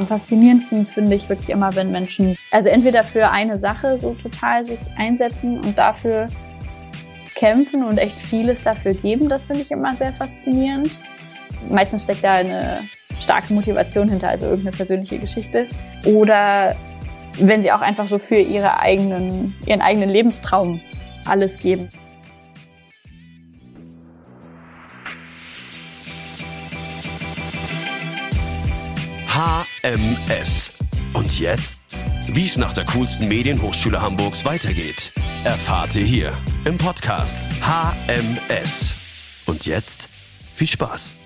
am 0.00 0.06
faszinierendsten 0.06 0.86
finde 0.86 1.14
ich 1.14 1.28
wirklich 1.28 1.50
immer, 1.50 1.76
wenn 1.76 1.92
Menschen, 1.92 2.36
also 2.50 2.70
entweder 2.70 3.02
für 3.02 3.30
eine 3.30 3.58
Sache 3.58 3.98
so 3.98 4.14
total 4.14 4.64
sich 4.64 4.78
einsetzen 4.96 5.60
und 5.60 5.76
dafür 5.76 6.28
kämpfen 7.34 7.84
und 7.84 7.98
echt 7.98 8.18
vieles 8.18 8.62
dafür 8.62 8.94
geben. 8.94 9.28
Das 9.28 9.44
finde 9.44 9.60
ich 9.60 9.70
immer 9.70 9.94
sehr 9.94 10.12
faszinierend. 10.12 10.98
Meistens 11.68 12.04
steckt 12.04 12.24
da 12.24 12.36
eine 12.36 12.80
starke 13.20 13.52
Motivation 13.52 14.08
hinter, 14.08 14.28
also 14.30 14.46
irgendeine 14.46 14.74
persönliche 14.74 15.18
Geschichte. 15.18 15.66
Oder 16.06 16.76
wenn 17.38 17.60
sie 17.60 17.70
auch 17.70 17.82
einfach 17.82 18.08
so 18.08 18.18
für 18.18 18.38
ihre 18.38 18.80
eigenen, 18.80 19.54
ihren 19.66 19.82
eigenen 19.82 20.08
Lebenstraum 20.08 20.80
alles 21.26 21.58
geben. 21.58 21.90
HMS. 29.82 30.72
Und 31.14 31.38
jetzt? 31.38 31.78
Wie 32.28 32.46
es 32.46 32.56
nach 32.56 32.72
der 32.72 32.84
coolsten 32.84 33.28
Medienhochschule 33.28 34.00
Hamburgs 34.00 34.44
weitergeht, 34.44 35.12
erfahrt 35.44 35.94
ihr 35.94 36.04
hier 36.04 36.38
im 36.64 36.76
Podcast 36.78 37.38
HMS. 37.62 38.94
Und 39.46 39.66
jetzt 39.66 40.08
viel 40.54 40.68
Spaß. 40.68 41.19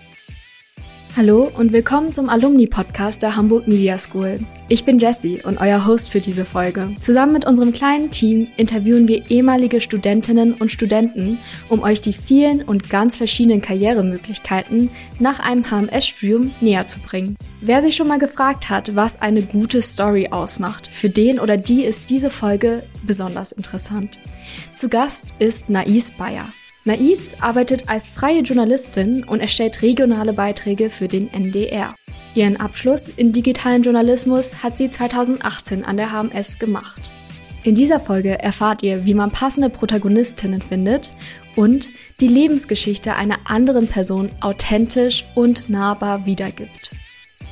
Hallo 1.17 1.49
und 1.57 1.73
willkommen 1.73 2.13
zum 2.13 2.29
Alumni-Podcast 2.29 3.23
der 3.23 3.37
Hamburg 3.37 3.69
Media 3.69 3.97
School. 3.99 4.41
Ich 4.69 4.85
bin 4.85 4.99
Jessie 4.99 5.41
und 5.45 5.59
euer 5.59 5.87
Host 5.87 6.11
für 6.11 6.21
diese 6.21 6.45
Folge. 6.45 6.91
Zusammen 7.01 7.33
mit 7.33 7.47
unserem 7.47 7.73
kleinen 7.73 8.11
Team 8.11 8.49
interviewen 8.57 9.07
wir 9.07 9.31
ehemalige 9.31 9.81
Studentinnen 9.81 10.55
und 10.55 10.73
Studenten, 10.73 11.39
um 11.69 11.85
euch 11.85 12.01
die 12.01 12.15
vielen 12.15 12.63
und 12.63 12.91
ganz 12.91 13.15
verschiedenen 13.15 13.63
Karrieremöglichkeiten 13.63 14.91
nach 15.21 15.39
einem 15.39 15.71
HMS-Studium 15.71 16.51
näher 16.61 16.89
zu 16.89 16.99
bringen. 16.99 17.37
Wer 17.61 17.81
sich 17.81 17.95
schon 17.95 18.09
mal 18.09 18.19
gefragt 18.19 18.69
hat, 18.69 18.97
was 18.97 19.23
eine 19.23 19.43
gute 19.43 19.83
Story 19.83 20.31
ausmacht, 20.33 20.89
für 20.89 21.11
den 21.11 21.39
oder 21.39 21.57
die 21.57 21.85
ist 21.85 22.11
diese 22.11 22.29
Folge 22.29 22.83
besonders 23.05 23.53
interessant. 23.53 24.19
Zu 24.73 24.89
Gast 24.89 25.27
ist 25.39 25.71
Nais 25.71 26.11
Bayer. 26.11 26.49
Nais 26.87 27.35
arbeitet 27.41 27.89
als 27.89 28.09
freie 28.09 28.43
Journalistin 28.43 29.25
und 29.25 29.41
erstellt 29.41 29.81
regionale 29.81 30.35
Beiträge 30.35 30.91
für 30.91 31.09
den 31.09 31.33
NDR. 31.33 31.95
Ihren 32.35 32.61
Abschluss 32.61 33.09
in 33.09 33.33
digitalen 33.33 33.83
Journalismus 33.83 34.63
hat 34.63 34.77
sie 34.77 34.91
2018 34.91 35.83
an 35.83 35.97
der 35.97 36.13
HMS 36.13 36.59
gemacht. 36.59 37.11
In 37.63 37.75
dieser 37.75 38.01
Folge 38.01 38.39
erfahrt 38.39 38.83
ihr, 38.83 39.07
wie 39.07 39.15
man 39.15 39.31
passende 39.31 39.71
Protagonistinnen 39.71 40.61
findet 40.61 41.15
und 41.57 41.89
die 42.21 42.29
Lebensgeschichte 42.29 43.17
einer 43.17 43.39
anderen 43.47 43.89
Person 43.89 44.31
authentisch 44.43 45.25
und 45.35 45.71
nahbar 45.71 46.27
wiedergibt. 46.27 46.91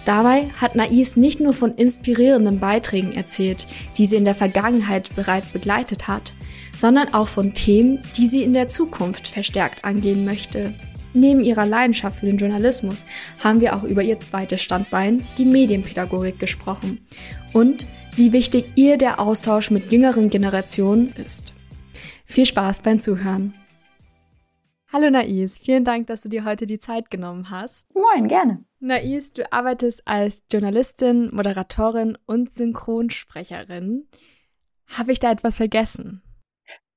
Dabei 0.05 0.51
hat 0.61 0.75
Nais 0.75 1.17
nicht 1.17 1.41
nur 1.41 1.55
von 1.55 1.75
inspirierenden 1.75 2.61
Beiträgen 2.61 3.13
erzählt, 3.13 3.67
die 3.97 4.05
sie 4.05 4.17
in 4.17 4.27
der 4.27 4.35
Vergangenheit 4.35 5.15
bereits 5.17 5.49
begleitet 5.49 6.07
hat, 6.07 6.35
sondern 6.77 7.15
auch 7.15 7.29
von 7.29 7.55
Themen, 7.55 8.01
die 8.17 8.27
sie 8.27 8.43
in 8.43 8.53
der 8.53 8.69
Zukunft 8.69 9.29
verstärkt 9.29 9.85
angehen 9.85 10.25
möchte. 10.25 10.75
Neben 11.15 11.45
ihrer 11.45 11.67
Leidenschaft 11.67 12.21
für 12.21 12.27
den 12.27 12.39
Journalismus 12.39 13.05
haben 13.43 13.61
wir 13.61 13.77
auch 13.77 13.83
über 13.83 14.03
ihr 14.03 14.19
zweites 14.21 14.63
Standbein, 14.63 15.27
die 15.37 15.45
Medienpädagogik, 15.45 16.39
gesprochen 16.39 17.01
und 17.53 17.87
wie 18.17 18.33
wichtig 18.33 18.67
ihr 18.77 18.99
der 18.99 19.21
Austausch 19.21 19.71
mit 19.71 19.93
jüngeren 19.93 20.31
Generationen 20.31 21.13
ist. 21.23 21.53
Viel 22.25 22.47
Spaß 22.47 22.83
beim 22.83 22.99
Zuhören. 22.99 23.55
Hallo 24.93 25.09
Nais, 25.09 25.57
vielen 25.59 25.85
Dank, 25.85 26.07
dass 26.09 26.21
du 26.21 26.29
dir 26.29 26.45
heute 26.45 26.67
die 26.67 26.79
Zeit 26.79 27.11
genommen 27.11 27.49
hast. 27.49 27.89
Moin, 27.95 28.29
gerne. 28.29 28.63
Nais, 28.79 29.33
du 29.33 29.51
arbeitest 29.51 30.07
als 30.07 30.45
Journalistin, 30.53 31.31
Moderatorin 31.33 32.19
und 32.27 32.53
Synchronsprecherin. 32.53 34.07
Habe 34.87 35.13
ich 35.13 35.19
da 35.19 35.33
etwas 35.33 35.57
vergessen? 35.57 36.23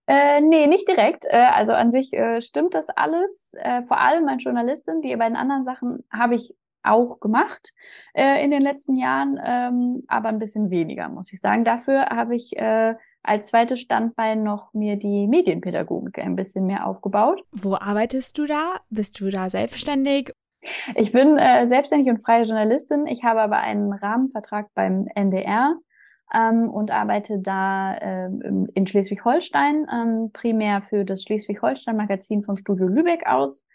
Äh, 0.08 0.42
nee, 0.42 0.68
nicht 0.68 0.88
direkt. 0.88 1.26
Äh, 1.26 1.48
also 1.54 1.74
an 1.74 1.92
sich 1.92 2.14
äh, 2.14 2.42
stimmt 2.42 2.76
das 2.76 2.90
alles. 2.90 3.54
Äh, 3.58 3.84
vor 3.84 4.00
allem 4.00 4.28
als 4.28 4.44
Journalistin. 4.44 5.02
Die 5.02 5.16
beiden 5.16 5.36
anderen 5.36 5.64
Sachen 5.64 6.04
habe 6.12 6.36
ich 6.36 6.56
auch 6.84 7.20
gemacht 7.20 7.74
äh, 8.14 8.44
in 8.44 8.52
den 8.52 8.62
letzten 8.62 8.96
Jahren, 8.96 9.40
ähm, 9.44 10.04
aber 10.08 10.30
ein 10.30 10.40
bisschen 10.40 10.70
weniger, 10.70 11.10
muss 11.10 11.34
ich 11.34 11.42
sagen. 11.42 11.66
Dafür 11.66 12.06
habe 12.08 12.36
ich 12.36 12.56
äh, 12.58 12.96
als 13.24 13.48
zweites 13.48 13.80
Standbein 13.80 14.44
noch 14.44 14.74
mir 14.74 14.98
die 14.98 15.28
Medienpädagogik 15.28 16.20
ein 16.20 16.36
bisschen 16.36 16.68
mehr 16.68 16.86
aufgebaut. 16.86 17.42
Wo 17.52 17.76
arbeitest 17.76 18.38
du 18.38 18.46
da? 18.46 18.80
Bist 18.90 19.20
du 19.20 19.30
da 19.30 19.50
selbstständig? 19.50 20.32
Ich 20.96 21.12
bin 21.12 21.38
äh, 21.38 21.68
selbstständig 21.68 22.10
und 22.10 22.24
freie 22.24 22.44
Journalistin. 22.44 23.08
Ich 23.08 23.24
habe 23.24 23.42
aber 23.42 23.58
einen 23.58 23.94
Rahmenvertrag 23.94 24.68
beim 24.74 25.08
NDR 25.14 25.76
ähm, 26.34 26.70
und 26.70 26.92
arbeite 26.92 27.40
da 27.40 27.96
äh, 27.96 28.26
in 28.74 28.88
Schleswig-Holstein, 28.88 29.88
ähm, 29.92 30.32
primär 30.34 30.82
für 30.82 31.06
das 31.06 31.24
Schleswig-Holstein-Magazin 31.24 32.44
vom 32.44 32.56
Studio 32.56 32.88
Lübeck 32.88 33.28
aus. 33.28 33.66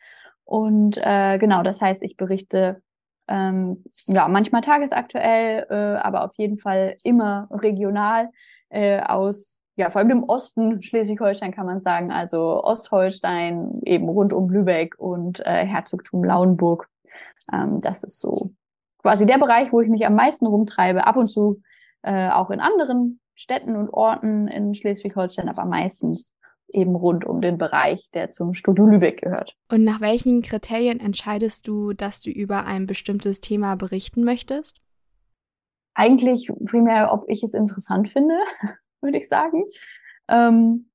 Und 0.44 0.98
äh, 1.02 1.38
genau, 1.38 1.62
das 1.62 1.80
heißt, 1.80 2.02
ich 2.02 2.16
berichte 2.16 2.82
ähm, 3.28 3.84
ja 4.06 4.26
manchmal 4.28 4.62
tagesaktuell, 4.62 5.66
äh, 5.70 5.74
aber 6.00 6.24
auf 6.24 6.32
jeden 6.36 6.58
Fall 6.58 6.96
immer 7.04 7.46
regional 7.50 8.30
äh, 8.68 9.00
aus, 9.00 9.62
ja, 9.76 9.90
vor 9.90 10.00
allem 10.00 10.08
dem 10.08 10.24
Osten 10.24 10.82
Schleswig-Holstein 10.82 11.52
kann 11.52 11.66
man 11.66 11.80
sagen, 11.82 12.10
also 12.10 12.64
Ostholstein, 12.64 13.80
eben 13.84 14.08
rund 14.08 14.32
um 14.32 14.50
Lübeck 14.50 14.98
und 14.98 15.40
äh, 15.46 15.64
Herzogtum 15.64 16.24
Lauenburg. 16.24 16.88
Ähm, 17.52 17.80
das 17.80 18.02
ist 18.02 18.20
so 18.20 18.50
quasi 18.98 19.26
der 19.26 19.38
Bereich, 19.38 19.72
wo 19.72 19.80
ich 19.80 19.88
mich 19.88 20.04
am 20.04 20.14
meisten 20.14 20.46
rumtreibe. 20.46 21.06
Ab 21.06 21.16
und 21.16 21.28
zu 21.28 21.62
äh, 22.02 22.30
auch 22.30 22.50
in 22.50 22.60
anderen 22.60 23.20
Städten 23.34 23.76
und 23.76 23.88
Orten 23.90 24.48
in 24.48 24.74
Schleswig-Holstein, 24.74 25.48
aber 25.48 25.64
meistens 25.64 26.32
eben 26.72 26.94
rund 26.94 27.24
um 27.24 27.40
den 27.40 27.58
Bereich, 27.58 28.10
der 28.12 28.30
zum 28.30 28.54
Studio 28.54 28.86
Lübeck 28.86 29.22
gehört. 29.22 29.56
Und 29.70 29.84
nach 29.84 30.00
welchen 30.00 30.42
Kriterien 30.42 31.00
entscheidest 31.00 31.66
du, 31.66 31.92
dass 31.92 32.20
du 32.20 32.30
über 32.30 32.64
ein 32.64 32.86
bestimmtes 32.86 33.40
Thema 33.40 33.76
berichten 33.76 34.24
möchtest? 34.24 34.80
Eigentlich 35.94 36.50
primär, 36.66 37.12
ob 37.12 37.24
ich 37.28 37.42
es 37.42 37.54
interessant 37.54 38.10
finde, 38.10 38.36
würde 39.00 39.18
ich 39.18 39.28
sagen. 39.28 39.64
Ähm, 40.28 40.90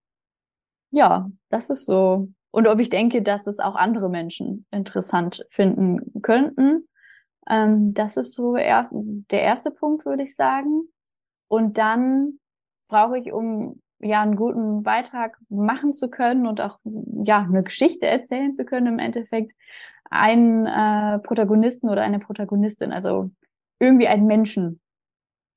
ja, 0.91 1.29
das 1.49 1.69
ist 1.69 1.85
so. 1.85 2.29
Und 2.51 2.67
ob 2.67 2.79
ich 2.79 2.89
denke, 2.89 3.22
dass 3.22 3.47
es 3.47 3.59
auch 3.59 3.75
andere 3.75 4.09
Menschen 4.09 4.66
interessant 4.72 5.45
finden 5.49 6.22
könnten. 6.22 6.87
Ähm, 7.49 7.93
das 7.93 8.16
ist 8.16 8.33
so 8.33 8.55
erst, 8.55 8.91
der 8.93 9.41
erste 9.41 9.72
Punkt, 9.72 10.05
würde 10.05 10.23
ich 10.23 10.35
sagen. 10.35 10.87
Und 11.47 11.78
dann 11.78 12.39
brauche 12.88 13.17
ich, 13.17 13.31
um 13.31 13.81
ja 14.00 14.22
einen 14.22 14.35
guten 14.35 14.83
Beitrag 14.83 15.38
machen 15.50 15.94
zu 15.94 16.09
können 16.09 16.47
und 16.47 16.61
auch 16.61 16.79
ja 17.23 17.41
eine 17.41 17.63
Geschichte 17.63 18.06
erzählen 18.06 18.53
zu 18.53 18.66
können 18.66 18.88
im 18.88 19.00
Endeffekt 19.00 19.53
einen 20.09 20.66
äh, 20.66 21.19
Protagonisten 21.19 21.89
oder 21.89 22.03
eine 22.03 22.19
Protagonistin, 22.19 22.91
also 22.91 23.31
irgendwie 23.79 24.07
einen 24.07 24.28
Menschen, 24.28 24.79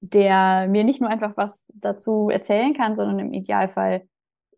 der 0.01 0.67
mir 0.69 0.85
nicht 0.85 1.01
nur 1.01 1.11
einfach 1.11 1.37
was 1.37 1.67
dazu 1.75 2.31
erzählen 2.31 2.75
kann, 2.75 2.97
sondern 2.97 3.19
im 3.19 3.33
Idealfall 3.33 4.07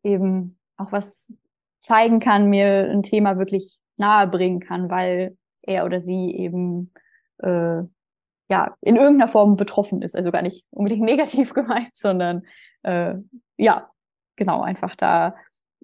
eben 0.02 0.58
auch 0.76 0.92
was 0.92 1.32
zeigen 1.82 2.20
kann, 2.20 2.50
mir 2.50 2.90
ein 2.90 3.02
Thema 3.02 3.38
wirklich 3.38 3.80
nahe 3.96 4.28
bringen 4.28 4.60
kann, 4.60 4.90
weil 4.90 5.36
er 5.62 5.84
oder 5.84 6.00
sie 6.00 6.34
eben 6.36 6.92
äh, 7.38 7.82
ja, 8.50 8.77
in 8.81 8.97
irgendeiner 8.97 9.28
Form 9.28 9.56
betroffen 9.56 10.03
ist. 10.03 10.16
Also 10.16 10.31
gar 10.31 10.43
nicht 10.43 10.66
unbedingt 10.71 11.03
negativ 11.05 11.55
gemeint, 11.55 11.94
sondern 11.94 12.43
äh, 12.83 13.15
ja, 13.56 13.91
genau, 14.37 14.61
einfach 14.61 14.97
da 14.97 15.37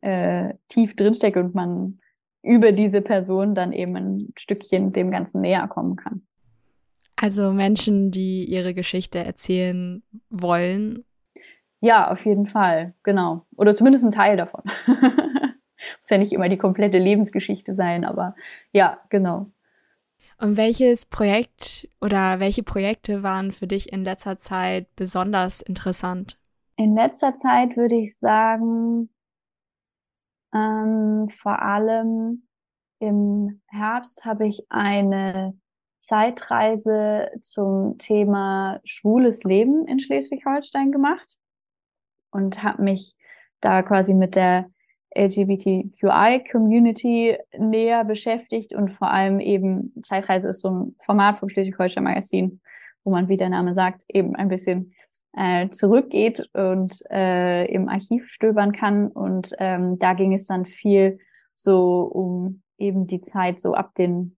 äh, 0.02 0.54
tief 0.68 0.96
drinsteckt 0.96 1.36
und 1.36 1.54
man 1.54 2.00
über 2.42 2.72
diese 2.72 3.00
Person 3.00 3.54
dann 3.54 3.72
eben 3.72 3.96
ein 3.96 4.32
Stückchen 4.36 4.92
dem 4.92 5.10
Ganzen 5.10 5.40
näher 5.40 5.66
kommen 5.68 5.96
kann. 5.96 6.26
Also 7.16 7.52
Menschen, 7.52 8.10
die 8.10 8.44
ihre 8.44 8.74
Geschichte 8.74 9.18
erzählen 9.18 10.02
wollen. 10.28 11.04
Ja, 11.80 12.10
auf 12.10 12.26
jeden 12.26 12.46
Fall, 12.46 12.94
genau. 13.02 13.46
Oder 13.56 13.74
zumindest 13.74 14.04
ein 14.04 14.10
Teil 14.10 14.36
davon. 14.36 14.62
Muss 14.86 16.10
ja 16.10 16.18
nicht 16.18 16.32
immer 16.32 16.48
die 16.48 16.58
komplette 16.58 16.98
Lebensgeschichte 16.98 17.74
sein, 17.74 18.04
aber 18.04 18.34
ja, 18.72 19.00
genau. 19.08 19.50
Und 20.38 20.56
welches 20.56 21.06
Projekt 21.06 21.88
oder 22.00 22.40
welche 22.40 22.62
Projekte 22.62 23.22
waren 23.22 23.52
für 23.52 23.66
dich 23.66 23.92
in 23.92 24.04
letzter 24.04 24.36
Zeit 24.36 24.94
besonders 24.94 25.60
interessant? 25.62 26.38
In 26.76 26.94
letzter 26.94 27.36
Zeit 27.36 27.76
würde 27.76 27.96
ich 27.96 28.18
sagen, 28.18 29.08
ähm, 30.54 31.28
vor 31.30 31.62
allem 31.62 32.46
im 32.98 33.62
Herbst 33.66 34.24
habe 34.24 34.46
ich 34.46 34.66
eine 34.68 35.58
Zeitreise 35.98 37.30
zum 37.40 37.98
Thema 37.98 38.80
schwules 38.84 39.44
Leben 39.44 39.86
in 39.86 39.98
Schleswig-Holstein 39.98 40.92
gemacht 40.92 41.38
und 42.30 42.62
habe 42.62 42.82
mich 42.82 43.16
da 43.60 43.82
quasi 43.82 44.14
mit 44.14 44.36
der 44.36 44.70
LGBTQI-Community 45.16 47.36
näher 47.58 48.04
beschäftigt 48.04 48.74
und 48.74 48.92
vor 48.92 49.10
allem 49.10 49.40
eben 49.40 49.92
Zeitreise 50.02 50.48
ist 50.48 50.60
so 50.60 50.70
ein 50.70 50.94
Format 50.98 51.38
vom 51.38 51.48
Schleswig-Holstein 51.48 52.04
Magazin, 52.04 52.60
wo 53.04 53.10
man, 53.10 53.28
wie 53.28 53.36
der 53.36 53.48
Name 53.48 53.74
sagt, 53.74 54.04
eben 54.08 54.36
ein 54.36 54.48
bisschen 54.48 54.92
äh, 55.36 55.68
zurückgeht 55.70 56.48
und 56.54 57.02
äh, 57.10 57.66
im 57.66 57.88
Archiv 57.88 58.28
stöbern 58.28 58.72
kann. 58.72 59.08
Und 59.08 59.52
ähm, 59.58 59.98
da 59.98 60.14
ging 60.14 60.34
es 60.34 60.46
dann 60.46 60.66
viel 60.66 61.18
so 61.54 62.02
um 62.02 62.62
eben 62.78 63.06
die 63.06 63.22
Zeit 63.22 63.60
so 63.60 63.74
ab 63.74 63.94
den 63.94 64.36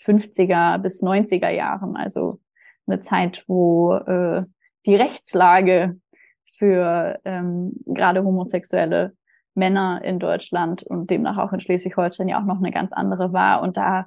50er 0.00 0.78
bis 0.78 1.02
90er 1.02 1.50
Jahren, 1.50 1.96
also 1.96 2.40
eine 2.86 3.00
Zeit, 3.00 3.44
wo 3.46 3.94
äh, 3.94 4.44
die 4.86 4.96
Rechtslage 4.96 6.00
für 6.44 7.20
ähm, 7.24 7.72
gerade 7.86 8.24
homosexuelle 8.24 9.12
Männer 9.54 10.02
in 10.02 10.18
Deutschland 10.18 10.82
und 10.82 11.10
demnach 11.10 11.38
auch 11.38 11.52
in 11.52 11.60
Schleswig-Holstein 11.60 12.28
ja 12.28 12.40
auch 12.40 12.46
noch 12.46 12.58
eine 12.58 12.70
ganz 12.70 12.92
andere 12.92 13.32
war. 13.32 13.62
Und 13.62 13.76
da 13.76 14.06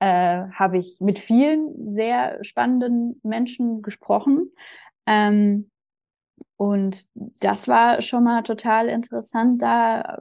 äh, 0.00 0.48
habe 0.52 0.78
ich 0.78 0.98
mit 1.00 1.18
vielen 1.18 1.90
sehr 1.90 2.42
spannenden 2.42 3.20
Menschen 3.22 3.82
gesprochen. 3.82 4.50
Ähm, 5.06 5.70
und 6.56 7.06
das 7.14 7.68
war 7.68 8.02
schon 8.02 8.24
mal 8.24 8.42
total 8.42 8.88
interessant, 8.88 9.62
da 9.62 10.20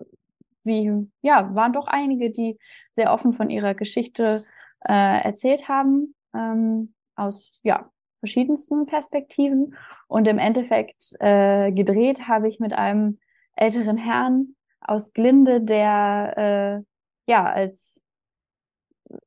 wie, 0.64 1.08
ja, 1.22 1.54
waren 1.56 1.74
doch 1.74 1.88
einige, 1.88 2.32
die 2.32 2.58
sehr 2.92 3.12
offen 3.12 3.34
von 3.34 3.50
ihrer 3.50 3.74
Geschichte 3.74 4.44
äh, 4.88 5.24
erzählt 5.24 5.68
haben, 5.68 6.16
ähm, 6.36 6.94
aus, 7.16 7.60
ja, 7.64 7.90
verschiedensten 8.20 8.86
Perspektiven. 8.86 9.76
Und 10.08 10.28
im 10.28 10.38
Endeffekt 10.38 11.16
äh, 11.20 11.72
gedreht 11.72 12.28
habe 12.28 12.48
ich 12.48 12.60
mit 12.60 12.74
einem 12.74 13.20
älteren 13.62 13.98
Herrn 13.98 14.56
aus 14.82 15.14
Glinde, 15.14 15.62
der 15.62 16.84
äh, 17.28 17.32
ja 17.32 17.46
als 17.46 18.02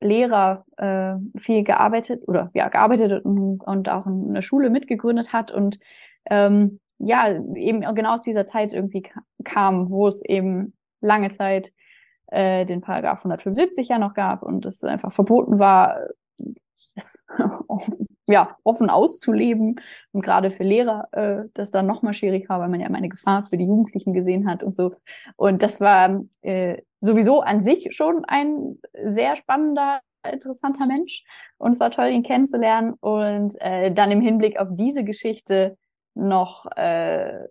Lehrer 0.01 0.65
äh, 0.77 1.15
viel 1.39 1.63
gearbeitet 1.63 2.27
oder 2.27 2.51
ja 2.53 2.69
gearbeitet 2.69 3.25
und, 3.25 3.63
und 3.65 3.89
auch 3.89 4.07
eine 4.07 4.43
Schule 4.43 4.71
mitgegründet 4.71 5.33
hat 5.33 5.53
und 5.53 5.79
ähm, 6.31 6.81
ja 6.99 7.29
eben 7.55 7.83
genau 7.95 8.15
aus 8.15 8.23
dieser 8.23 8.45
Zeit 8.45 8.73
irgendwie 8.73 9.05
kam, 9.45 9.91
wo 9.91 10.09
es 10.09 10.25
eben 10.25 10.75
lange 11.01 11.29
Zeit 11.29 11.73
äh, 12.29 12.65
den 12.65 12.81
Paragraph 12.81 13.19
175 13.19 13.89
ja 13.89 13.99
noch 13.99 14.15
gab 14.15 14.43
und 14.43 14.67
es 14.67 14.83
einfach 14.83 15.13
verboten 15.13 15.59
war, 15.59 15.99
das 16.95 17.25
ja, 18.27 18.57
offen 18.65 18.91
auszuleben 18.91 19.81
und 20.13 20.23
gerade 20.23 20.51
für 20.51 20.65
Lehrer 20.65 21.09
äh, 21.13 21.49
das 21.55 21.71
dann 21.71 21.87
nochmal 21.87 22.15
schwierig 22.15 22.49
war, 22.49 22.61
weil 22.61 22.69
man 22.69 22.81
ja 22.81 22.87
immer 22.87 22.99
eine 22.99 23.09
Gefahr 23.09 23.45
für 23.45 23.57
die 23.57 23.67
Jugendlichen 23.67 24.13
gesehen 24.13 24.49
hat 24.49 24.63
und 24.63 24.77
so. 24.77 24.93
Und 25.37 25.63
das 25.63 25.81
war 25.81 26.23
äh, 26.43 26.83
sowieso 27.01 27.41
an 27.43 27.61
sich 27.61 27.95
schon 27.95 28.25
ein 28.25 28.79
sehr 29.05 29.37
spannender, 29.37 30.01
interessanter 30.31 30.87
Mensch 30.87 31.25
und 31.59 31.73
es 31.73 31.81
war 31.81 31.91
toll, 31.91 32.09
ihn 32.09 32.23
kennenzulernen 32.23 32.95
und 33.01 33.61
äh, 33.61 33.93
dann 33.93 34.11
im 34.11 34.23
Hinblick 34.23 34.59
auf 34.59 34.69
diese 34.73 35.05
Geschichte 35.05 35.77
noch 36.15 36.65
äh, 36.77 37.47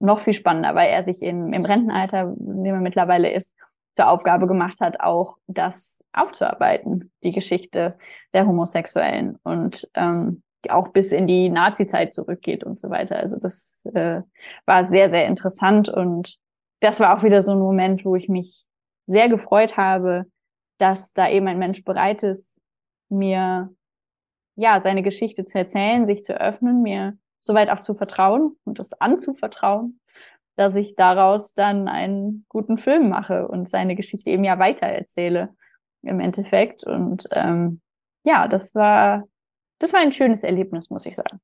noch 0.00 0.20
viel 0.20 0.34
spannender, 0.34 0.74
weil 0.74 0.88
er 0.88 1.02
sich 1.02 1.22
in, 1.22 1.52
im 1.52 1.64
Rentenalter, 1.64 2.34
in 2.38 2.64
dem 2.64 2.74
er 2.74 2.80
mittlerweile 2.80 3.32
ist, 3.32 3.54
zur 3.94 4.08
Aufgabe 4.08 4.46
gemacht 4.46 4.80
hat, 4.80 5.00
auch 5.00 5.36
das 5.46 6.04
aufzuarbeiten, 6.12 7.12
die 7.22 7.32
Geschichte 7.32 7.96
der 8.32 8.46
Homosexuellen 8.46 9.38
und 9.44 9.88
ähm, 9.94 10.42
auch 10.68 10.88
bis 10.88 11.12
in 11.12 11.26
die 11.26 11.48
Nazi-Zeit 11.48 12.12
zurückgeht 12.12 12.64
und 12.64 12.78
so 12.78 12.90
weiter. 12.90 13.16
Also 13.16 13.38
das 13.38 13.84
äh, 13.94 14.22
war 14.66 14.84
sehr, 14.84 15.10
sehr 15.10 15.26
interessant 15.26 15.88
und 15.88 16.38
das 16.80 17.00
war 17.00 17.16
auch 17.16 17.22
wieder 17.22 17.42
so 17.42 17.52
ein 17.52 17.58
Moment, 17.58 18.04
wo 18.04 18.16
ich 18.16 18.28
mich 18.28 18.66
sehr 19.06 19.28
gefreut 19.28 19.76
habe, 19.76 20.26
dass 20.78 21.12
da 21.12 21.28
eben 21.28 21.46
ein 21.46 21.58
Mensch 21.58 21.84
bereit 21.84 22.22
ist, 22.22 22.60
mir 23.08 23.72
ja 24.56 24.80
seine 24.80 25.02
Geschichte 25.02 25.44
zu 25.44 25.58
erzählen, 25.58 26.06
sich 26.06 26.24
zu 26.24 26.40
öffnen, 26.40 26.82
mir 26.82 27.16
soweit 27.40 27.70
auch 27.70 27.80
zu 27.80 27.94
vertrauen 27.94 28.56
und 28.64 28.78
das 28.78 28.92
anzuvertrauen 28.94 30.00
dass 30.56 30.76
ich 30.76 30.94
daraus 30.94 31.54
dann 31.54 31.88
einen 31.88 32.46
guten 32.48 32.78
Film 32.78 33.08
mache 33.08 33.48
und 33.48 33.68
seine 33.68 33.96
Geschichte 33.96 34.30
eben 34.30 34.44
ja 34.44 34.58
weitererzähle 34.58 35.54
im 36.02 36.20
Endeffekt. 36.20 36.84
Und 36.84 37.26
ähm, 37.32 37.80
ja, 38.24 38.46
das 38.48 38.74
war, 38.74 39.24
das 39.78 39.92
war 39.92 40.00
ein 40.00 40.12
schönes 40.12 40.42
Erlebnis, 40.42 40.90
muss 40.90 41.06
ich 41.06 41.16
sagen. 41.16 41.40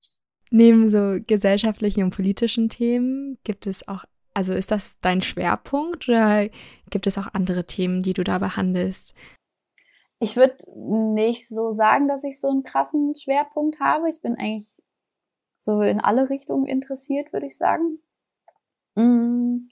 Neben 0.51 0.91
so 0.91 1.19
gesellschaftlichen 1.27 2.05
und 2.05 2.15
politischen 2.15 2.69
Themen 2.69 3.39
gibt 3.45 3.67
es 3.67 3.87
auch, 3.87 4.05
also 4.35 4.53
ist 4.53 4.71
das 4.71 5.01
dein 5.01 5.23
Schwerpunkt 5.23 6.09
oder 6.09 6.49
gibt 6.91 7.07
es 7.07 7.19
auch 7.19 7.29
andere 7.33 7.65
Themen, 7.67 8.03
die 8.03 8.15
du 8.15 8.25
da 8.25 8.39
behandelst? 8.39 9.15
Ich 10.21 10.37
würde 10.37 10.57
nicht 10.75 11.49
so 11.49 11.73
sagen, 11.73 12.07
dass 12.07 12.25
ich 12.25 12.41
so 12.41 12.49
einen 12.49 12.63
krassen 12.63 13.15
Schwerpunkt 13.17 13.81
habe. 13.81 14.09
Ich 14.09 14.21
bin 14.21 14.37
eigentlich 14.37 14.83
so 15.57 15.81
in 15.83 16.01
alle 16.01 16.29
Richtungen 16.31 16.67
interessiert, 16.67 17.33
würde 17.33 17.47
ich 17.47 17.57
sagen. 17.57 18.01
Mm, 18.97 19.69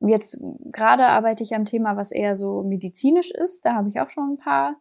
jetzt 0.00 0.42
gerade 0.72 1.06
arbeite 1.06 1.42
ich 1.42 1.54
am 1.54 1.64
Thema, 1.64 1.96
was 1.96 2.12
eher 2.12 2.36
so 2.36 2.62
medizinisch 2.62 3.30
ist. 3.30 3.64
Da 3.64 3.74
habe 3.74 3.88
ich 3.88 4.00
auch 4.00 4.10
schon 4.10 4.34
ein 4.34 4.38
paar 4.38 4.76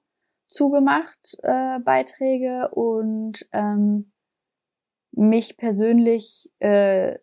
zugemacht, 0.48 1.38
äh, 1.44 1.80
Beiträge. 1.80 2.70
Und 2.72 3.48
ähm, 3.52 4.12
mich 5.12 5.58
persönlich 5.58 6.52
äh, 6.60 7.18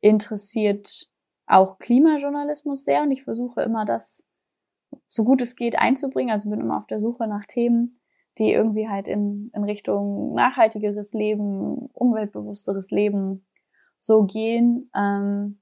interessiert 0.00 1.08
auch 1.46 1.78
Klimajournalismus 1.78 2.84
sehr 2.84 3.02
und 3.02 3.12
ich 3.12 3.22
versuche 3.22 3.62
immer 3.62 3.84
das 3.84 4.26
so 5.06 5.24
gut 5.24 5.40
es 5.42 5.56
geht 5.56 5.78
einzubringen. 5.78 6.32
Also 6.32 6.50
bin 6.50 6.60
immer 6.60 6.78
auf 6.78 6.86
der 6.86 7.00
Suche 7.00 7.26
nach 7.26 7.44
Themen, 7.46 8.00
die 8.38 8.50
irgendwie 8.50 8.88
halt 8.88 9.08
in, 9.08 9.50
in 9.54 9.64
Richtung 9.64 10.34
nachhaltigeres 10.34 11.12
Leben, 11.12 11.86
umweltbewussteres 11.92 12.90
Leben 12.90 13.46
so 13.98 14.24
gehen. 14.24 14.90
Ähm, 14.94 15.60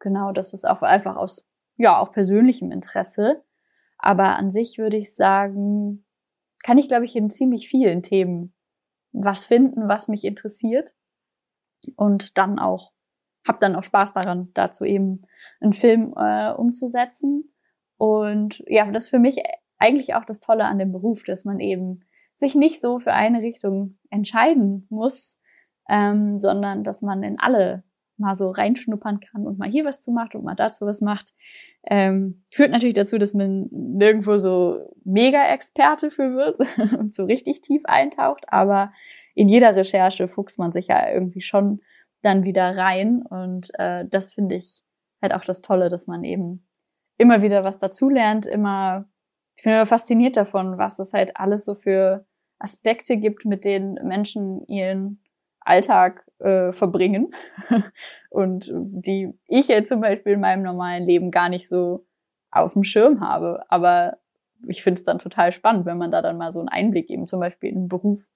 Genau, 0.00 0.32
das 0.32 0.52
ist 0.52 0.66
auch 0.66 0.82
einfach 0.82 1.16
aus, 1.16 1.48
ja, 1.76 1.98
auch 1.98 2.10
persönlichem 2.10 2.72
Interesse. 2.72 3.44
Aber 3.98 4.36
an 4.36 4.50
sich 4.50 4.78
würde 4.78 4.96
ich 4.96 5.14
sagen, 5.14 6.04
kann 6.62 6.78
ich, 6.78 6.88
glaube 6.88 7.04
ich, 7.04 7.14
in 7.14 7.30
ziemlich 7.30 7.68
vielen 7.68 8.02
Themen 8.02 8.54
was 9.12 9.44
finden, 9.44 9.88
was 9.88 10.08
mich 10.08 10.24
interessiert. 10.24 10.94
Und 11.96 12.36
dann 12.38 12.58
auch, 12.58 12.92
habe 13.46 13.58
dann 13.60 13.76
auch 13.76 13.82
Spaß 13.82 14.12
daran, 14.12 14.50
dazu 14.54 14.84
eben 14.84 15.22
einen 15.60 15.72
Film 15.72 16.14
äh, 16.16 16.52
umzusetzen. 16.52 17.54
Und 17.96 18.62
ja, 18.66 18.90
das 18.90 19.04
ist 19.04 19.10
für 19.10 19.18
mich 19.18 19.42
eigentlich 19.78 20.14
auch 20.14 20.24
das 20.24 20.40
Tolle 20.40 20.64
an 20.64 20.78
dem 20.78 20.92
Beruf, 20.92 21.24
dass 21.24 21.44
man 21.44 21.60
eben 21.60 22.04
sich 22.34 22.54
nicht 22.54 22.80
so 22.80 22.98
für 22.98 23.12
eine 23.12 23.42
Richtung 23.42 23.98
entscheiden 24.10 24.86
muss, 24.88 25.38
ähm, 25.88 26.38
sondern 26.38 26.84
dass 26.84 27.02
man 27.02 27.22
in 27.22 27.38
alle 27.38 27.84
mal 28.20 28.34
so 28.34 28.50
reinschnuppern 28.50 29.20
kann 29.20 29.46
und 29.46 29.58
mal 29.58 29.68
hier 29.68 29.84
was 29.84 30.00
zu 30.00 30.12
macht 30.12 30.34
und 30.34 30.44
mal 30.44 30.54
dazu 30.54 30.86
was 30.86 31.00
macht. 31.00 31.32
Ähm, 31.84 32.42
führt 32.52 32.70
natürlich 32.70 32.94
dazu, 32.94 33.18
dass 33.18 33.34
man 33.34 33.68
nirgendwo 33.70 34.36
so 34.36 34.92
Mega-Experte 35.04 36.10
für 36.10 36.34
wird 36.34 36.60
und 36.98 37.14
so 37.14 37.24
richtig 37.24 37.60
tief 37.62 37.82
eintaucht, 37.84 38.44
aber 38.48 38.92
in 39.34 39.48
jeder 39.48 39.74
Recherche 39.74 40.28
fuchst 40.28 40.58
man 40.58 40.72
sich 40.72 40.88
ja 40.88 41.10
irgendwie 41.10 41.40
schon 41.40 41.80
dann 42.22 42.44
wieder 42.44 42.76
rein 42.76 43.22
und 43.22 43.70
äh, 43.78 44.04
das 44.08 44.34
finde 44.34 44.56
ich 44.56 44.82
halt 45.22 45.34
auch 45.34 45.44
das 45.44 45.62
Tolle, 45.62 45.88
dass 45.88 46.06
man 46.06 46.24
eben 46.24 46.66
immer 47.16 47.42
wieder 47.42 47.64
was 47.64 47.78
dazulernt, 47.78 48.46
immer, 48.46 49.08
ich 49.56 49.64
bin 49.64 49.72
immer 49.72 49.86
fasziniert 49.86 50.36
davon, 50.36 50.78
was 50.78 50.98
es 50.98 51.12
halt 51.12 51.36
alles 51.36 51.64
so 51.64 51.74
für 51.74 52.26
Aspekte 52.58 53.16
gibt, 53.16 53.44
mit 53.44 53.64
denen 53.64 53.94
Menschen 54.06 54.66
ihren 54.66 55.22
Alltag 55.60 56.24
äh, 56.40 56.72
verbringen 56.72 57.34
und 58.30 58.70
die 58.74 59.32
ich 59.46 59.68
jetzt 59.68 59.88
zum 59.88 60.00
Beispiel 60.00 60.34
in 60.34 60.40
meinem 60.40 60.62
normalen 60.62 61.04
Leben 61.04 61.30
gar 61.30 61.48
nicht 61.48 61.68
so 61.68 62.06
auf 62.50 62.72
dem 62.72 62.84
Schirm 62.84 63.20
habe. 63.20 63.64
Aber 63.68 64.18
ich 64.66 64.82
finde 64.82 64.98
es 64.98 65.04
dann 65.04 65.18
total 65.18 65.52
spannend, 65.52 65.86
wenn 65.86 65.98
man 65.98 66.10
da 66.10 66.22
dann 66.22 66.36
mal 66.36 66.52
so 66.52 66.58
einen 66.58 66.68
Einblick 66.68 67.10
eben 67.10 67.26
zum 67.26 67.40
Beispiel 67.40 67.70
in 67.70 67.76
einen 67.76 67.88
Beruf 67.88 68.28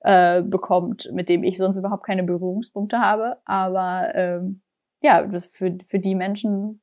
äh, 0.00 0.42
bekommt, 0.42 1.10
mit 1.12 1.28
dem 1.28 1.42
ich 1.42 1.58
sonst 1.58 1.76
überhaupt 1.76 2.04
keine 2.04 2.22
Berührungspunkte 2.22 2.98
habe. 3.00 3.38
Aber 3.44 4.14
ähm, 4.14 4.62
ja, 5.00 5.28
für, 5.50 5.78
für 5.84 5.98
die 5.98 6.14
Menschen 6.14 6.80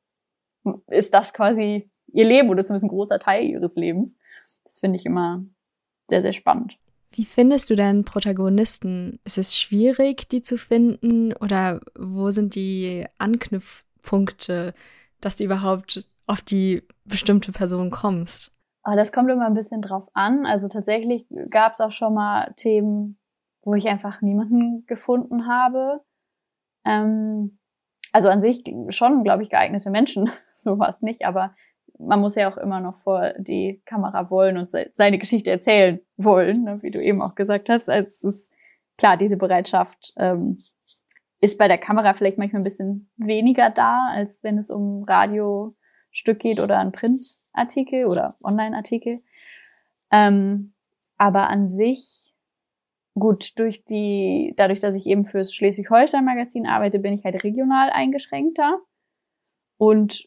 ist 0.88 1.14
das 1.14 1.32
quasi 1.32 1.90
ihr 2.12 2.24
Leben 2.24 2.48
oder 2.48 2.64
zumindest 2.64 2.84
ein 2.84 2.90
großer 2.90 3.18
Teil 3.18 3.44
ihres 3.44 3.76
Lebens. 3.76 4.18
Das 4.64 4.78
finde 4.78 4.98
ich 4.98 5.06
immer 5.06 5.44
sehr, 6.08 6.22
sehr 6.22 6.32
spannend. 6.32 6.76
Wie 7.16 7.24
findest 7.24 7.70
du 7.70 7.76
denn 7.76 8.04
Protagonisten? 8.04 9.20
Ist 9.24 9.38
es 9.38 9.56
schwierig, 9.56 10.28
die 10.28 10.42
zu 10.42 10.58
finden 10.58 11.32
oder 11.32 11.80
wo 11.98 12.30
sind 12.30 12.54
die 12.54 13.06
Anknüpfpunkte, 13.16 14.74
dass 15.22 15.36
du 15.36 15.44
überhaupt 15.44 16.04
auf 16.26 16.42
die 16.42 16.82
bestimmte 17.06 17.52
Person 17.52 17.90
kommst? 17.90 18.52
Oh, 18.84 18.94
das 18.94 19.12
kommt 19.12 19.30
immer 19.30 19.46
ein 19.46 19.54
bisschen 19.54 19.80
drauf 19.80 20.10
an. 20.12 20.44
Also 20.44 20.68
tatsächlich 20.68 21.26
gab 21.48 21.72
es 21.72 21.80
auch 21.80 21.90
schon 21.90 22.12
mal 22.12 22.52
Themen, 22.58 23.18
wo 23.62 23.72
ich 23.72 23.88
einfach 23.88 24.20
niemanden 24.20 24.84
gefunden 24.84 25.48
habe. 25.48 26.02
Ähm, 26.84 27.58
also 28.12 28.28
an 28.28 28.42
sich 28.42 28.62
schon, 28.90 29.24
glaube 29.24 29.42
ich, 29.42 29.48
geeignete 29.48 29.88
Menschen, 29.88 30.28
so 30.52 30.78
war 30.78 30.90
es 30.90 31.00
nicht, 31.00 31.24
aber 31.24 31.54
man 31.98 32.20
muss 32.20 32.34
ja 32.34 32.48
auch 32.48 32.56
immer 32.56 32.80
noch 32.80 32.96
vor 32.98 33.32
die 33.38 33.82
Kamera 33.84 34.30
wollen 34.30 34.58
und 34.58 34.70
seine 34.92 35.18
Geschichte 35.18 35.50
erzählen 35.50 36.00
wollen, 36.16 36.64
ne, 36.64 36.82
wie 36.82 36.90
du 36.90 37.02
eben 37.02 37.22
auch 37.22 37.34
gesagt 37.34 37.68
hast. 37.68 37.88
Also 37.88 38.06
es 38.06 38.24
ist 38.24 38.52
klar, 38.98 39.16
diese 39.16 39.36
Bereitschaft 39.36 40.12
ähm, 40.16 40.62
ist 41.40 41.58
bei 41.58 41.68
der 41.68 41.78
Kamera 41.78 42.14
vielleicht 42.14 42.38
manchmal 42.38 42.60
ein 42.60 42.64
bisschen 42.64 43.10
weniger 43.16 43.70
da, 43.70 44.08
als 44.10 44.42
wenn 44.42 44.58
es 44.58 44.70
um 44.70 45.04
Radiostück 45.04 46.38
geht 46.38 46.60
oder 46.60 46.78
ein 46.78 46.92
Printartikel 46.92 48.06
oder 48.06 48.36
Online-Artikel. 48.42 49.22
Ähm, 50.10 50.74
aber 51.18 51.48
an 51.48 51.68
sich, 51.68 52.34
gut, 53.14 53.58
durch 53.58 53.84
die, 53.84 54.54
dadurch, 54.56 54.80
dass 54.80 54.96
ich 54.96 55.06
eben 55.06 55.24
fürs 55.24 55.54
Schleswig-Holstein-Magazin 55.54 56.66
arbeite, 56.66 56.98
bin 56.98 57.14
ich 57.14 57.24
halt 57.24 57.42
regional 57.44 57.90
eingeschränkter. 57.90 58.80
Und 59.78 60.26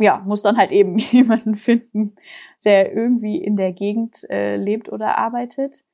ja, 0.00 0.22
muss 0.26 0.42
dann 0.42 0.56
halt 0.56 0.72
eben 0.72 0.98
jemanden 1.12 1.54
finden, 1.54 2.16
der 2.64 2.92
irgendwie 2.92 3.36
in 3.36 3.56
der 3.56 3.72
Gegend 3.72 4.28
äh, 4.30 4.56
lebt 4.56 4.90
oder 4.90 5.18
arbeitet. 5.18 5.84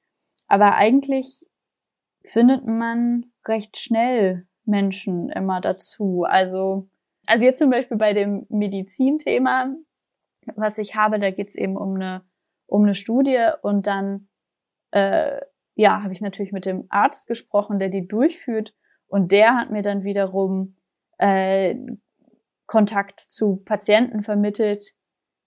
Aber 0.46 0.74
eigentlich 0.76 1.44
findet 2.24 2.66
man 2.66 3.26
recht 3.46 3.76
schnell 3.78 4.46
Menschen 4.64 5.28
immer 5.30 5.60
dazu. 5.60 6.24
Also, 6.24 6.88
also 7.26 7.44
jetzt 7.44 7.58
zum 7.58 7.70
Beispiel 7.70 7.96
bei 7.96 8.12
dem 8.12 8.46
Medizinthema, 8.48 9.74
was 10.54 10.78
ich 10.78 10.94
habe, 10.94 11.18
da 11.18 11.30
geht's 11.30 11.56
eben 11.56 11.76
um 11.76 11.96
eine, 11.96 12.22
um 12.66 12.84
eine 12.84 12.94
Studie 12.94 13.50
und 13.62 13.86
dann 13.86 14.28
äh, 14.92 15.40
ja, 15.74 16.02
habe 16.02 16.12
ich 16.12 16.20
natürlich 16.20 16.52
mit 16.52 16.64
dem 16.64 16.86
Arzt 16.88 17.26
gesprochen, 17.26 17.78
der 17.78 17.88
die 17.88 18.06
durchführt 18.06 18.74
und 19.08 19.32
der 19.32 19.56
hat 19.56 19.70
mir 19.70 19.82
dann 19.82 20.04
wiederum 20.04 20.76
äh, 21.18 21.76
Kontakt 22.66 23.20
zu 23.20 23.56
Patienten 23.56 24.22
vermittelt, 24.22 24.94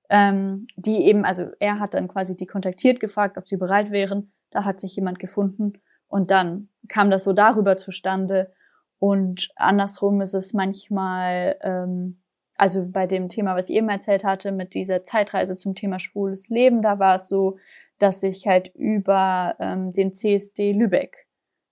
ähm, 0.10 0.66
die 0.76 1.04
eben, 1.06 1.26
also 1.26 1.50
er 1.60 1.80
hat 1.80 1.94
dann 1.94 2.08
quasi 2.08 2.36
die 2.36 2.48
kontaktiert, 2.48 3.00
gefragt, 3.00 3.38
ob 3.38 3.48
sie 3.48 3.58
bereit 3.58 3.92
wären. 3.92 4.32
Da 4.52 4.66
hat 4.66 4.80
sich 4.80 4.96
jemand 4.96 5.20
gefunden 5.20 5.74
und 6.08 6.32
dann 6.32 6.70
kam 6.88 7.12
das 7.12 7.24
so 7.24 7.34
darüber 7.34 7.78
zustande. 7.78 8.52
Und 8.98 9.50
andersrum 9.56 10.22
ist 10.22 10.34
es 10.34 10.54
manchmal, 10.54 11.58
ähm, 11.62 12.22
also 12.58 12.90
bei 12.90 13.08
dem 13.08 13.30
Thema, 13.30 13.56
was 13.56 13.70
ich 13.70 13.76
eben 13.76 13.90
erzählt 13.90 14.24
hatte, 14.24 14.52
mit 14.52 14.74
dieser 14.74 15.04
Zeitreise 15.06 15.56
zum 15.56 15.76
Thema 15.76 16.00
schwules 16.00 16.50
Leben, 16.50 16.82
da 16.82 17.00
war 17.00 17.16
es 17.16 17.28
so, 17.28 17.58
dass 18.00 18.24
ich 18.24 18.48
halt 18.48 18.74
über 18.76 19.56
ähm, 19.60 19.94
den 19.94 20.14
CSD 20.14 20.74
Lübeck 20.74 21.28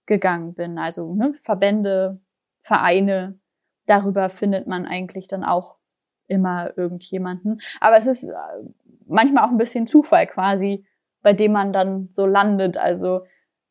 gegangen 0.06 0.54
bin. 0.54 0.78
Also 0.78 1.14
ne, 1.14 1.34
Verbände, 1.34 2.22
Vereine, 2.60 3.40
darüber 3.88 4.30
findet 4.30 4.68
man 4.68 4.86
eigentlich 4.86 5.28
dann 5.28 5.44
auch 5.44 5.78
immer 6.28 6.78
irgendjemanden. 6.78 7.62
Aber 7.80 7.98
es 7.98 8.06
ist 8.06 8.24
äh, 8.24 8.36
manchmal 9.08 9.46
auch 9.46 9.52
ein 9.52 9.58
bisschen 9.58 9.88
Zufall 9.88 10.28
quasi, 10.28 10.86
bei 11.22 11.34
dem 11.34 11.54
man 11.54 11.74
dann 11.74 12.10
so 12.14 12.26
landet. 12.26 12.78
Also 12.78 13.22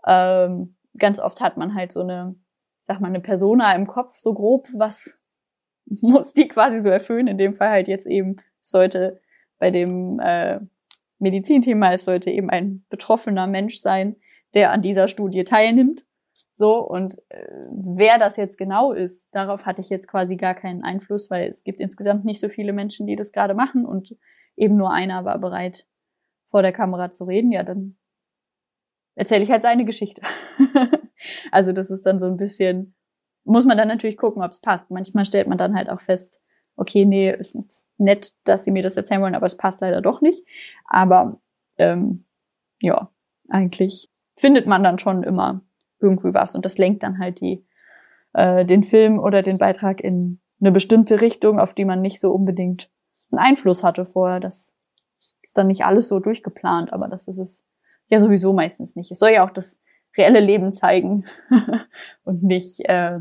ähm, 0.07 0.77
ganz 0.99 1.21
oft 1.21 1.41
hat 1.41 1.57
man 1.57 1.75
halt 1.75 1.93
so 1.93 2.01
eine, 2.01 2.35
sag 2.83 3.01
mal, 3.01 3.09
eine 3.09 3.21
Persona 3.21 3.75
im 3.75 3.87
Kopf, 3.87 4.15
so 4.15 4.35
grob, 4.35 4.69
was 4.73 5.19
muss 5.85 6.33
die 6.33 6.49
quasi 6.49 6.81
so 6.81 6.89
erfüllen. 6.89 7.29
In 7.29 7.39
dem 7.39 7.55
Fall 7.55 7.71
halt 7.71 7.89
jetzt 7.89 8.07
eben 8.07 8.37
sollte 8.63 9.21
bei 9.59 9.71
dem 9.71 10.19
äh, 10.21 10.61
Medizinthema, 11.19 11.93
es 11.93 12.05
sollte 12.05 12.31
eben 12.31 12.51
ein 12.51 12.85
betroffener 12.89 13.47
Mensch 13.47 13.77
sein, 13.77 14.17
der 14.55 14.73
an 14.73 14.83
dieser 14.83 15.09
Studie 15.09 15.45
teilnimmt. 15.45 16.06
So, 16.59 16.79
und 16.79 17.19
äh, 17.29 17.47
wer 17.71 18.19
das 18.19 18.39
jetzt 18.39 18.57
genau 18.57 18.93
ist, 18.93 19.29
darauf 19.33 19.67
hatte 19.67 19.83
ich 19.83 19.91
jetzt 19.91 20.09
quasi 20.09 20.37
gar 20.37 20.55
keinen 20.55 20.83
Einfluss, 20.83 21.31
weil 21.31 21.49
es 21.49 21.65
gibt 21.65 21.81
insgesamt 21.81 22.25
nicht 22.25 22.41
so 22.41 22.49
viele 22.49 22.73
Menschen, 22.73 23.07
die 23.07 23.15
das 23.15 23.31
gerade 23.31 23.53
machen 23.53 23.85
und 23.85 24.17
eben 24.57 24.77
nur 24.77 24.91
einer 24.91 25.27
war 25.27 25.39
bereit, 25.39 25.87
vor 26.47 26.63
der 26.63 26.73
Kamera 26.73 27.11
zu 27.11 27.25
reden. 27.25 27.51
Ja, 27.51 27.63
dann 27.63 27.99
erzähle 29.17 29.43
ich 29.43 29.51
halt 29.51 29.63
seine 29.63 29.85
Geschichte. 29.85 30.23
also 31.53 31.73
das 31.73 31.91
ist 31.91 32.07
dann 32.07 32.19
so 32.19 32.27
ein 32.27 32.39
bisschen, 32.39 32.95
muss 33.45 33.67
man 33.67 33.77
dann 33.77 33.89
natürlich 33.89 34.17
gucken, 34.17 34.43
ob 34.43 34.51
es 34.51 34.61
passt. 34.63 34.91
Manchmal 34.91 35.27
stellt 35.27 35.49
man 35.49 35.59
dann 35.59 35.75
halt 35.75 35.91
auch 35.91 36.01
fest, 36.01 36.41
okay, 36.77 37.05
nee, 37.05 37.31
ist 37.33 37.55
nett, 37.99 38.33
dass 38.45 38.65
sie 38.65 38.71
mir 38.71 38.83
das 38.83 38.97
erzählen 38.97 39.21
wollen, 39.21 39.35
aber 39.35 39.47
es 39.47 39.59
passt 39.59 39.83
leider 39.83 40.01
doch 40.01 40.23
nicht. 40.23 40.43
Aber 40.87 41.39
ähm, 41.77 42.25
ja, 42.81 43.11
eigentlich 43.51 44.11
findet 44.37 44.67
man 44.67 44.83
dann 44.83 44.99
schon 44.99 45.23
immer 45.23 45.66
irgendwie 46.01 46.35
was. 46.35 46.55
Und 46.55 46.65
das 46.65 46.79
lenkt 46.79 47.03
dann 47.03 47.19
halt 47.19 47.41
die, 47.41 47.67
äh, 48.33 48.65
den 48.65 48.83
Film 48.83 49.19
oder 49.19 49.43
den 49.43 49.59
Beitrag 49.59 50.01
in 50.01 50.41
eine 50.61 50.73
bestimmte 50.73 51.21
Richtung, 51.21 51.59
auf 51.59 51.75
die 51.75 51.85
man 51.85 52.01
nicht 52.01 52.21
so 52.21 52.33
unbedingt 52.33 52.91
einen 53.31 53.39
Einfluss 53.39 53.83
hatte 53.83 54.07
vorher. 54.07 54.41
Das 54.41 54.75
ist 55.43 55.57
dann 55.57 55.67
nicht 55.67 55.85
alles 55.85 56.09
so 56.09 56.21
durchgeplant, 56.21 56.93
aber 56.93 57.09
das 57.09 57.29
ist 57.29 57.39
es 57.39 57.67
ja 58.09 58.21
sowieso 58.21 58.53
meistens 58.53 58.97
nicht. 58.97 59.11
Es 59.11 59.19
soll 59.19 59.31
ja 59.31 59.45
auch 59.47 59.53
das 59.53 59.83
reelle 60.17 60.41
Leben 60.41 60.73
zeigen 60.73 61.25
und 62.25 62.43
nicht 62.43 62.81
äh, 62.89 63.21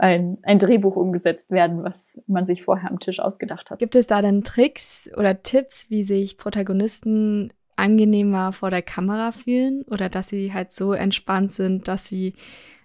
ein, 0.00 0.38
ein 0.42 0.58
Drehbuch 0.58 0.96
umgesetzt 0.96 1.50
werden, 1.50 1.84
was 1.84 2.18
man 2.26 2.46
sich 2.46 2.64
vorher 2.64 2.90
am 2.90 2.98
Tisch 2.98 3.20
ausgedacht 3.20 3.70
hat. 3.70 3.78
Gibt 3.78 3.96
es 3.96 4.06
da 4.06 4.22
denn 4.22 4.42
Tricks 4.42 5.10
oder 5.16 5.42
Tipps, 5.42 5.90
wie 5.90 6.04
sich 6.04 6.38
Protagonisten 6.38 7.52
angenehmer 7.80 8.52
vor 8.52 8.70
der 8.70 8.82
Kamera 8.82 9.32
fühlen 9.32 9.82
oder 9.90 10.08
dass 10.08 10.28
sie 10.28 10.52
halt 10.52 10.72
so 10.72 10.92
entspannt 10.92 11.52
sind, 11.52 11.88
dass 11.88 12.06
sie 12.06 12.34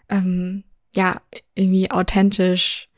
ähm, 0.09 0.63
ja 0.93 1.21
irgendwie 1.53 1.91
authentisch 1.91 2.89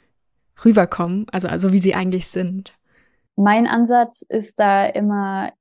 rüberkommen, 0.64 1.28
also 1.32 1.48
also 1.48 1.72
wie 1.72 1.78
sie 1.80 1.96
eigentlich 1.96 2.28
sind. 2.28 2.74
Mein 3.36 3.68
Ansatz 3.68 4.22
ist 4.22 4.60
da 4.60 4.86
immer 4.86 5.52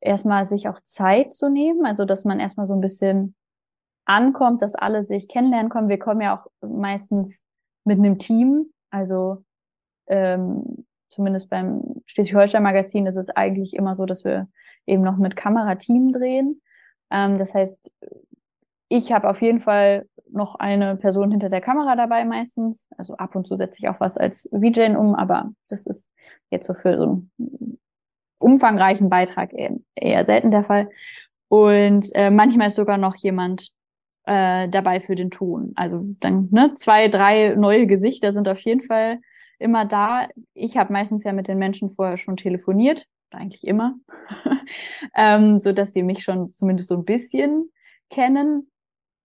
erstmal 0.00 0.44
sich 0.44 0.68
auch 0.68 0.80
Zeit 0.82 1.32
zu 1.32 1.50
nehmen, 1.50 1.84
also 1.84 2.04
dass 2.04 2.24
man 2.24 2.40
erstmal 2.40 2.66
so 2.66 2.74
ein 2.74 2.80
bisschen 2.80 3.34
ankommt, 4.06 4.62
dass 4.62 4.74
alle 4.74 5.02
sich 5.02 5.28
kennenlernen 5.28 5.70
kommen. 5.70 5.88
Wir 5.88 5.98
kommen 5.98 6.20
ja 6.20 6.34
auch 6.34 6.46
meistens 6.66 7.44
mit 7.84 7.98
einem 7.98 8.18
Team, 8.18 8.72
also 8.90 9.44
ähm, 10.06 10.86
zumindest 11.08 11.50
beim 11.50 12.02
Schleswig-Holstein-Magazin 12.06 13.06
ist 13.06 13.16
es 13.16 13.30
eigentlich 13.30 13.74
immer 13.74 13.94
so, 13.94 14.06
dass 14.06 14.24
wir 14.24 14.48
eben 14.86 15.02
noch 15.02 15.16
mit 15.16 15.36
Kamerateam 15.36 16.12
drehen. 16.12 16.60
Ähm, 17.10 17.36
das 17.36 17.54
heißt, 17.54 17.92
ich 18.88 19.12
habe 19.12 19.28
auf 19.28 19.40
jeden 19.42 19.60
Fall 19.60 20.06
noch 20.32 20.56
eine 20.56 20.96
Person 20.96 21.30
hinter 21.30 21.48
der 21.48 21.60
Kamera 21.60 21.96
dabei 21.96 22.24
meistens. 22.24 22.88
Also 22.96 23.16
ab 23.16 23.34
und 23.34 23.46
zu 23.46 23.56
setze 23.56 23.78
ich 23.80 23.88
auch 23.88 24.00
was 24.00 24.16
als 24.16 24.48
VJ 24.52 24.96
um, 24.96 25.14
aber 25.14 25.52
das 25.68 25.86
ist 25.86 26.12
jetzt 26.50 26.66
so 26.66 26.74
für 26.74 26.96
so 26.96 27.04
einen 27.04 27.78
umfangreichen 28.38 29.08
Beitrag 29.08 29.52
eher, 29.52 29.76
eher 29.94 30.24
selten 30.24 30.50
der 30.50 30.62
Fall. 30.62 30.90
Und 31.48 32.10
äh, 32.14 32.30
manchmal 32.30 32.68
ist 32.68 32.76
sogar 32.76 32.96
noch 32.96 33.16
jemand 33.16 33.70
äh, 34.24 34.68
dabei 34.68 35.00
für 35.00 35.14
den 35.14 35.30
Ton. 35.30 35.72
Also 35.76 36.04
dann 36.20 36.48
ne, 36.50 36.72
zwei, 36.74 37.08
drei 37.08 37.54
neue 37.56 37.86
Gesichter 37.86 38.32
sind 38.32 38.48
auf 38.48 38.60
jeden 38.60 38.82
Fall 38.82 39.18
immer 39.58 39.84
da. 39.84 40.28
Ich 40.54 40.76
habe 40.76 40.92
meistens 40.92 41.24
ja 41.24 41.32
mit 41.32 41.48
den 41.48 41.58
Menschen 41.58 41.90
vorher 41.90 42.16
schon 42.16 42.36
telefoniert, 42.36 43.06
eigentlich 43.34 43.66
immer, 43.66 43.96
ähm, 45.14 45.60
so 45.60 45.72
dass 45.72 45.92
sie 45.92 46.02
mich 46.02 46.22
schon 46.22 46.48
zumindest 46.48 46.88
so 46.88 46.96
ein 46.96 47.04
bisschen 47.04 47.70
kennen. 48.10 48.70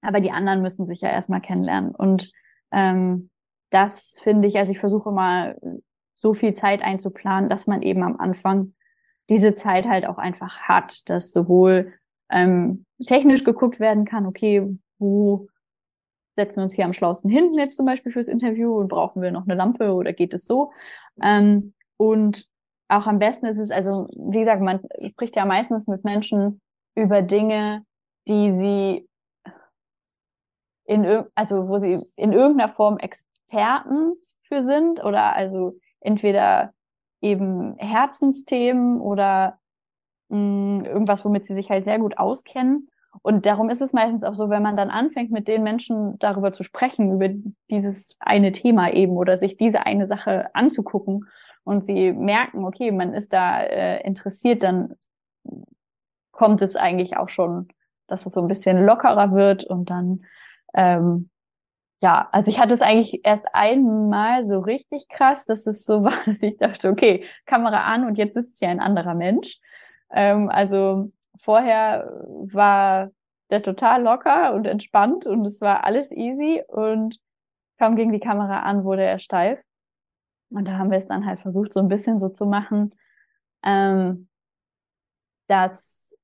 Aber 0.02 0.20
die 0.20 0.32
anderen 0.32 0.62
müssen 0.62 0.86
sich 0.86 1.02
ja 1.02 1.10
erstmal 1.10 1.42
kennenlernen. 1.42 1.94
Und 1.94 2.32
ähm, 2.72 3.30
das 3.72 4.20
finde 4.22 4.48
ich, 4.48 4.58
also 4.58 4.72
ich 4.72 4.80
versuche 4.80 5.12
mal 5.12 5.60
so 6.14 6.34
viel 6.34 6.54
Zeit 6.54 6.82
einzuplanen, 6.82 7.50
dass 7.50 7.68
man 7.68 7.82
eben 7.82 8.04
am 8.04 8.18
Anfang 8.18 8.74
diese 9.30 9.54
Zeit 9.54 9.86
halt 9.86 10.06
auch 10.06 10.18
einfach 10.18 10.60
hat, 10.62 11.10
dass 11.10 11.32
sowohl 11.32 11.94
ähm, 12.30 12.86
technisch 13.06 13.44
geguckt 13.44 13.80
werden 13.80 14.06
kann, 14.06 14.26
okay, 14.26 14.78
wo 15.00 15.48
setzen 16.36 16.58
wir 16.58 16.64
uns 16.66 16.74
hier 16.74 16.86
am 16.86 16.94
schlausten 16.94 17.30
hin 17.30 17.54
jetzt 17.56 17.78
zum 17.78 17.86
Beispiel 17.86 18.12
fürs 18.12 18.28
Interview 18.28 18.76
und 18.76 18.90
brauchen 18.90 19.22
wir 19.22 19.32
noch 19.32 19.46
eine 19.46 19.56
Lampe 19.56 19.94
oder 19.94 20.14
geht 20.14 20.34
es 20.34 20.46
so? 20.46 20.72
Ähm, 21.22 21.74
und 21.98 22.48
auch 22.88 23.08
am 23.08 23.20
besten 23.20 23.48
ist 23.48 23.58
es, 23.58 23.72
also 23.72 24.08
wie 24.16 24.40
gesagt, 24.40 24.62
man 24.62 24.82
spricht 25.12 25.36
ja 25.36 25.46
meistens 25.46 25.88
mit 25.88 26.04
Menschen 26.04 26.62
über 26.96 27.22
Dinge, 27.22 27.84
die 28.28 28.52
sie 28.52 29.08
in 30.86 31.26
also 31.34 31.68
wo 31.68 31.80
sie 31.80 32.00
in 32.16 32.32
irgendeiner 32.32 32.72
Form 32.72 32.98
Experten 32.98 34.14
für 34.44 34.62
sind 34.62 35.04
oder 35.04 35.36
also 35.36 35.78
entweder 36.00 36.74
eben 37.22 37.76
Herzensthemen 37.78 39.02
oder 39.02 39.58
mh, 40.30 40.38
mm, 40.38 40.86
irgendwas, 40.86 41.26
womit 41.26 41.46
sie 41.46 41.56
sich 41.56 41.70
halt 41.70 41.86
sehr 41.86 41.98
gut 42.00 42.18
auskennen. 42.18 42.90
Und 43.22 43.46
darum 43.46 43.70
ist 43.70 43.82
es 43.82 43.94
meistens 43.94 44.24
auch 44.24 44.36
so, 44.36 44.50
wenn 44.50 44.62
man 44.62 44.76
dann 44.76 44.90
anfängt, 44.90 45.32
mit 45.32 45.48
den 45.48 45.64
Menschen 45.64 46.20
darüber 46.20 46.52
zu 46.52 46.64
sprechen, 46.64 47.14
über 47.14 47.30
dieses 47.72 48.18
eine 48.20 48.52
Thema 48.52 48.92
eben 48.92 49.14
oder 49.14 49.38
sich 49.38 49.58
diese 49.58 49.86
eine 49.86 50.06
Sache 50.06 50.54
anzugucken 50.54 51.26
und 51.66 51.84
sie 51.84 52.14
merken, 52.14 52.64
okay, 52.64 52.92
man 52.92 53.14
ist 53.14 53.34
da 53.34 53.60
äh, 53.60 54.02
interessiert, 54.06 54.64
dann 54.64 54.96
kommt 56.32 56.62
es 56.62 56.76
eigentlich 56.76 57.18
auch 57.18 57.30
schon, 57.30 57.68
dass 58.08 58.26
es 58.26 58.34
so 58.34 58.42
ein 58.42 58.48
bisschen 58.48 58.86
lockerer 58.86 59.34
wird 59.34 59.64
und 59.66 59.90
dann, 59.90 60.26
ähm, 60.74 61.30
ja, 62.02 62.30
also 62.32 62.52
ich 62.52 62.60
hatte 62.60 62.74
es 62.74 62.82
eigentlich 62.82 63.26
erst 63.26 63.48
einmal 63.54 64.44
so 64.44 64.60
richtig 64.60 65.10
krass, 65.10 65.46
dass 65.46 65.66
es 65.66 65.86
so 65.86 66.04
war, 66.06 66.18
dass 66.26 66.44
ich 66.44 66.58
dachte, 66.58 66.90
okay, 66.90 67.26
Kamera 67.46 67.86
an 67.86 68.06
und 68.06 68.18
jetzt 68.18 68.36
sitzt 68.36 68.60
hier 68.60 68.70
ein 68.70 68.80
anderer 68.80 69.16
Mensch. 69.16 69.60
Ähm, 70.12 70.50
also 70.50 71.12
vorher 71.36 72.12
war 72.28 73.10
der 73.50 73.64
total 73.64 74.04
locker 74.04 74.54
und 74.54 74.68
entspannt 74.68 75.26
und 75.26 75.46
es 75.46 75.62
war 75.62 75.84
alles 75.84 76.12
easy 76.12 76.64
und 76.68 77.20
kaum 77.80 77.96
ging 77.96 78.12
die 78.12 78.20
Kamera 78.20 78.62
an, 78.62 78.84
wurde 78.84 79.04
er 79.04 79.20
steif. 79.20 79.60
Und 80.56 80.66
da 80.68 80.78
haben 80.78 80.92
wir 80.92 80.98
es 80.98 81.08
dann 81.08 81.26
halt 81.26 81.40
versucht, 81.40 81.74
so 81.74 81.80
ein 81.80 81.88
bisschen 81.88 82.20
so 82.20 82.30
zu 82.30 82.46
machen, 82.46 82.96
ähm, 83.64 84.28
dass 85.48 86.16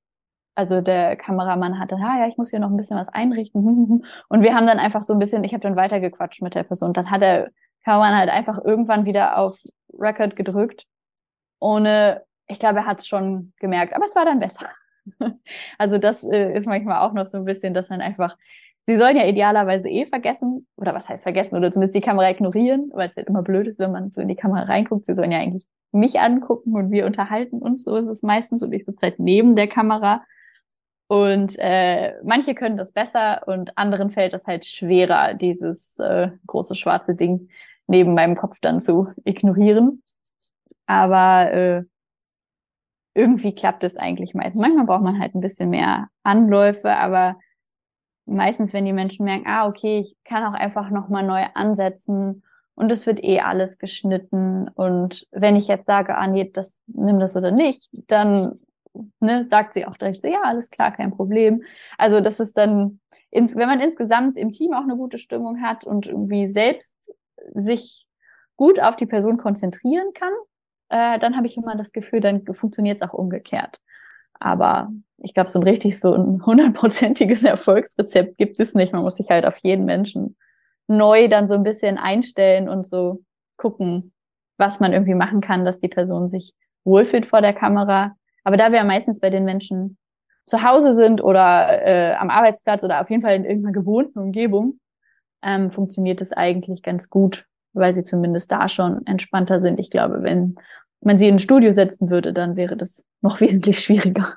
also 0.56 0.82
der 0.82 1.16
Kameramann 1.16 1.80
hatte, 1.80 1.96
ah 1.96 2.20
ja, 2.20 2.28
ich 2.28 2.38
muss 2.38 2.50
hier 2.50 2.60
noch 2.60 2.70
ein 2.70 2.78
bisschen 2.78 2.98
was 2.98 3.10
einrichten. 3.10 4.06
Und 4.30 4.42
wir 4.44 4.54
haben 4.54 4.68
dann 4.68 4.80
einfach 4.80 5.02
so 5.02 5.14
ein 5.14 5.20
bisschen, 5.20 5.44
ich 5.44 5.54
habe 5.54 5.64
dann 5.64 5.76
weitergequatscht 5.76 6.42
mit 6.42 6.56
der 6.56 6.64
Person. 6.64 6.94
Dann 6.94 7.10
hat 7.10 7.22
der 7.22 7.52
Kameramann 7.84 8.18
halt 8.18 8.30
einfach 8.30 8.60
irgendwann 8.64 9.06
wieder 9.06 9.38
auf 9.38 9.60
Record 9.98 10.36
gedrückt, 10.36 10.86
ohne, 11.60 12.24
ich 12.48 12.60
glaube, 12.60 12.80
er 12.80 12.86
hat 12.86 13.00
es 13.02 13.08
schon 13.08 13.54
gemerkt, 13.60 13.94
aber 13.94 14.06
es 14.06 14.16
war 14.16 14.26
dann 14.26 14.40
besser. 14.40 14.70
also 15.78 15.98
das 15.98 16.24
äh, 16.24 16.54
ist 16.54 16.68
manchmal 16.68 17.08
auch 17.08 17.14
noch 17.14 17.28
so 17.28 17.38
ein 17.38 17.46
bisschen, 17.46 17.74
dass 17.74 17.90
man 17.90 18.02
einfach, 18.02 18.38
sie 18.86 18.96
sollen 18.96 19.18
ja 19.18 19.26
idealerweise 19.26 19.90
eh 19.90 20.06
vergessen, 20.06 20.68
oder 20.76 20.94
was 20.94 21.08
heißt 21.10 21.24
vergessen, 21.24 21.56
oder 21.56 21.72
zumindest 21.72 21.96
die 21.96 22.02
Kamera 22.02 22.30
ignorieren, 22.30 22.92
weil 22.94 23.10
es 23.10 23.16
halt 23.16 23.28
immer 23.28 23.44
blöd 23.44 23.68
ist, 23.68 23.80
wenn 23.80 23.92
man 23.92 24.12
so 24.12 24.22
in 24.22 24.28
die 24.28 24.36
Kamera 24.36 24.64
reinguckt. 24.64 25.06
Sie 25.06 25.16
sollen 25.16 25.32
ja 25.32 25.40
eigentlich 25.40 25.66
mich 25.92 26.20
angucken 26.20 26.76
und 26.76 26.92
wir 26.92 27.06
unterhalten 27.06 27.60
uns, 27.60 27.84
so 27.84 27.96
ist 27.98 28.08
es 28.08 28.24
meistens 28.24 28.64
und 28.64 28.74
ich 28.74 28.86
sitze 28.86 29.02
halt 29.02 29.20
neben 29.20 29.56
der 29.56 29.68
Kamera. 29.68 30.24
Und 31.08 31.58
äh, 31.60 32.14
manche 32.24 32.56
können 32.56 32.78
das 32.78 32.94
besser 32.94 33.42
und 33.46 33.78
anderen 33.78 34.12
fällt 34.12 34.34
es 34.34 34.48
halt 34.48 34.66
schwerer, 34.66 35.34
dieses 35.34 36.00
äh, 36.00 36.30
große 36.48 36.76
schwarze 36.76 37.16
Ding 37.16 37.50
neben 37.88 38.14
meinem 38.14 38.36
Kopf 38.36 38.60
dann 38.62 38.80
zu 38.80 39.10
ignorieren. 39.26 40.04
Aber 40.86 41.52
äh, 41.52 41.84
irgendwie 43.14 43.54
klappt 43.54 43.84
es 43.84 43.98
eigentlich 43.98 44.34
meistens. 44.34 44.62
Manchmal 44.62 44.86
braucht 44.86 45.04
man 45.04 45.20
halt 45.20 45.36
ein 45.36 45.42
bisschen 45.42 45.70
mehr 45.70 46.08
Anläufe, 46.24 46.96
aber 46.96 47.38
meistens, 48.25 48.74
wenn 48.74 48.86
die 48.86 48.94
Menschen 48.94 49.25
merken, 49.25 49.48
ah, 49.48 49.68
okay, 49.68 50.00
ich 50.00 50.16
kann 50.24 50.44
auch 50.44 50.58
einfach 50.58 50.90
nochmal 50.90 51.24
neu 51.24 51.44
ansetzen 51.54 52.44
und 52.75 52.92
es 52.92 53.06
wird 53.06 53.24
eh 53.24 53.40
alles 53.42 53.78
geschnitten 53.78 54.68
und 54.70 55.28
wenn 55.32 55.56
ich 55.56 55.68
jetzt 55.68 55.86
sage, 55.86 56.16
ah, 56.16 56.28
nee, 56.28 56.50
das, 56.51 56.80
nimm 56.88 57.20
das 57.20 57.36
oder 57.36 57.51
nicht, 57.51 57.90
dann 58.08 58.60
ne, 59.20 59.44
sagt 59.44 59.74
sie 59.74 59.86
auch 59.86 59.96
direkt 59.96 60.22
so, 60.22 60.28
ja, 60.28 60.42
alles 60.44 60.70
klar, 60.70 60.92
kein 60.92 61.12
Problem. 61.12 61.63
Also 61.98 62.22
das 62.22 62.40
ist 62.40 62.58
dann, 62.58 63.00
wenn 63.32 63.56
man 63.56 63.80
insgesamt 63.80 64.38
im 64.38 64.51
Team 64.51 64.74
auch 64.74 64.84
eine 64.84 64.96
gute 64.96 65.18
Stimmung 65.18 65.62
hat 65.62 65.86
und 65.86 66.08
irgendwie 66.08 66.48
selbst 66.48 67.13
sich 67.54 68.08
gut 68.58 68.80
auf 68.80 68.96
die 68.96 69.06
Person 69.06 69.38
konzentrieren 69.38 70.13
kann, 70.13 70.34
äh, 70.90 71.20
dann 71.20 71.36
habe 71.36 71.48
ich 71.48 71.58
immer 71.58 71.75
das 71.75 71.94
Gefühl, 71.94 72.20
dann 72.20 72.46
funktioniert 72.54 72.98
es 72.98 73.01
auch 73.01 73.13
umgekehrt. 73.13 73.80
Aber 74.34 74.92
ich 75.24 75.34
glaube, 75.34 75.50
so 75.50 75.60
ein 75.60 75.63
richtig 75.63 76.00
so 76.00 76.13
ein 76.13 76.46
hundertprozentiges 76.46 77.44
Erfolgsrezept 77.46 78.38
gibt 78.38 78.60
es 78.60 78.74
nicht. 78.74 78.94
Man 78.94 79.04
muss 79.04 79.18
sich 79.18 79.30
halt 79.30 79.46
auf 79.46 79.58
jeden 79.58 79.86
Menschen 79.86 80.38
neu 80.88 81.28
dann 81.28 81.48
so 81.48 81.54
ein 81.54 81.63
bisschen 81.63 81.98
einstellen 81.98 82.68
und 82.68 82.88
so 82.88 83.24
gucken, 83.58 84.13
was 84.58 84.80
man 84.80 84.94
irgendwie 84.94 85.16
machen 85.16 85.42
kann, 85.42 85.66
dass 85.66 85.80
die 85.80 85.88
Person 85.88 86.30
sich 86.30 86.54
wohlfühlt 86.84 87.25
vor 87.25 87.42
der 87.42 87.54
Kamera. 87.54 88.16
Aber 88.44 88.58
da 88.58 88.72
wir 88.72 88.80
ja 88.80 88.84
meistens 88.84 89.20
bei 89.20 89.30
den 89.30 89.46
Menschen 89.46 89.98
zu 90.46 90.63
Hause 90.63 90.94
sind 90.94 91.24
oder 91.24 91.86
äh, 91.86 92.13
am 92.16 92.30
Arbeitsplatz 92.30 92.84
oder 92.84 93.01
auf 93.01 93.10
jeden 93.10 93.22
Fall 93.22 93.36
in 93.36 93.46
irgendeiner 93.46 93.74
gewohnten 93.74 94.20
Umgebung, 94.20 94.80
ähm, 95.44 95.70
funktioniert 95.70 96.22
es 96.22 96.34
eigentlich 96.34 96.84
ganz 96.84 97.10
gut, 97.10 97.46
weil 97.74 97.94
sie 97.94 98.04
zumindest 98.04 98.51
da 98.51 98.68
schon 98.68 99.06
entspannter 99.06 99.60
sind. 99.60 99.80
Ich 99.80 99.92
glaube, 99.92 100.24
wenn 100.24 100.56
man 101.01 101.18
sie 101.18 101.28
in 101.28 101.36
ein 101.36 101.40
Studio 101.40 101.72
setzen 101.72 102.10
würde, 102.10 102.34
dann 102.34 102.56
wäre 102.56 102.75
das 102.75 103.06
noch 103.22 103.40
wesentlich 103.42 103.80
schwieriger. 103.80 104.34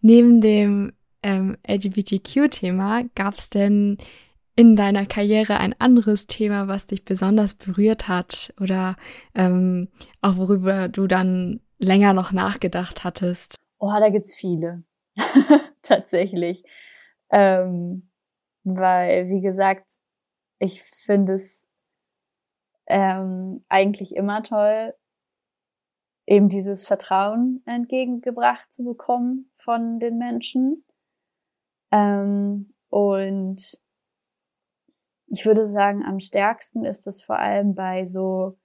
Neben 0.00 0.40
dem 0.40 0.92
ähm, 1.22 1.56
LGBTQ-Thema 1.66 3.04
gab 3.14 3.34
es 3.34 3.50
denn 3.50 3.98
in 4.54 4.74
deiner 4.74 5.06
Karriere 5.06 5.58
ein 5.58 5.74
anderes 5.78 6.26
Thema, 6.26 6.66
was 6.66 6.86
dich 6.86 7.04
besonders 7.04 7.54
berührt 7.54 8.08
hat 8.08 8.52
oder 8.60 8.96
ähm, 9.34 9.88
auch 10.20 10.36
worüber 10.36 10.88
du 10.88 11.06
dann 11.06 11.60
länger 11.78 12.12
noch 12.12 12.32
nachgedacht 12.32 13.04
hattest? 13.04 13.54
Oh, 13.78 13.92
da 14.00 14.08
gibt's 14.08 14.34
viele. 14.34 14.82
Tatsächlich. 15.82 16.64
Ähm, 17.30 18.10
weil, 18.64 19.28
wie 19.28 19.40
gesagt, 19.40 19.98
ich 20.58 20.82
finde 20.82 21.34
es 21.34 21.64
ähm, 22.86 23.64
eigentlich 23.68 24.16
immer 24.16 24.42
toll, 24.42 24.94
eben 26.28 26.50
dieses 26.50 26.86
Vertrauen 26.86 27.62
entgegengebracht 27.64 28.70
zu 28.70 28.84
bekommen 28.84 29.50
von 29.56 29.98
den 29.98 30.18
Menschen. 30.18 30.84
Ähm, 31.90 32.68
und 32.90 33.80
ich 35.28 35.46
würde 35.46 35.66
sagen, 35.66 36.04
am 36.04 36.20
stärksten 36.20 36.84
ist 36.84 37.06
es 37.06 37.22
vor 37.22 37.38
allem 37.38 37.74
bei 37.74 38.04
so, 38.04 38.58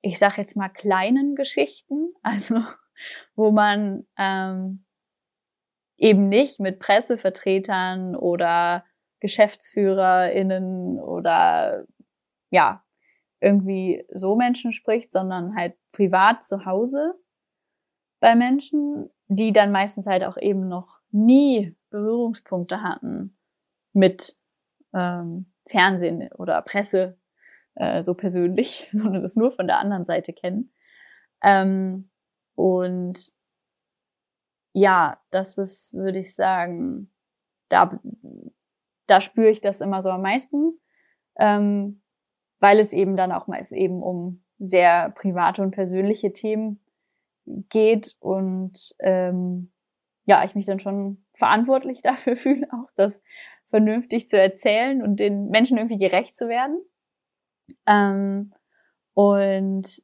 ich 0.00 0.18
sag 0.18 0.38
jetzt 0.38 0.56
mal 0.56 0.70
kleinen 0.70 1.34
Geschichten, 1.36 2.14
also 2.22 2.62
wo 3.34 3.50
man 3.50 4.06
ähm, 4.16 4.86
eben 5.98 6.30
nicht 6.30 6.60
mit 6.60 6.78
Pressevertretern 6.78 8.16
oder 8.16 8.86
GeschäftsführerInnen 9.20 10.98
oder 10.98 11.84
ja, 12.48 12.82
irgendwie 13.40 14.04
so 14.12 14.36
Menschen 14.36 14.72
spricht, 14.72 15.12
sondern 15.12 15.56
halt 15.56 15.74
privat 15.92 16.44
zu 16.44 16.64
Hause 16.64 17.14
bei 18.20 18.34
Menschen, 18.34 19.10
die 19.28 19.52
dann 19.52 19.72
meistens 19.72 20.06
halt 20.06 20.24
auch 20.24 20.36
eben 20.36 20.68
noch 20.68 20.98
nie 21.10 21.76
Berührungspunkte 21.90 22.82
hatten 22.82 23.36
mit 23.92 24.36
ähm, 24.92 25.52
Fernsehen 25.66 26.30
oder 26.34 26.60
Presse 26.62 27.18
äh, 27.74 28.02
so 28.02 28.14
persönlich, 28.14 28.88
sondern 28.92 29.22
das 29.22 29.36
nur 29.36 29.50
von 29.50 29.66
der 29.66 29.78
anderen 29.78 30.04
Seite 30.04 30.32
kennen. 30.32 30.72
Ähm, 31.42 32.10
und 32.54 33.32
ja, 34.72 35.20
das 35.30 35.58
ist, 35.58 35.94
würde 35.94 36.18
ich 36.18 36.34
sagen, 36.34 37.10
da, 37.70 37.98
da 39.06 39.20
spüre 39.20 39.50
ich 39.50 39.60
das 39.60 39.80
immer 39.80 40.02
so 40.02 40.10
am 40.10 40.22
meisten. 40.22 40.78
Ähm, 41.36 42.02
weil 42.60 42.78
es 42.78 42.92
eben 42.92 43.16
dann 43.16 43.32
auch 43.32 43.46
meist 43.46 43.72
eben 43.72 44.02
um 44.02 44.42
sehr 44.58 45.10
private 45.10 45.62
und 45.62 45.72
persönliche 45.72 46.32
Themen 46.32 46.80
geht 47.46 48.16
und 48.20 48.94
ähm, 49.00 49.72
ja, 50.26 50.44
ich 50.44 50.54
mich 50.54 50.66
dann 50.66 50.78
schon 50.78 51.24
verantwortlich 51.32 52.00
dafür 52.02 52.36
fühle, 52.36 52.68
auch 52.72 52.90
das 52.94 53.22
vernünftig 53.68 54.28
zu 54.28 54.40
erzählen 54.40 55.02
und 55.02 55.18
den 55.20 55.48
Menschen 55.48 55.78
irgendwie 55.78 55.98
gerecht 55.98 56.36
zu 56.36 56.48
werden. 56.48 56.80
Ähm, 57.86 58.52
und 59.14 60.02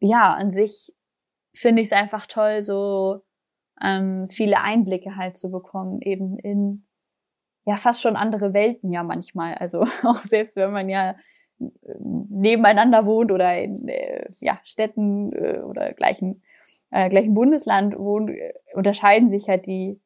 ja, 0.00 0.34
an 0.34 0.52
sich 0.52 0.94
finde 1.52 1.82
ich 1.82 1.88
es 1.88 1.92
einfach 1.92 2.26
toll, 2.26 2.60
so 2.60 3.22
ähm, 3.80 4.26
viele 4.26 4.60
Einblicke 4.60 5.16
halt 5.16 5.36
zu 5.36 5.50
bekommen, 5.50 6.00
eben 6.00 6.38
in 6.38 6.86
ja 7.64 7.76
fast 7.76 8.02
schon 8.02 8.16
andere 8.16 8.54
Welten 8.54 8.92
ja 8.92 9.02
manchmal. 9.02 9.54
Also 9.54 9.82
auch 10.04 10.18
selbst 10.18 10.56
wenn 10.56 10.72
man 10.72 10.88
ja 10.88 11.10
äh, 11.10 11.14
nebeneinander 11.98 13.06
wohnt 13.06 13.30
oder 13.32 13.58
in 13.60 13.88
äh, 13.88 14.30
ja, 14.40 14.60
Städten 14.64 15.32
äh, 15.32 15.60
oder 15.60 15.92
gleichen, 15.92 16.42
äh, 16.90 17.08
gleichen 17.08 17.34
Bundesland 17.34 17.98
wohnt, 17.98 18.30
äh, 18.30 18.52
unterscheiden 18.74 19.30
sich 19.30 19.48
halt 19.48 19.66
die 19.66 20.00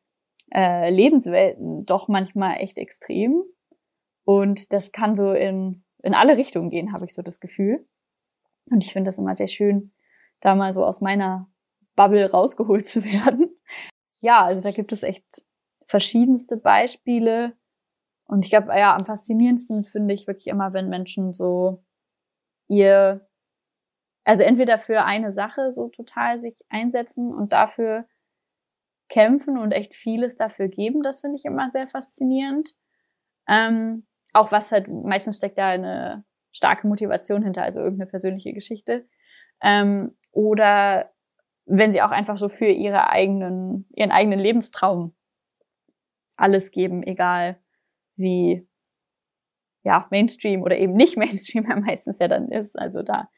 äh, 0.55 0.91
Lebenswelten 0.91 1.87
doch 1.87 2.09
manchmal 2.09 2.57
echt 2.59 2.79
extrem. 2.79 3.43
Und 4.25 4.73
das 4.73 4.93
kann 4.93 5.17
so 5.17 5.33
in, 5.33 5.85
in 6.03 6.15
alle 6.15 6.37
Richtungen 6.37 6.71
gehen, 6.71 6.93
habe 6.93 7.05
ich 7.05 7.15
so 7.15 7.23
das 7.23 7.41
Gefühl. 7.41 7.87
Und 8.71 8.85
ich 8.85 8.93
finde 8.93 9.09
das 9.09 9.19
immer 9.19 9.37
sehr 9.37 9.47
schön, 9.47 9.93
da 10.41 10.55
mal 10.55 10.73
so 10.73 10.85
aus 10.85 11.01
meiner 11.01 11.49
Bubble 11.95 12.31
rausgeholt 12.31 12.87
zu 12.87 13.05
werden. 13.05 13.57
Ja, 14.21 14.45
also 14.45 14.63
da 14.63 14.73
gibt 14.73 14.93
es 14.93 15.03
echt 15.03 15.46
verschiedenste 15.87 16.57
Beispiele. 16.57 17.57
Und 18.27 18.45
ich 18.45 18.51
glaube, 18.51 18.77
ja, 18.77 18.95
am 18.95 19.07
faszinierendsten 19.07 19.85
finde 19.85 20.13
ich 20.13 20.27
wirklich 20.27 20.49
immer, 20.49 20.73
wenn 20.73 20.89
Menschen 20.89 21.33
so 21.33 21.85
ihr, 22.69 23.27
also 24.25 24.43
entweder 24.43 24.79
für 24.79 25.05
eine 25.05 25.33
Sache 25.33 25.73
so 25.73 25.89
total 25.89 26.39
sich 26.39 26.61
einsetzen 26.69 27.33
und 27.33 27.53
dafür 27.53 28.07
kämpfen 29.09 29.57
und 29.57 29.71
echt 29.71 29.95
vieles 29.95 30.35
dafür 30.35 30.69
geben. 30.69 31.03
Das 31.03 31.21
finde 31.21 31.37
ich 31.37 31.45
immer 31.45 31.69
sehr 31.69 31.87
faszinierend. 31.87 32.75
Ähm, 33.49 34.07
auch 34.33 34.51
was 34.51 34.73
halt, 34.73 34.89
meistens 34.89 35.37
steckt 35.37 35.57
da 35.57 35.69
eine 35.69 36.25
starke 36.51 36.89
Motivation 36.89 37.45
hinter, 37.45 37.63
also 37.63 37.79
irgendeine 37.79 38.11
persönliche 38.11 38.53
Geschichte. 38.53 39.09
Ähm, 39.63 40.17
oder 40.33 41.13
wenn 41.65 41.93
sie 41.93 42.03
auch 42.03 42.11
einfach 42.11 42.37
so 42.37 42.49
für 42.49 42.67
ihre 42.67 43.09
eigenen, 43.11 43.89
ihren 43.95 44.11
eigenen 44.11 44.41
Lebenstraum 44.41 45.16
alles 46.37 46.71
geben, 46.71 47.03
egal 47.03 47.59
wie 48.17 48.67
ja, 49.83 50.07
Mainstream 50.11 50.63
oder 50.63 50.77
eben 50.79 50.95
nicht 50.95 51.17
Mainstream 51.17 51.67
ja 51.69 51.79
meistens 51.79 52.19
ja 52.19 52.29
dann 52.29 52.49
ist. 52.49 52.79
Also 52.79 53.03
da 53.03 53.29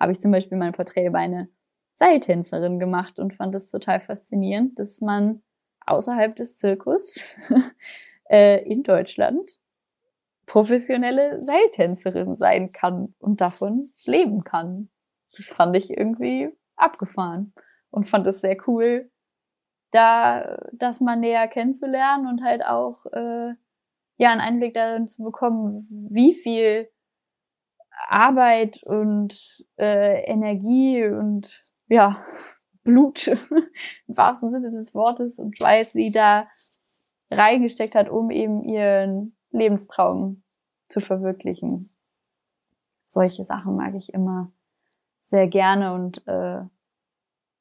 habe 0.00 0.12
ich 0.12 0.20
zum 0.20 0.32
Beispiel 0.32 0.58
mein 0.58 0.72
Porträt 0.72 1.06
über 1.06 1.18
eine 1.18 1.48
Seiltänzerin 1.94 2.78
gemacht 2.78 3.18
und 3.18 3.34
fand 3.34 3.54
es 3.54 3.70
total 3.70 4.00
faszinierend, 4.00 4.78
dass 4.78 5.00
man 5.00 5.42
außerhalb 5.86 6.34
des 6.36 6.56
Zirkus 6.56 7.36
äh, 8.30 8.62
in 8.64 8.82
Deutschland 8.82 9.58
professionelle 10.46 11.42
Seiltänzerin 11.42 12.34
sein 12.34 12.72
kann 12.72 13.14
und 13.18 13.40
davon 13.40 13.92
leben 14.06 14.44
kann. 14.44 14.88
Das 15.36 15.46
fand 15.46 15.76
ich 15.76 15.90
irgendwie 15.90 16.50
abgefahren 16.76 17.52
und 17.90 18.08
fand 18.08 18.26
es 18.26 18.40
sehr 18.40 18.56
cool, 18.66 19.10
da 19.90 20.58
das 20.72 21.00
mal 21.00 21.16
näher 21.16 21.48
kennenzulernen 21.48 22.26
und 22.26 22.42
halt 22.42 22.64
auch 22.64 23.06
äh, 23.06 23.54
ja 24.16 24.30
einen 24.30 24.40
Einblick 24.40 24.74
darin 24.74 25.08
zu 25.08 25.22
bekommen, 25.22 25.86
wie 26.10 26.32
viel 26.32 26.90
Arbeit 28.08 28.82
und 28.84 29.64
äh, 29.78 30.22
Energie 30.24 31.04
und 31.06 31.64
ja 31.88 32.24
Blut 32.84 33.26
im 33.26 33.36
wahrsten 34.06 34.50
Sinne 34.50 34.70
des 34.70 34.94
Wortes 34.94 35.38
und 35.38 35.58
Schweiß 35.58 35.92
sie 35.92 36.10
da 36.10 36.46
reingesteckt 37.30 37.94
hat, 37.94 38.08
um 38.08 38.30
eben 38.30 38.62
ihren 38.62 39.36
Lebenstraum 39.50 40.42
zu 40.88 41.00
verwirklichen. 41.00 41.94
Solche 43.04 43.44
Sachen 43.44 43.76
mag 43.76 43.94
ich 43.94 44.12
immer 44.14 44.52
sehr 45.18 45.46
gerne 45.48 45.92
und 45.92 46.26
äh, 46.26 46.62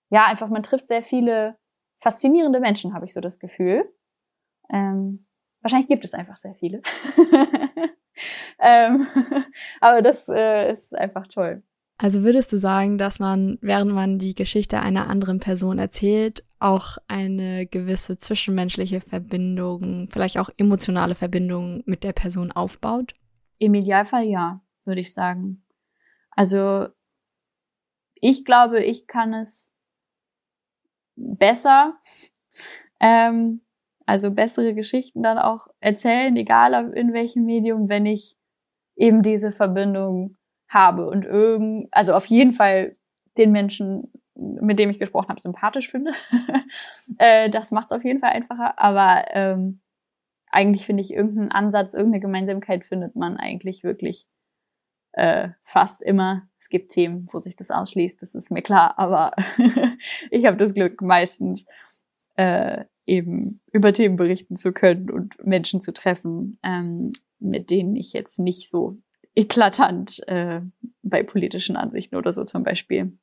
ja, 0.09 0.25
einfach 0.25 0.47
man 0.47 0.63
trifft 0.63 0.87
sehr 0.87 1.03
viele 1.03 1.57
faszinierende 1.99 2.59
Menschen, 2.59 2.93
habe 2.93 3.05
ich 3.05 3.13
so 3.13 3.21
das 3.21 3.39
Gefühl. 3.39 3.91
Ähm, 4.71 5.25
wahrscheinlich 5.61 5.87
gibt 5.87 6.05
es 6.05 6.13
einfach 6.13 6.37
sehr 6.37 6.55
viele. 6.55 6.81
ähm, 8.59 9.07
aber 9.81 10.01
das 10.01 10.27
äh, 10.29 10.71
ist 10.71 10.95
einfach 10.95 11.27
toll. 11.27 11.63
Also 11.99 12.21
würdest 12.21 12.53
du 12.53 12.57
sagen, 12.57 12.99
dass 12.99 13.19
man, 13.19 13.57
während 13.61 13.91
man 13.91 14.19
die 14.19 14.35
Geschichte 14.35 14.79
einer 14.79 15.07
anderen 15.07 15.39
Person 15.39 15.79
erzählt, 15.79 16.45
auch 16.59 16.97
eine 17.07 17.65
gewisse 17.65 18.17
zwischenmenschliche 18.17 19.01
Verbindung, 19.01 20.07
vielleicht 20.07 20.37
auch 20.37 20.51
emotionale 20.57 21.15
Verbindung 21.15 21.81
mit 21.85 22.03
der 22.03 22.13
Person 22.13 22.51
aufbaut? 22.51 23.13
Im 23.57 23.73
Idealfall 23.73 24.25
ja, 24.25 24.61
würde 24.85 25.01
ich 25.01 25.11
sagen. 25.11 25.63
Also 26.31 26.87
ich 28.13 28.45
glaube, 28.45 28.83
ich 28.83 29.07
kann 29.07 29.33
es 29.33 29.75
besser, 31.17 31.97
ähm, 32.99 33.61
also 34.05 34.31
bessere 34.31 34.73
Geschichten 34.73 35.21
dann 35.21 35.37
auch 35.37 35.67
erzählen, 35.81 36.35
egal 36.37 36.93
in 36.93 37.13
welchem 37.13 37.43
Medium, 37.45 37.89
wenn 37.89 38.05
ich 38.05 38.37
eben 38.95 39.21
diese 39.21 39.51
Verbindung 39.51 40.37
habe 40.69 41.07
und 41.09 41.25
irgend, 41.25 41.87
also 41.91 42.13
auf 42.13 42.25
jeden 42.25 42.53
Fall 42.53 42.95
den 43.37 43.51
Menschen, 43.51 44.11
mit 44.35 44.79
dem 44.79 44.89
ich 44.89 44.99
gesprochen 44.99 45.29
habe, 45.29 45.41
sympathisch 45.41 45.89
finde. 45.89 46.13
äh, 47.17 47.49
das 47.49 47.71
macht 47.71 47.87
es 47.87 47.91
auf 47.91 48.03
jeden 48.03 48.19
Fall 48.19 48.31
einfacher. 48.31 48.79
Aber 48.79 49.25
ähm, 49.29 49.81
eigentlich 50.51 50.85
finde 50.85 51.01
ich 51.01 51.13
irgendeinen 51.13 51.51
Ansatz, 51.51 51.93
irgendeine 51.93 52.21
Gemeinsamkeit 52.21 52.85
findet 52.85 53.15
man 53.15 53.37
eigentlich 53.37 53.83
wirklich 53.83 54.27
äh, 55.17 55.49
fast 55.63 56.03
immer. 56.03 56.47
Es 56.59 56.69
gibt 56.69 56.91
Themen, 56.91 57.27
wo 57.31 57.39
sich 57.39 57.55
das 57.55 57.71
ausschließt, 57.71 58.21
das 58.21 58.35
ist 58.35 58.51
mir 58.51 58.61
klar, 58.61 58.99
aber 58.99 59.31
ich 60.31 60.45
habe 60.45 60.57
das 60.57 60.75
Glück, 60.75 61.01
meistens 61.01 61.65
äh, 62.35 62.85
eben 63.07 63.61
über 63.71 63.93
Themen 63.93 64.15
berichten 64.15 64.57
zu 64.57 64.73
können 64.73 65.09
und 65.09 65.43
Menschen 65.43 65.81
zu 65.81 65.91
treffen, 65.91 66.59
ähm, 66.61 67.13
mit 67.39 67.71
denen 67.71 67.95
ich 67.95 68.13
jetzt 68.13 68.37
nicht 68.37 68.69
so 68.69 68.97
eklatant 69.35 70.21
äh, 70.27 70.61
bei 71.01 71.23
politischen 71.23 71.77
Ansichten 71.77 72.15
oder 72.15 72.31
so 72.31 72.43
zum 72.43 72.63
Beispiel 72.63 73.17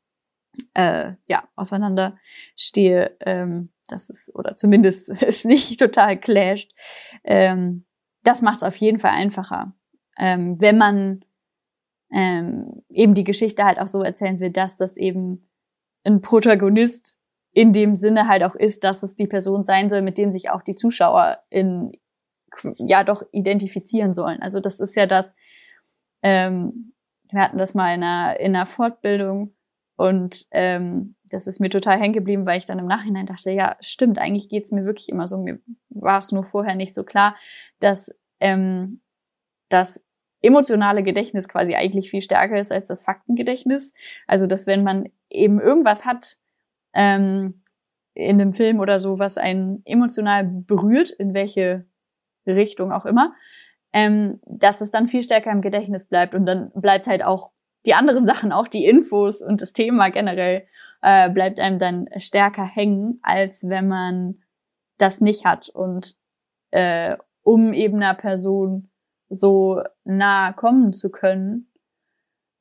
äh, 0.74 1.12
ja 1.28 1.48
auseinanderstehe. 1.54 3.16
Ähm, 3.20 3.70
das 3.87 4.11
ist 4.11 4.35
oder 4.35 4.57
zumindest 4.57 5.11
es 5.20 5.44
nicht 5.44 5.78
total 5.78 6.18
clasht. 6.18 6.72
Ähm, 7.22 7.85
das 8.24 8.42
macht 8.42 8.59
es 8.59 8.62
auf 8.64 8.76
jeden 8.76 8.98
Fall 8.98 9.12
einfacher, 9.12 9.74
ähm, 10.18 10.61
wenn 10.61 10.78
man 10.78 11.24
ähm, 12.12 12.83
eben 12.88 13.14
die 13.14 13.25
Geschichte 13.25 13.64
halt 13.64 13.79
auch 13.79 13.88
so 13.88 14.03
erzählen 14.03 14.40
will, 14.40 14.51
dass 14.51 14.77
das 14.77 14.97
eben 14.97 15.49
ein 16.05 16.21
Protagonist 16.21 17.17
in 17.53 17.73
dem 17.73 17.97
Sinne 17.97 18.29
halt 18.29 18.43
auch 18.43 18.57
ist, 18.57 18.85
dass 18.85 19.03
es 19.03 19.17
die 19.17 19.27
Person 19.27 19.64
sein 19.64 19.88
soll, 19.88 20.03
mit 20.03 20.19
dem 20.19 20.33
sich 20.33 20.51
auch 20.51 20.62
die 20.62 20.75
Zuschauer 20.75 21.38
in 21.51 21.93
ja 22.77 23.05
doch 23.05 23.23
identifizieren 23.33 24.14
sollen. 24.14 24.43
Also 24.43 24.61
das 24.61 24.81
ist 24.81 24.95
ja 24.95 25.07
das, 25.07 25.35
ähm, 26.23 26.93
wir 27.31 27.40
hatten 27.40 27.59
das 27.59 27.75
mal 27.75 27.95
in 27.95 28.03
einer, 28.03 28.38
in 28.38 28.55
einer 28.55 28.67
Fortbildung 28.67 29.55
und 29.97 30.47
ähm, 30.51 31.17
das 31.25 31.47
ist 31.47 31.61
mir 31.61 31.71
total 31.71 31.99
hängen 31.99 32.12
geblieben, 32.12 32.47
weil 32.47 32.59
ich 32.59 32.67
dann 32.67 32.79
im 32.79 32.87
Nachhinein 32.87 33.27
dachte, 33.27 33.51
ja, 33.51 33.77
stimmt, 33.81 34.19
eigentlich 34.19 34.49
geht's 34.49 34.73
mir 34.73 34.85
wirklich 34.85 35.09
immer 35.09 35.27
so. 35.27 35.38
Mir 35.38 35.61
war 35.88 36.19
es 36.19 36.33
nur 36.33 36.45
vorher 36.45 36.75
nicht 36.75 36.95
so 36.95 37.05
klar, 37.05 37.37
dass 37.81 38.14
ähm, 38.40 39.01
das 39.69 40.04
emotionale 40.44 41.02
Gedächtnis 41.02 41.48
quasi 41.48 41.74
eigentlich 41.74 42.11
viel 42.11 42.22
stärker 42.22 42.59
ist 42.59 42.70
als 42.70 42.88
das 42.88 43.02
Faktengedächtnis. 43.02 43.94
Also, 44.26 44.46
dass 44.46 44.66
wenn 44.66 44.85
man 44.85 45.09
eben 45.30 45.61
irgendwas 45.61 46.04
hat 46.04 46.38
ähm, 46.92 47.62
in 48.14 48.40
einem 48.40 48.52
Film 48.52 48.80
oder 48.80 48.98
so, 48.98 49.18
was 49.18 49.38
einen 49.38 49.83
emotional 49.85 50.44
berührt, 50.44 51.11
in 51.11 51.35
welche 51.35 51.87
Richtung 52.46 52.92
auch 52.92 53.07
immer, 53.07 53.35
ähm, 53.92 54.40
dass 54.46 54.80
es 54.80 54.90
dann 54.90 55.09
viel 55.09 55.22
stärker 55.22 55.50
im 55.50 55.62
Gedächtnis 55.62 56.07
bleibt 56.07 56.35
und 56.35 56.46
dann 56.46 56.70
bleibt 56.74 57.07
halt 57.07 57.24
auch 57.24 57.50
die 57.87 57.94
anderen 57.94 58.26
Sachen, 58.33 58.52
auch 58.52 58.68
die 58.68 58.85
Infos 58.85 59.40
und 59.40 59.61
das 59.61 59.72
Thema 59.72 60.11
generell 60.11 60.66
äh, 61.00 61.30
bleibt 61.30 61.59
einem 61.59 61.78
dann 61.78 62.09
stärker 62.16 62.64
hängen, 62.64 63.18
als 63.22 63.68
wenn 63.68 63.88
man 63.88 64.42
das 64.98 65.20
nicht 65.20 65.44
hat 65.44 65.68
und 65.70 66.16
äh, 66.70 67.16
um 67.42 67.72
eben 67.72 67.96
einer 67.96 68.14
Person 68.14 68.90
so 69.35 69.83
nah 70.05 70.53
kommen 70.53 70.92
zu 70.92 71.11
können 71.11 71.70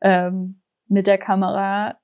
ähm, 0.01 0.61
mit 0.87 1.07
der 1.07 1.17
Kamera, 1.17 1.97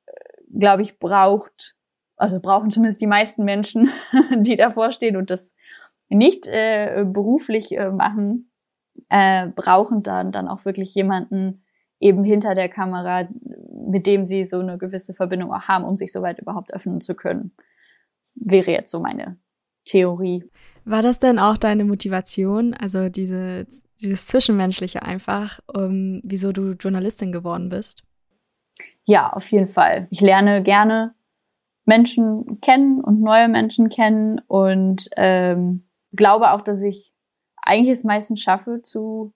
glaube 0.57 0.81
ich, 0.81 0.99
braucht, 0.99 1.75
also 2.15 2.39
brauchen 2.39 2.71
zumindest 2.71 3.01
die 3.01 3.07
meisten 3.07 3.43
Menschen, 3.43 3.91
die 4.39 4.55
davor 4.55 4.91
stehen 4.91 5.17
und 5.17 5.29
das 5.29 5.53
nicht 6.09 6.47
äh, 6.47 7.05
beruflich 7.05 7.77
äh, 7.77 7.91
machen, 7.91 8.51
äh, 9.09 9.47
brauchen 9.47 10.03
dann, 10.03 10.31
dann 10.31 10.47
auch 10.47 10.65
wirklich 10.65 10.93
jemanden 10.95 11.63
eben 11.99 12.23
hinter 12.23 12.55
der 12.55 12.69
Kamera, 12.69 13.27
mit 13.87 14.07
dem 14.07 14.25
sie 14.25 14.45
so 14.45 14.59
eine 14.59 14.77
gewisse 14.77 15.13
Verbindung 15.13 15.53
auch 15.53 15.63
haben, 15.63 15.83
um 15.83 15.97
sich 15.97 16.11
soweit 16.11 16.39
überhaupt 16.39 16.73
öffnen 16.73 17.01
zu 17.01 17.15
können. 17.15 17.51
Wäre 18.35 18.71
jetzt 18.71 18.91
so 18.91 18.99
meine 18.99 19.37
Theorie. 19.85 20.49
War 20.89 21.03
das 21.03 21.19
denn 21.19 21.37
auch 21.37 21.57
deine 21.57 21.85
Motivation, 21.85 22.73
also 22.73 23.09
diese, 23.09 23.67
dieses 24.01 24.25
Zwischenmenschliche 24.25 25.03
einfach, 25.03 25.59
um, 25.67 26.19
wieso 26.23 26.51
du 26.51 26.71
Journalistin 26.71 27.31
geworden 27.31 27.69
bist? 27.69 28.01
Ja, 29.05 29.31
auf 29.31 29.51
jeden 29.51 29.67
Fall. 29.67 30.07
Ich 30.09 30.19
lerne 30.19 30.63
gerne 30.63 31.13
Menschen 31.85 32.59
kennen 32.61 33.03
und 33.03 33.21
neue 33.21 33.49
Menschen 33.49 33.89
kennen 33.89 34.39
und 34.47 35.11
ähm, 35.15 35.87
glaube 36.11 36.53
auch, 36.53 36.61
dass 36.61 36.81
ich 36.81 37.13
eigentlich 37.57 37.89
es 37.89 38.03
meistens 38.03 38.41
schaffe, 38.41 38.81
zu 38.81 39.31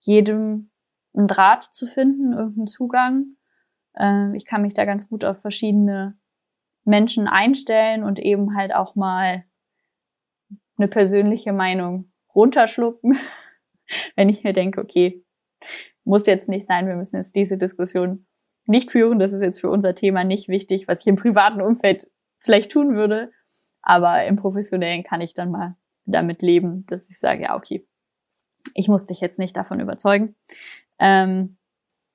jedem 0.00 0.70
einen 1.14 1.26
Draht 1.26 1.64
zu 1.64 1.86
finden, 1.86 2.32
irgendeinen 2.32 2.68
Zugang. 2.68 3.36
Ähm, 3.98 4.32
ich 4.34 4.46
kann 4.46 4.62
mich 4.62 4.72
da 4.72 4.86
ganz 4.86 5.10
gut 5.10 5.26
auf 5.26 5.42
verschiedene 5.42 6.16
Menschen 6.84 7.28
einstellen 7.28 8.02
und 8.02 8.18
eben 8.18 8.56
halt 8.56 8.74
auch 8.74 8.94
mal 8.94 9.44
eine 10.76 10.88
persönliche 10.88 11.52
Meinung 11.52 12.12
runterschlucken, 12.34 13.18
wenn 14.16 14.28
ich 14.28 14.44
mir 14.44 14.52
denke, 14.52 14.80
okay, 14.80 15.24
muss 16.04 16.26
jetzt 16.26 16.48
nicht 16.48 16.66
sein, 16.66 16.86
wir 16.86 16.96
müssen 16.96 17.16
jetzt 17.16 17.34
diese 17.34 17.58
Diskussion 17.58 18.26
nicht 18.66 18.90
führen, 18.90 19.18
das 19.18 19.32
ist 19.32 19.42
jetzt 19.42 19.60
für 19.60 19.70
unser 19.70 19.94
Thema 19.94 20.24
nicht 20.24 20.48
wichtig, 20.48 20.88
was 20.88 21.00
ich 21.00 21.06
im 21.06 21.16
privaten 21.16 21.60
Umfeld 21.60 22.10
vielleicht 22.40 22.72
tun 22.72 22.94
würde, 22.94 23.32
aber 23.82 24.24
im 24.24 24.36
professionellen 24.36 25.04
kann 25.04 25.20
ich 25.20 25.34
dann 25.34 25.50
mal 25.50 25.76
damit 26.04 26.42
leben, 26.42 26.84
dass 26.86 27.08
ich 27.08 27.18
sage, 27.18 27.42
ja, 27.42 27.56
okay, 27.56 27.86
ich 28.74 28.88
muss 28.88 29.06
dich 29.06 29.20
jetzt 29.20 29.38
nicht 29.38 29.56
davon 29.56 29.80
überzeugen. 29.80 30.34
Ähm, 30.98 31.56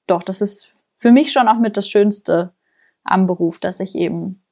doch, 0.07 0.23
das 0.23 0.41
ist 0.41 0.75
für 0.95 1.11
mich 1.11 1.31
schon 1.31 1.47
auch 1.47 1.59
mit 1.59 1.77
das 1.77 1.89
Schönste 1.89 2.53
am 3.03 3.25
Beruf, 3.27 3.59
dass 3.59 3.79
ich 3.79 3.95
eben 3.95 4.43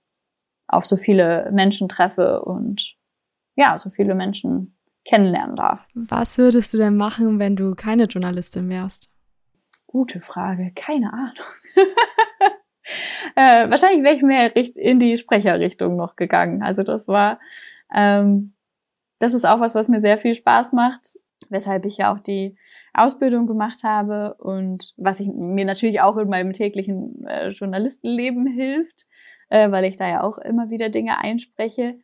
auf 0.68 0.86
so 0.86 0.98
viele 0.98 1.50
Menschen 1.52 1.90
treffe 1.90 2.42
und 2.44 2.96
ja, 3.60 3.78
so 3.78 3.90
viele 3.90 4.16
Menschen 4.16 4.78
kennenlernen 5.06 5.56
darf. 5.56 5.88
Was 5.94 6.38
würdest 6.38 6.74
du 6.74 6.78
denn 6.78 6.98
machen, 6.98 7.40
wenn 7.40 7.56
du 7.56 7.76
keine 7.76 8.06
Journalistin 8.06 8.70
wärst? 8.70 9.10
Gute 9.88 10.20
Frage, 10.20 10.72
keine 10.76 11.12
Ahnung. 11.14 11.34
äh, 13.36 13.70
wahrscheinlich 13.70 14.04
wäre 14.04 14.16
ich 14.16 14.22
mehr 14.22 14.56
in 14.56 15.00
die 15.00 15.18
Sprecherrichtung 15.18 15.96
noch 15.96 16.16
gegangen. 16.16 16.62
Also 16.62 16.84
das 16.84 17.08
war 17.08 17.40
ähm, 17.94 18.54
das 19.20 19.34
ist 19.34 19.46
auch 19.46 19.60
was, 19.60 19.76
was 19.76 19.90
mir 19.90 20.02
sehr 20.02 20.18
viel 20.18 20.34
Spaß 20.34 20.74
macht, 20.74 21.18
weshalb 21.50 21.86
ich 21.86 21.98
ja 21.98 22.14
auch 22.14 22.20
die 22.20 22.58
Ausbildung 22.94 23.48
gemacht 23.48 23.84
habe 23.84 24.36
und 24.36 24.94
was 24.98 25.20
ich, 25.20 25.28
mir 25.28 25.66
natürlich 25.66 26.02
auch 26.02 26.18
in 26.18 26.30
meinem 26.30 26.54
täglichen 26.54 27.26
äh, 27.26 27.50
Journalistenleben 27.50 28.48
hilft, 28.48 29.06
äh, 29.50 29.70
weil 29.72 29.86
ich 29.86 29.96
da 29.96 30.08
ja 30.08 30.24
auch 30.24 30.38
immer 30.38 30.70
wieder 30.70 30.90
Dinge 30.90 31.18
einspreche. 31.18 32.00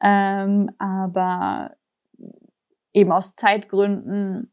Ähm, 0.00 0.70
aber 0.78 1.76
eben 2.92 3.12
aus 3.12 3.36
Zeitgründen 3.36 4.52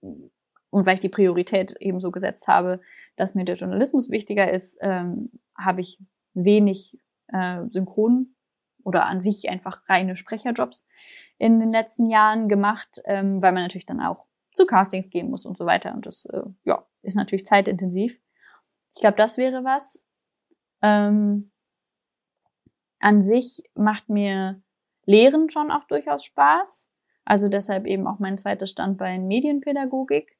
und 0.00 0.86
weil 0.86 0.94
ich 0.94 1.00
die 1.00 1.08
Priorität 1.08 1.76
eben 1.80 2.00
so 2.00 2.10
gesetzt 2.10 2.48
habe, 2.48 2.80
dass 3.16 3.34
mir 3.34 3.44
der 3.44 3.56
Journalismus 3.56 4.10
wichtiger 4.10 4.50
ist, 4.50 4.78
ähm, 4.80 5.30
habe 5.56 5.82
ich 5.82 5.98
wenig 6.34 6.98
äh, 7.28 7.62
Synchron 7.70 8.34
oder 8.82 9.06
an 9.06 9.20
sich 9.20 9.48
einfach 9.50 9.82
reine 9.88 10.16
Sprecherjobs 10.16 10.86
in 11.38 11.60
den 11.60 11.72
letzten 11.72 12.08
Jahren 12.08 12.48
gemacht, 12.48 13.02
ähm, 13.04 13.42
weil 13.42 13.52
man 13.52 13.62
natürlich 13.62 13.86
dann 13.86 14.00
auch 14.00 14.26
zu 14.52 14.66
Castings 14.66 15.10
gehen 15.10 15.30
muss 15.30 15.44
und 15.44 15.56
so 15.56 15.66
weiter. 15.66 15.92
Und 15.94 16.06
das 16.06 16.24
äh, 16.26 16.42
ja, 16.64 16.86
ist 17.02 17.16
natürlich 17.16 17.44
zeitintensiv. 17.44 18.20
Ich 18.94 19.00
glaube, 19.00 19.16
das 19.16 19.38
wäre 19.38 19.64
was. 19.64 20.06
Ähm, 20.82 21.52
an 22.98 23.22
sich 23.22 23.62
macht 23.74 24.08
mir 24.08 24.62
Lehren 25.04 25.50
schon 25.50 25.70
auch 25.70 25.84
durchaus 25.84 26.24
Spaß. 26.24 26.90
Also 27.24 27.48
deshalb 27.48 27.86
eben 27.86 28.06
auch 28.06 28.18
mein 28.18 28.36
zweites 28.36 28.70
Standbein 28.70 29.26
Medienpädagogik. 29.26 30.36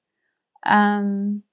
Ähm, 0.67 1.45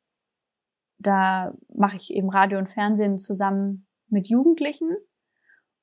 da 0.98 1.54
mache 1.74 1.96
ich 1.96 2.14
eben 2.14 2.30
Radio 2.30 2.60
und 2.60 2.70
Fernsehen 2.70 3.18
zusammen 3.18 3.88
mit 4.08 4.28
Jugendlichen. 4.28 4.96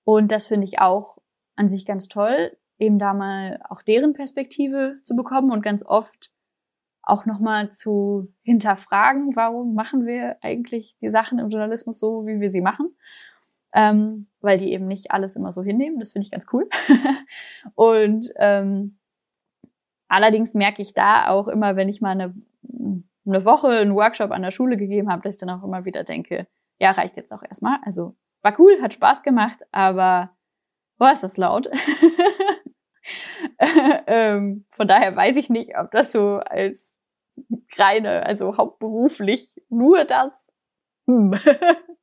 Und 0.04 0.30
das 0.30 0.46
finde 0.46 0.66
ich 0.66 0.80
auch 0.80 1.18
an 1.56 1.68
sich 1.68 1.86
ganz 1.86 2.08
toll, 2.08 2.56
eben 2.78 2.98
da 2.98 3.14
mal 3.14 3.60
auch 3.68 3.82
deren 3.82 4.12
Perspektive 4.12 4.98
zu 5.02 5.16
bekommen 5.16 5.50
und 5.50 5.62
ganz 5.62 5.84
oft 5.84 6.30
auch 7.02 7.24
nochmal 7.24 7.70
zu 7.70 8.32
hinterfragen, 8.42 9.36
warum 9.36 9.74
machen 9.74 10.06
wir 10.06 10.36
eigentlich 10.42 10.96
die 11.00 11.08
Sachen 11.08 11.38
im 11.38 11.48
Journalismus 11.48 11.98
so, 11.98 12.26
wie 12.26 12.40
wir 12.40 12.50
sie 12.50 12.60
machen. 12.60 12.96
Ähm, 13.72 14.26
weil 14.46 14.56
die 14.56 14.72
eben 14.72 14.86
nicht 14.86 15.10
alles 15.10 15.36
immer 15.36 15.52
so 15.52 15.62
hinnehmen. 15.62 15.98
Das 15.98 16.12
finde 16.12 16.24
ich 16.24 16.30
ganz 16.30 16.46
cool. 16.52 16.68
und 17.74 18.32
ähm, 18.36 18.98
allerdings 20.08 20.54
merke 20.54 20.80
ich 20.80 20.94
da 20.94 21.28
auch 21.28 21.48
immer, 21.48 21.76
wenn 21.76 21.88
ich 21.88 22.00
mal 22.00 22.12
eine, 22.12 22.34
eine 23.26 23.44
Woche 23.44 23.68
einen 23.68 23.94
Workshop 23.94 24.30
an 24.30 24.42
der 24.42 24.52
Schule 24.52 24.76
gegeben 24.76 25.10
habe, 25.10 25.22
dass 25.22 25.34
ich 25.34 25.40
dann 25.40 25.50
auch 25.50 25.64
immer 25.64 25.84
wieder 25.84 26.04
denke, 26.04 26.46
ja, 26.78 26.92
reicht 26.92 27.16
jetzt 27.16 27.32
auch 27.32 27.42
erstmal. 27.42 27.78
Also 27.82 28.16
war 28.42 28.58
cool, 28.58 28.80
hat 28.80 28.94
Spaß 28.94 29.22
gemacht, 29.22 29.66
aber 29.72 30.30
boah, 30.98 31.10
ist 31.10 31.22
das 31.22 31.36
laut. 31.36 31.68
ähm, 34.06 34.64
von 34.70 34.88
daher 34.88 35.14
weiß 35.14 35.36
ich 35.36 35.50
nicht, 35.50 35.76
ob 35.76 35.90
das 35.90 36.12
so 36.12 36.36
als 36.36 36.94
reine, 37.76 38.24
also 38.24 38.56
hauptberuflich 38.56 39.60
nur 39.68 40.04
das. 40.04 40.30
Hm. 41.06 41.34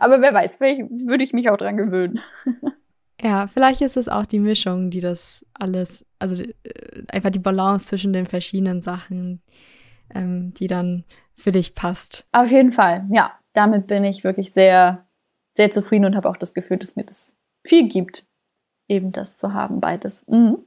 Aber 0.00 0.20
wer 0.20 0.32
weiß, 0.32 0.56
vielleicht 0.56 0.82
würde 0.90 1.24
ich 1.24 1.32
mich 1.32 1.50
auch 1.50 1.56
dran 1.56 1.76
gewöhnen. 1.76 2.20
Ja, 3.20 3.48
vielleicht 3.48 3.80
ist 3.80 3.96
es 3.96 4.08
auch 4.08 4.26
die 4.26 4.38
Mischung, 4.38 4.90
die 4.90 5.00
das 5.00 5.44
alles, 5.54 6.06
also 6.20 6.40
äh, 6.42 7.02
einfach 7.08 7.30
die 7.30 7.40
Balance 7.40 7.86
zwischen 7.86 8.12
den 8.12 8.26
verschiedenen 8.26 8.80
Sachen, 8.80 9.42
ähm, 10.14 10.54
die 10.54 10.68
dann 10.68 11.04
für 11.34 11.50
dich 11.50 11.74
passt. 11.74 12.26
Auf 12.32 12.50
jeden 12.50 12.72
Fall, 12.72 13.06
ja. 13.10 13.32
Damit 13.54 13.88
bin 13.88 14.04
ich 14.04 14.22
wirklich 14.22 14.52
sehr, 14.52 15.08
sehr 15.52 15.72
zufrieden 15.72 16.04
und 16.04 16.14
habe 16.14 16.28
auch 16.28 16.36
das 16.36 16.54
Gefühl, 16.54 16.76
dass 16.76 16.94
mir 16.94 17.04
das 17.04 17.36
viel 17.66 17.88
gibt, 17.88 18.24
eben 18.86 19.10
das 19.10 19.36
zu 19.36 19.52
haben, 19.52 19.80
beides. 19.80 20.24
Mhm. 20.28 20.58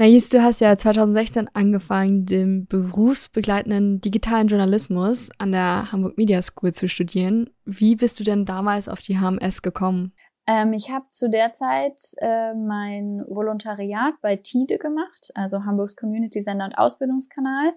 Nais, 0.00 0.28
du 0.28 0.40
hast 0.40 0.60
ja 0.60 0.76
2016 0.76 1.50
angefangen, 1.54 2.24
den 2.24 2.68
berufsbegleitenden 2.68 4.00
digitalen 4.00 4.46
Journalismus 4.46 5.28
an 5.38 5.50
der 5.50 5.90
Hamburg 5.90 6.16
Media 6.16 6.40
School 6.40 6.72
zu 6.72 6.88
studieren. 6.88 7.50
Wie 7.64 7.96
bist 7.96 8.20
du 8.20 8.24
denn 8.24 8.44
damals 8.44 8.88
auf 8.88 9.00
die 9.00 9.18
HMS 9.18 9.60
gekommen? 9.60 10.14
Ähm, 10.46 10.72
ich 10.72 10.92
habe 10.92 11.06
zu 11.10 11.28
der 11.28 11.50
Zeit 11.50 12.00
äh, 12.18 12.54
mein 12.54 13.24
Volontariat 13.26 14.14
bei 14.22 14.36
TIDE 14.36 14.78
gemacht, 14.78 15.32
also 15.34 15.64
Hamburgs 15.64 15.96
Community 15.96 16.44
Sender 16.44 16.66
und 16.66 16.78
Ausbildungskanal. 16.78 17.72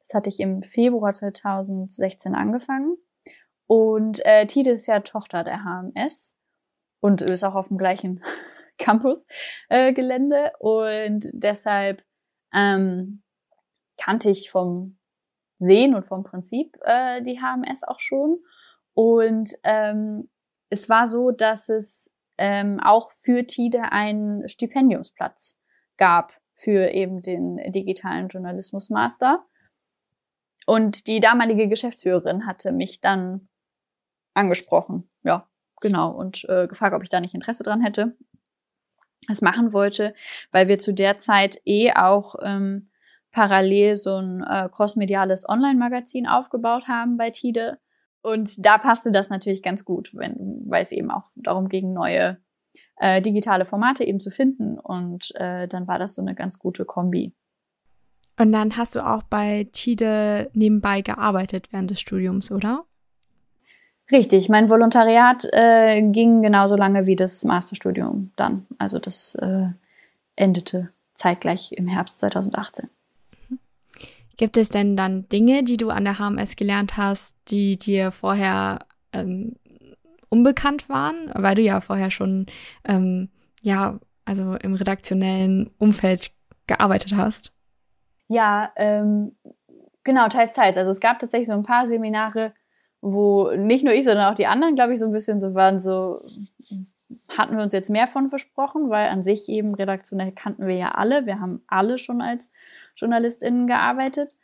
Das 0.00 0.14
hatte 0.14 0.30
ich 0.30 0.40
im 0.40 0.62
Februar 0.62 1.12
2016 1.12 2.34
angefangen. 2.34 2.96
Und 3.66 4.24
äh, 4.24 4.46
TIDE 4.46 4.70
ist 4.70 4.86
ja 4.86 5.00
Tochter 5.00 5.44
der 5.44 5.62
HMS 5.62 6.38
und 7.00 7.20
ist 7.20 7.44
auch 7.44 7.54
auf 7.54 7.68
dem 7.68 7.76
gleichen 7.76 8.22
Campus-Gelände 8.78 10.52
äh, 10.52 10.56
und 10.58 11.26
deshalb 11.32 12.04
ähm, 12.52 13.22
kannte 13.96 14.30
ich 14.30 14.50
vom 14.50 14.98
Sehen 15.58 15.94
und 15.94 16.04
vom 16.04 16.22
Prinzip 16.24 16.76
äh, 16.82 17.22
die 17.22 17.40
HMS 17.40 17.82
auch 17.84 18.00
schon. 18.00 18.38
Und 18.94 19.54
ähm, 19.64 20.28
es 20.70 20.88
war 20.88 21.06
so, 21.06 21.30
dass 21.30 21.68
es 21.68 22.14
ähm, 22.38 22.80
auch 22.80 23.10
für 23.10 23.46
TIDE 23.46 23.92
einen 23.92 24.48
Stipendiumsplatz 24.48 25.60
gab 25.96 26.38
für 26.54 26.90
eben 26.90 27.22
den 27.22 27.56
digitalen 27.72 28.28
Journalismus 28.28 28.90
Master. 28.90 29.46
Und 30.66 31.06
die 31.06 31.20
damalige 31.20 31.68
Geschäftsführerin 31.68 32.46
hatte 32.46 32.72
mich 32.72 33.00
dann 33.00 33.48
angesprochen, 34.34 35.08
ja, 35.22 35.48
genau, 35.80 36.10
und 36.10 36.44
äh, 36.48 36.66
gefragt, 36.66 36.94
ob 36.94 37.02
ich 37.02 37.08
da 37.08 37.20
nicht 37.20 37.34
Interesse 37.34 37.62
dran 37.62 37.80
hätte 37.80 38.16
das 39.28 39.42
machen 39.42 39.72
wollte, 39.72 40.14
weil 40.52 40.68
wir 40.68 40.78
zu 40.78 40.92
der 40.92 41.18
Zeit 41.18 41.60
eh 41.64 41.92
auch 41.92 42.36
ähm, 42.42 42.90
parallel 43.32 43.96
so 43.96 44.16
ein 44.16 44.42
äh, 44.42 44.68
crossmediales 44.70 45.48
Online-Magazin 45.48 46.26
aufgebaut 46.26 46.88
haben 46.88 47.16
bei 47.16 47.30
Tide. 47.30 47.78
Und 48.22 48.64
da 48.64 48.78
passte 48.78 49.12
das 49.12 49.28
natürlich 49.28 49.62
ganz 49.62 49.84
gut, 49.84 50.10
wenn, 50.14 50.62
weil 50.66 50.82
es 50.82 50.92
eben 50.92 51.10
auch 51.10 51.28
darum 51.36 51.68
ging, 51.68 51.92
neue 51.92 52.38
äh, 52.96 53.20
digitale 53.20 53.64
Formate 53.64 54.04
eben 54.04 54.20
zu 54.20 54.30
finden. 54.30 54.78
Und 54.78 55.32
äh, 55.36 55.68
dann 55.68 55.86
war 55.86 55.98
das 55.98 56.14
so 56.14 56.22
eine 56.22 56.34
ganz 56.34 56.58
gute 56.58 56.84
Kombi. 56.84 57.34
Und 58.38 58.52
dann 58.52 58.76
hast 58.76 58.94
du 58.96 59.06
auch 59.06 59.22
bei 59.22 59.68
Tide 59.72 60.50
nebenbei 60.52 61.00
gearbeitet 61.00 61.68
während 61.72 61.90
des 61.90 62.00
Studiums, 62.00 62.50
oder? 62.50 62.84
Richtig, 64.12 64.48
mein 64.48 64.70
Volontariat 64.70 65.48
äh, 65.52 66.00
ging 66.00 66.42
genauso 66.42 66.76
lange 66.76 67.06
wie 67.06 67.16
das 67.16 67.44
Masterstudium 67.44 68.30
dann. 68.36 68.66
Also 68.78 68.98
das 68.98 69.34
äh, 69.36 69.68
endete 70.36 70.90
zeitgleich 71.14 71.72
im 71.72 71.88
Herbst 71.88 72.20
2018. 72.20 72.88
Mhm. 73.48 73.58
Gibt 74.36 74.56
es 74.56 74.68
denn 74.68 74.96
dann 74.96 75.28
Dinge, 75.28 75.64
die 75.64 75.76
du 75.76 75.90
an 75.90 76.04
der 76.04 76.18
HMS 76.18 76.54
gelernt 76.54 76.96
hast, 76.96 77.36
die 77.48 77.78
dir 77.78 78.12
vorher 78.12 78.80
ähm, 79.12 79.56
unbekannt 80.28 80.88
waren, 80.88 81.30
weil 81.34 81.56
du 81.56 81.62
ja 81.62 81.80
vorher 81.80 82.10
schon 82.10 82.46
ähm, 82.84 83.28
ja 83.62 83.98
also 84.24 84.54
im 84.56 84.74
redaktionellen 84.74 85.70
Umfeld 85.78 86.32
gearbeitet 86.66 87.16
hast? 87.16 87.52
Ja, 88.28 88.72
ähm, 88.76 89.36
genau, 90.04 90.28
teils, 90.28 90.54
teils. 90.54 90.76
Also 90.76 90.90
es 90.90 91.00
gab 91.00 91.18
tatsächlich 91.18 91.46
so 91.46 91.54
ein 91.54 91.62
paar 91.62 91.86
Seminare, 91.86 92.52
wo 93.00 93.50
nicht 93.52 93.84
nur 93.84 93.94
ich, 93.94 94.04
sondern 94.04 94.30
auch 94.30 94.34
die 94.34 94.46
anderen, 94.46 94.74
glaube 94.74 94.92
ich, 94.92 94.98
so 94.98 95.06
ein 95.06 95.12
bisschen 95.12 95.40
so 95.40 95.54
waren, 95.54 95.80
so 95.80 96.20
hatten 97.28 97.56
wir 97.56 97.62
uns 97.62 97.72
jetzt 97.72 97.90
mehr 97.90 98.06
von 98.06 98.28
versprochen, 98.28 98.90
weil 98.90 99.08
an 99.08 99.22
sich 99.22 99.48
eben 99.48 99.74
redaktionell 99.74 100.32
kannten 100.32 100.66
wir 100.66 100.76
ja 100.76 100.92
alle. 100.92 101.26
Wir 101.26 101.40
haben 101.40 101.62
alle 101.66 101.98
schon 101.98 102.20
als 102.20 102.52
JournalistInnen 102.96 103.66
gearbeitet. 103.66 104.36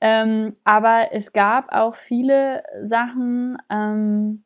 Ähm, 0.00 0.54
aber 0.64 1.08
es 1.12 1.32
gab 1.32 1.72
auch 1.72 1.94
viele 1.94 2.64
Sachen, 2.82 3.58
ähm, 3.70 4.44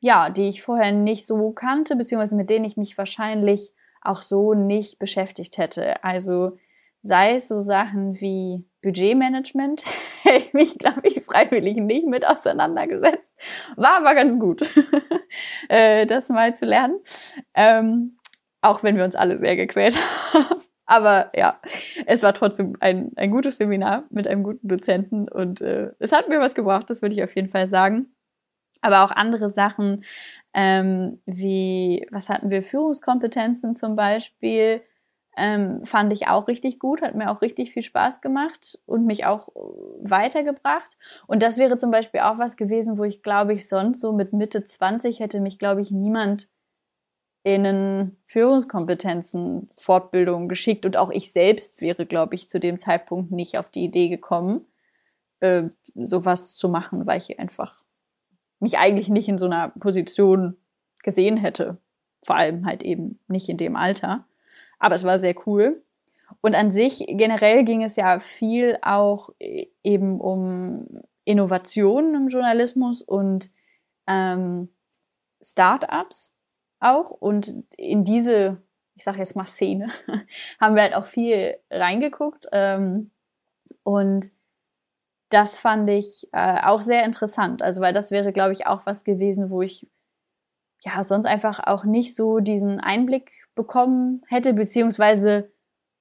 ja, 0.00 0.30
die 0.30 0.48
ich 0.48 0.62
vorher 0.62 0.92
nicht 0.92 1.26
so 1.26 1.50
kannte, 1.50 1.96
beziehungsweise 1.96 2.36
mit 2.36 2.50
denen 2.50 2.64
ich 2.64 2.76
mich 2.76 2.96
wahrscheinlich 2.96 3.72
auch 4.02 4.22
so 4.22 4.54
nicht 4.54 4.98
beschäftigt 4.98 5.58
hätte. 5.58 6.04
Also 6.04 6.58
sei 7.02 7.34
es 7.34 7.48
so 7.48 7.58
Sachen 7.58 8.20
wie 8.20 8.64
Budgetmanagement, 8.84 9.84
hätte 10.22 10.46
ich 10.46 10.52
mich, 10.52 10.78
glaube 10.78 11.00
ich, 11.04 11.22
freiwillig 11.22 11.78
nicht 11.78 12.06
mit 12.06 12.26
auseinandergesetzt. 12.26 13.32
War 13.76 13.96
aber 13.96 14.14
ganz 14.14 14.38
gut, 14.38 14.70
äh, 15.68 16.06
das 16.06 16.28
mal 16.28 16.54
zu 16.54 16.66
lernen. 16.66 17.00
Ähm, 17.54 18.18
auch 18.60 18.82
wenn 18.82 18.96
wir 18.96 19.04
uns 19.04 19.16
alle 19.16 19.38
sehr 19.38 19.56
gequält 19.56 19.96
haben. 20.32 20.60
Aber 20.86 21.30
ja, 21.34 21.60
es 22.04 22.22
war 22.22 22.34
trotzdem 22.34 22.76
ein, 22.80 23.12
ein 23.16 23.30
gutes 23.30 23.56
Seminar 23.56 24.04
mit 24.10 24.28
einem 24.28 24.42
guten 24.42 24.68
Dozenten 24.68 25.28
und 25.28 25.62
äh, 25.62 25.92
es 25.98 26.12
hat 26.12 26.28
mir 26.28 26.40
was 26.40 26.54
gebracht, 26.54 26.90
das 26.90 27.00
würde 27.00 27.14
ich 27.14 27.24
auf 27.24 27.34
jeden 27.34 27.48
Fall 27.48 27.68
sagen. 27.68 28.14
Aber 28.82 29.02
auch 29.02 29.12
andere 29.12 29.48
Sachen, 29.48 30.04
ähm, 30.52 31.20
wie, 31.24 32.06
was 32.10 32.28
hatten 32.28 32.50
wir, 32.50 32.62
Führungskompetenzen 32.62 33.76
zum 33.76 33.96
Beispiel, 33.96 34.82
ähm, 35.36 35.84
fand 35.84 36.12
ich 36.12 36.28
auch 36.28 36.48
richtig 36.48 36.78
gut, 36.78 37.02
hat 37.02 37.14
mir 37.14 37.30
auch 37.30 37.42
richtig 37.42 37.72
viel 37.72 37.82
Spaß 37.82 38.20
gemacht 38.20 38.78
und 38.86 39.06
mich 39.06 39.26
auch 39.26 39.48
weitergebracht. 40.00 40.96
Und 41.26 41.42
das 41.42 41.58
wäre 41.58 41.76
zum 41.76 41.90
Beispiel 41.90 42.20
auch 42.20 42.38
was 42.38 42.56
gewesen, 42.56 42.98
wo 42.98 43.04
ich 43.04 43.22
glaube 43.22 43.52
ich 43.52 43.68
sonst 43.68 44.00
so 44.00 44.12
mit 44.12 44.32
Mitte 44.32 44.64
20 44.64 45.20
hätte 45.20 45.40
mich 45.40 45.58
glaube 45.58 45.80
ich 45.80 45.90
niemand 45.90 46.48
in 47.42 48.16
Führungskompetenzen 48.24 49.70
Fortbildung 49.76 50.48
geschickt 50.48 50.86
und 50.86 50.96
auch 50.96 51.10
ich 51.10 51.32
selbst 51.32 51.80
wäre 51.82 52.06
glaube 52.06 52.34
ich 52.34 52.48
zu 52.48 52.58
dem 52.58 52.78
Zeitpunkt 52.78 53.30
nicht 53.32 53.58
auf 53.58 53.68
die 53.68 53.84
Idee 53.84 54.08
gekommen, 54.08 54.66
äh, 55.40 55.64
sowas 55.94 56.54
zu 56.54 56.68
machen, 56.68 57.06
weil 57.06 57.18
ich 57.18 57.38
einfach 57.38 57.82
mich 58.60 58.78
eigentlich 58.78 59.08
nicht 59.08 59.28
in 59.28 59.38
so 59.38 59.44
einer 59.44 59.68
Position 59.68 60.56
gesehen 61.02 61.36
hätte. 61.36 61.78
Vor 62.22 62.36
allem 62.36 62.66
halt 62.66 62.82
eben 62.82 63.20
nicht 63.28 63.48
in 63.48 63.58
dem 63.58 63.76
Alter. 63.76 64.24
Aber 64.84 64.96
es 64.96 65.04
war 65.04 65.18
sehr 65.18 65.34
cool. 65.46 65.82
Und 66.42 66.54
an 66.54 66.70
sich 66.70 67.06
generell 67.08 67.64
ging 67.64 67.82
es 67.82 67.96
ja 67.96 68.18
viel 68.18 68.76
auch 68.82 69.30
e, 69.40 69.68
eben 69.82 70.20
um 70.20 71.00
Innovationen 71.24 72.14
im 72.14 72.28
Journalismus 72.28 73.00
und 73.00 73.50
ähm, 74.06 74.68
Startups 75.40 76.34
auch. 76.80 77.10
Und 77.10 77.64
in 77.78 78.04
diese, 78.04 78.62
ich 78.94 79.04
sage 79.04 79.20
jetzt 79.20 79.36
mal 79.36 79.46
Szene, 79.46 79.88
haben 80.60 80.74
wir 80.74 80.82
halt 80.82 80.94
auch 80.94 81.06
viel 81.06 81.56
reingeguckt. 81.70 82.46
Ähm, 82.52 83.10
und 83.84 84.32
das 85.30 85.58
fand 85.58 85.88
ich 85.88 86.28
äh, 86.32 86.60
auch 86.62 86.82
sehr 86.82 87.06
interessant. 87.06 87.62
Also, 87.62 87.80
weil 87.80 87.94
das 87.94 88.10
wäre, 88.10 88.32
glaube 88.32 88.52
ich, 88.52 88.66
auch 88.66 88.84
was 88.84 89.02
gewesen, 89.04 89.48
wo 89.48 89.62
ich 89.62 89.88
ja 90.84 91.02
sonst 91.02 91.26
einfach 91.26 91.60
auch 91.64 91.84
nicht 91.84 92.14
so 92.14 92.40
diesen 92.40 92.80
Einblick 92.80 93.30
bekommen 93.54 94.22
hätte, 94.28 94.52
beziehungsweise 94.52 95.50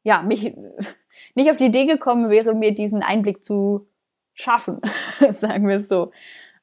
ja, 0.03 0.21
mich 0.21 0.53
nicht 1.35 1.49
auf 1.49 1.57
die 1.57 1.67
Idee 1.67 1.85
gekommen 1.85 2.29
wäre, 2.29 2.53
mir 2.53 2.73
diesen 2.73 3.01
Einblick 3.01 3.43
zu 3.43 3.87
schaffen, 4.33 4.81
sagen 5.31 5.67
wir 5.67 5.75
es 5.75 5.87
so. 5.87 6.11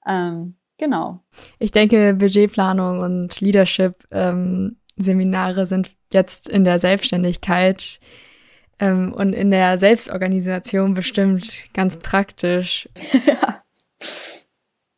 Ähm, 0.06 0.56
genau. 0.78 1.20
Ich 1.58 1.70
denke, 1.70 2.14
Budgetplanung 2.14 3.00
und 3.00 3.40
Leadership 3.40 4.04
ähm, 4.10 4.76
Seminare 4.96 5.66
sind 5.66 5.92
jetzt 6.12 6.48
in 6.48 6.64
der 6.64 6.78
Selbstständigkeit 6.78 8.00
ähm, 8.78 9.12
und 9.12 9.32
in 9.32 9.50
der 9.50 9.78
Selbstorganisation 9.78 10.94
bestimmt 10.94 11.72
ganz 11.72 11.96
praktisch. 11.96 12.88
ja. 13.26 13.62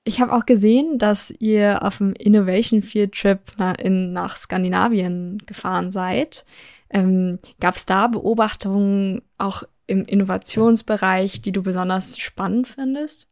Ich 0.05 0.21
habe 0.21 0.33
auch 0.33 0.47
gesehen, 0.47 0.99
dass 0.99 1.31
ihr 1.31 1.83
auf 1.85 1.99
dem 1.99 2.13
Innovation 2.15 2.83
Field 2.83 3.13
Trip 3.13 3.41
nach, 3.57 3.77
in, 3.77 4.13
nach 4.13 4.37
Skandinavien 4.37 5.39
gefahren 5.47 5.91
seid. 5.91 6.45
Ähm, 6.91 7.39
Gab 7.61 7.77
es 7.77 7.87
da 7.87 8.09
Beobachtungen 8.09 9.23
auch 9.39 9.63
im 9.87 10.05
Innovationsbereich, 10.05 11.43
die 11.43 11.53
du 11.53 11.63
besonders 11.63 12.19
spannend 12.19 12.67
findest? 12.67 13.29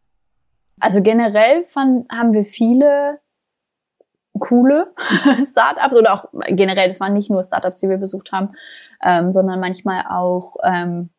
Also 0.78 1.02
generell 1.02 1.64
fand, 1.64 2.10
haben 2.10 2.32
wir 2.32 2.44
viele 2.44 3.20
coole 4.38 4.92
Startups 5.44 5.96
oder 5.96 6.14
auch 6.14 6.24
generell, 6.48 6.88
das 6.88 7.00
waren 7.00 7.12
nicht 7.12 7.30
nur 7.30 7.42
Startups, 7.42 7.80
die 7.80 7.88
wir 7.88 7.98
besucht 7.98 8.32
haben, 8.32 8.54
ähm, 9.02 9.32
sondern 9.32 9.60
manchmal 9.60 10.04
auch, 10.08 10.56
ähm, 10.64 11.10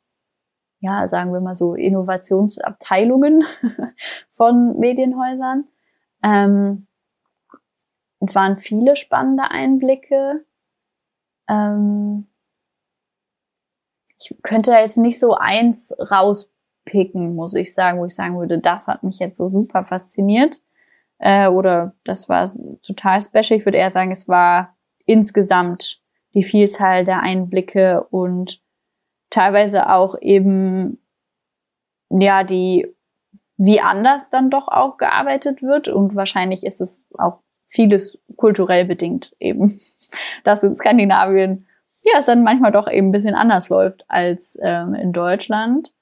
ja, 0.82 1.08
sagen 1.08 1.32
wir 1.32 1.40
mal 1.40 1.54
so 1.54 1.76
Innovationsabteilungen 1.76 3.44
von 4.32 4.78
Medienhäusern. 4.80 5.66
Ähm, 6.24 6.88
es 8.20 8.36
waren 8.36 8.58
viele 8.58 8.96
spannende 8.96 9.50
Einblicke. 9.52 10.44
Ähm, 11.48 12.28
ich 14.18 14.36
könnte 14.42 14.72
jetzt 14.72 14.98
nicht 14.98 15.20
so 15.20 15.36
eins 15.36 15.96
rauspicken, 16.00 17.36
muss 17.36 17.54
ich 17.54 17.74
sagen, 17.74 18.00
wo 18.00 18.06
ich 18.06 18.16
sagen 18.16 18.40
würde, 18.40 18.60
das 18.60 18.88
hat 18.88 19.04
mich 19.04 19.20
jetzt 19.20 19.38
so 19.38 19.50
super 19.50 19.84
fasziniert. 19.84 20.62
Äh, 21.20 21.48
oder 21.48 21.94
das 22.04 22.28
war 22.28 22.50
total 22.86 23.22
special. 23.22 23.60
Ich 23.60 23.66
würde 23.66 23.78
eher 23.78 23.92
sagen, 23.92 24.12
es 24.12 24.28
war 24.28 24.76
insgesamt 25.06 26.02
die 26.34 26.44
Vielzahl 26.44 27.06
der 27.06 27.22
Einblicke 27.22 28.04
und 28.10 28.62
teilweise 29.32 29.90
auch 29.90 30.16
eben, 30.22 31.00
ja, 32.10 32.44
die, 32.44 32.94
wie 33.58 33.82
anders 33.82 34.30
dann 34.30 34.52
doch 34.52 34.68
auch 34.68 34.98
gearbeitet 34.98 35.64
wird. 35.64 35.88
Und 35.88 36.16
wahrscheinlich 36.16 36.64
ist 36.64 36.82
es 36.82 37.02
auch 37.18 37.40
vieles 37.66 38.22
kulturell 38.38 38.86
bedingt 38.86 39.36
eben, 39.40 39.80
dass 40.44 40.62
in 40.62 40.76
Skandinavien 40.76 41.66
ja, 42.04 42.18
es 42.18 42.26
dann 42.26 42.44
manchmal 42.44 42.72
doch 42.72 42.90
eben 42.90 43.10
ein 43.10 43.12
bisschen 43.12 43.36
anders 43.36 43.70
läuft 43.70 44.06
als 44.08 44.58
ähm, 44.62 44.94
in 44.96 45.14
Deutschland. 45.14 45.94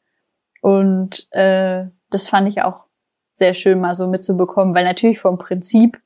Und 0.62 1.28
äh, 1.32 1.86
das 2.10 2.30
fand 2.30 2.48
ich 2.48 2.62
auch 2.62 2.86
sehr 3.34 3.54
schön 3.54 3.80
mal 3.80 3.96
so 3.96 4.08
mitzubekommen, 4.08 4.76
weil 4.76 4.86
natürlich 4.86 5.20
vom 5.20 5.38
Prinzip 5.38 6.02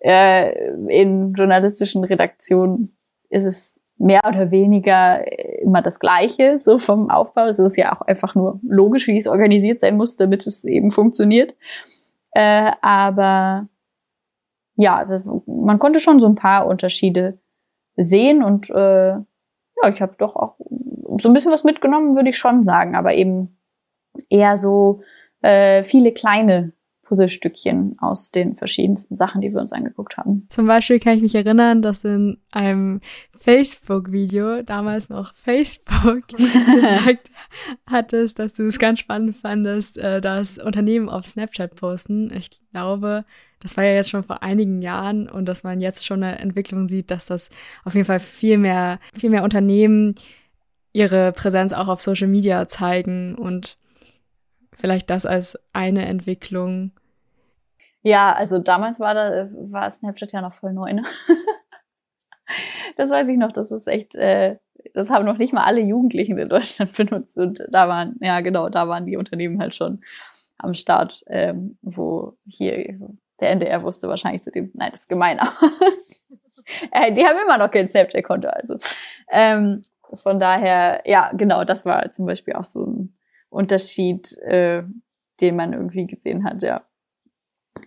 äh, 0.00 0.72
in 0.88 1.32
journalistischen 1.34 2.04
Redaktionen 2.04 2.96
ist 3.28 3.44
es 3.44 3.80
mehr 3.96 4.22
oder 4.26 4.50
weniger 4.50 5.24
immer 5.62 5.82
das 5.82 6.00
Gleiche, 6.00 6.58
so 6.58 6.78
vom 6.78 7.10
Aufbau. 7.10 7.46
Es 7.46 7.58
ist 7.58 7.76
ja 7.76 7.94
auch 7.94 8.02
einfach 8.02 8.34
nur 8.34 8.60
logisch, 8.62 9.06
wie 9.06 9.16
es 9.16 9.26
organisiert 9.26 9.80
sein 9.80 9.96
muss, 9.96 10.16
damit 10.16 10.46
es 10.46 10.64
eben 10.64 10.90
funktioniert. 10.90 11.54
Äh, 12.32 12.72
aber 12.82 13.68
ja, 14.76 15.04
das, 15.04 15.22
man 15.46 15.78
konnte 15.78 16.00
schon 16.00 16.20
so 16.20 16.26
ein 16.26 16.34
paar 16.34 16.66
Unterschiede 16.66 17.38
sehen 17.96 18.42
und 18.42 18.70
äh, 18.70 19.10
ja, 19.12 19.88
ich 19.88 20.02
habe 20.02 20.16
doch 20.18 20.34
auch 20.36 20.56
so 21.20 21.28
ein 21.28 21.32
bisschen 21.32 21.52
was 21.52 21.64
mitgenommen, 21.64 22.16
würde 22.16 22.30
ich 22.30 22.38
schon 22.38 22.62
sagen, 22.62 22.96
aber 22.96 23.14
eben 23.14 23.56
eher 24.28 24.56
so 24.56 25.00
äh, 25.42 25.82
viele 25.82 26.12
kleine 26.12 26.72
Puzzlestückchen 27.04 27.96
aus 28.00 28.30
den 28.30 28.54
verschiedensten 28.54 29.16
Sachen, 29.16 29.40
die 29.40 29.52
wir 29.52 29.60
uns 29.60 29.72
angeguckt 29.72 30.16
haben. 30.16 30.46
Zum 30.48 30.66
Beispiel 30.66 30.98
kann 30.98 31.16
ich 31.16 31.22
mich 31.22 31.34
erinnern, 31.34 31.82
dass 31.82 32.04
in 32.04 32.38
einem 32.50 33.00
Facebook-Video, 33.38 34.62
damals 34.62 35.08
noch 35.08 35.34
Facebook, 35.34 36.26
gesagt 36.28 37.30
hattest, 37.86 38.38
dass 38.38 38.54
du 38.54 38.66
es 38.66 38.78
ganz 38.78 39.00
spannend 39.00 39.36
fandest, 39.36 39.98
äh, 39.98 40.20
das 40.20 40.58
Unternehmen 40.58 41.08
auf 41.08 41.26
Snapchat 41.26 41.76
posten. 41.76 42.32
Ich 42.32 42.50
glaube, 42.72 43.24
das 43.60 43.76
war 43.76 43.84
ja 43.84 43.94
jetzt 43.94 44.10
schon 44.10 44.24
vor 44.24 44.42
einigen 44.42 44.82
Jahren 44.82 45.28
und 45.28 45.46
dass 45.46 45.64
man 45.64 45.80
jetzt 45.80 46.06
schon 46.06 46.22
eine 46.22 46.38
Entwicklung 46.38 46.88
sieht, 46.88 47.10
dass 47.10 47.26
das 47.26 47.50
auf 47.84 47.94
jeden 47.94 48.06
Fall 48.06 48.20
viel 48.20 48.58
mehr, 48.58 48.98
viel 49.18 49.30
mehr 49.30 49.44
Unternehmen 49.44 50.14
ihre 50.92 51.32
Präsenz 51.32 51.72
auch 51.72 51.88
auf 51.88 52.00
Social 52.00 52.28
Media 52.28 52.68
zeigen 52.68 53.34
und 53.34 53.76
vielleicht 54.76 55.10
das 55.10 55.26
als 55.26 55.58
eine 55.72 56.06
Entwicklung. 56.06 56.92
Ja, 58.02 58.32
also 58.34 58.58
damals 58.58 59.00
war 59.00 59.14
da 59.14 59.48
war 59.52 59.90
Snapchat 59.90 60.32
ja 60.32 60.42
noch 60.42 60.52
voll 60.52 60.72
neu. 60.72 60.92
Ne? 60.92 61.04
das 62.96 63.10
weiß 63.10 63.28
ich 63.28 63.38
noch. 63.38 63.52
Das 63.52 63.72
ist 63.72 63.86
echt, 63.86 64.14
äh, 64.14 64.58
das 64.92 65.10
haben 65.10 65.24
noch 65.24 65.38
nicht 65.38 65.52
mal 65.52 65.64
alle 65.64 65.80
Jugendlichen 65.80 66.38
in 66.38 66.48
Deutschland 66.48 66.94
benutzt 66.96 67.38
und 67.38 67.62
da 67.70 67.88
waren, 67.88 68.16
ja 68.20 68.40
genau, 68.40 68.68
da 68.68 68.88
waren 68.88 69.06
die 69.06 69.16
Unternehmen 69.16 69.58
halt 69.58 69.74
schon 69.74 70.02
am 70.58 70.74
Start, 70.74 71.24
ähm, 71.28 71.78
wo 71.82 72.36
hier 72.46 72.98
der 73.40 73.50
NDR 73.50 73.82
wusste 73.82 74.08
wahrscheinlich 74.08 74.42
zu 74.42 74.50
dem, 74.50 74.70
nein, 74.74 74.90
das 74.92 75.00
ist 75.00 75.08
gemeiner. 75.08 75.52
äh, 76.92 77.12
die 77.12 77.24
haben 77.24 77.38
immer 77.42 77.58
noch 77.58 77.70
kein 77.70 77.88
Snapchat-Konto, 77.88 78.48
also. 78.48 78.76
Ähm, 79.30 79.82
von 80.12 80.38
daher, 80.38 81.02
ja, 81.06 81.32
genau, 81.34 81.64
das 81.64 81.84
war 81.84 82.12
zum 82.12 82.26
Beispiel 82.26 82.54
auch 82.54 82.64
so 82.64 82.86
ein 82.86 83.16
Unterschied, 83.54 84.36
äh, 84.38 84.82
den 85.40 85.56
man 85.56 85.72
irgendwie 85.72 86.06
gesehen 86.06 86.44
hat, 86.44 86.62
ja. 86.62 86.84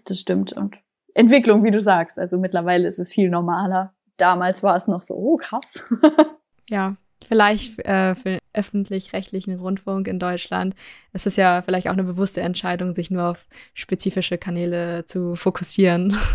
Das 0.06 0.20
stimmt. 0.20 0.54
Und 0.54 0.78
Entwicklung, 1.14 1.64
wie 1.64 1.72
du 1.72 1.80
sagst. 1.80 2.20
Also 2.20 2.38
mittlerweile 2.38 2.88
ist 2.88 3.00
es 3.00 3.12
viel 3.12 3.30
normaler. 3.30 3.94
Damals 4.18 4.64
war 4.64 4.76
es 4.76 4.88
noch 4.88 5.04
so, 5.04 5.16
oh 5.16 5.38
krass. 5.38 5.84
ja, 6.70 6.96
vielleicht 7.28 7.80
äh, 7.86 8.16
für 8.16 8.40
öffentlich-rechtlichen 8.54 9.60
Rundfunk 9.60 10.08
in 10.08 10.20
Deutschland 10.20 10.76
ist 11.14 11.28
es 11.28 11.36
ja 11.36 11.62
vielleicht 11.62 11.88
auch 11.88 11.94
eine 11.94 12.04
bewusste 12.04 12.42
Entscheidung, 12.42 12.94
sich 12.94 13.12
nur 13.12 13.26
auf 13.26 13.48
spezifische 13.74 14.38
Kanäle 14.38 15.06
zu 15.06 15.36
fokussieren. 15.36 16.18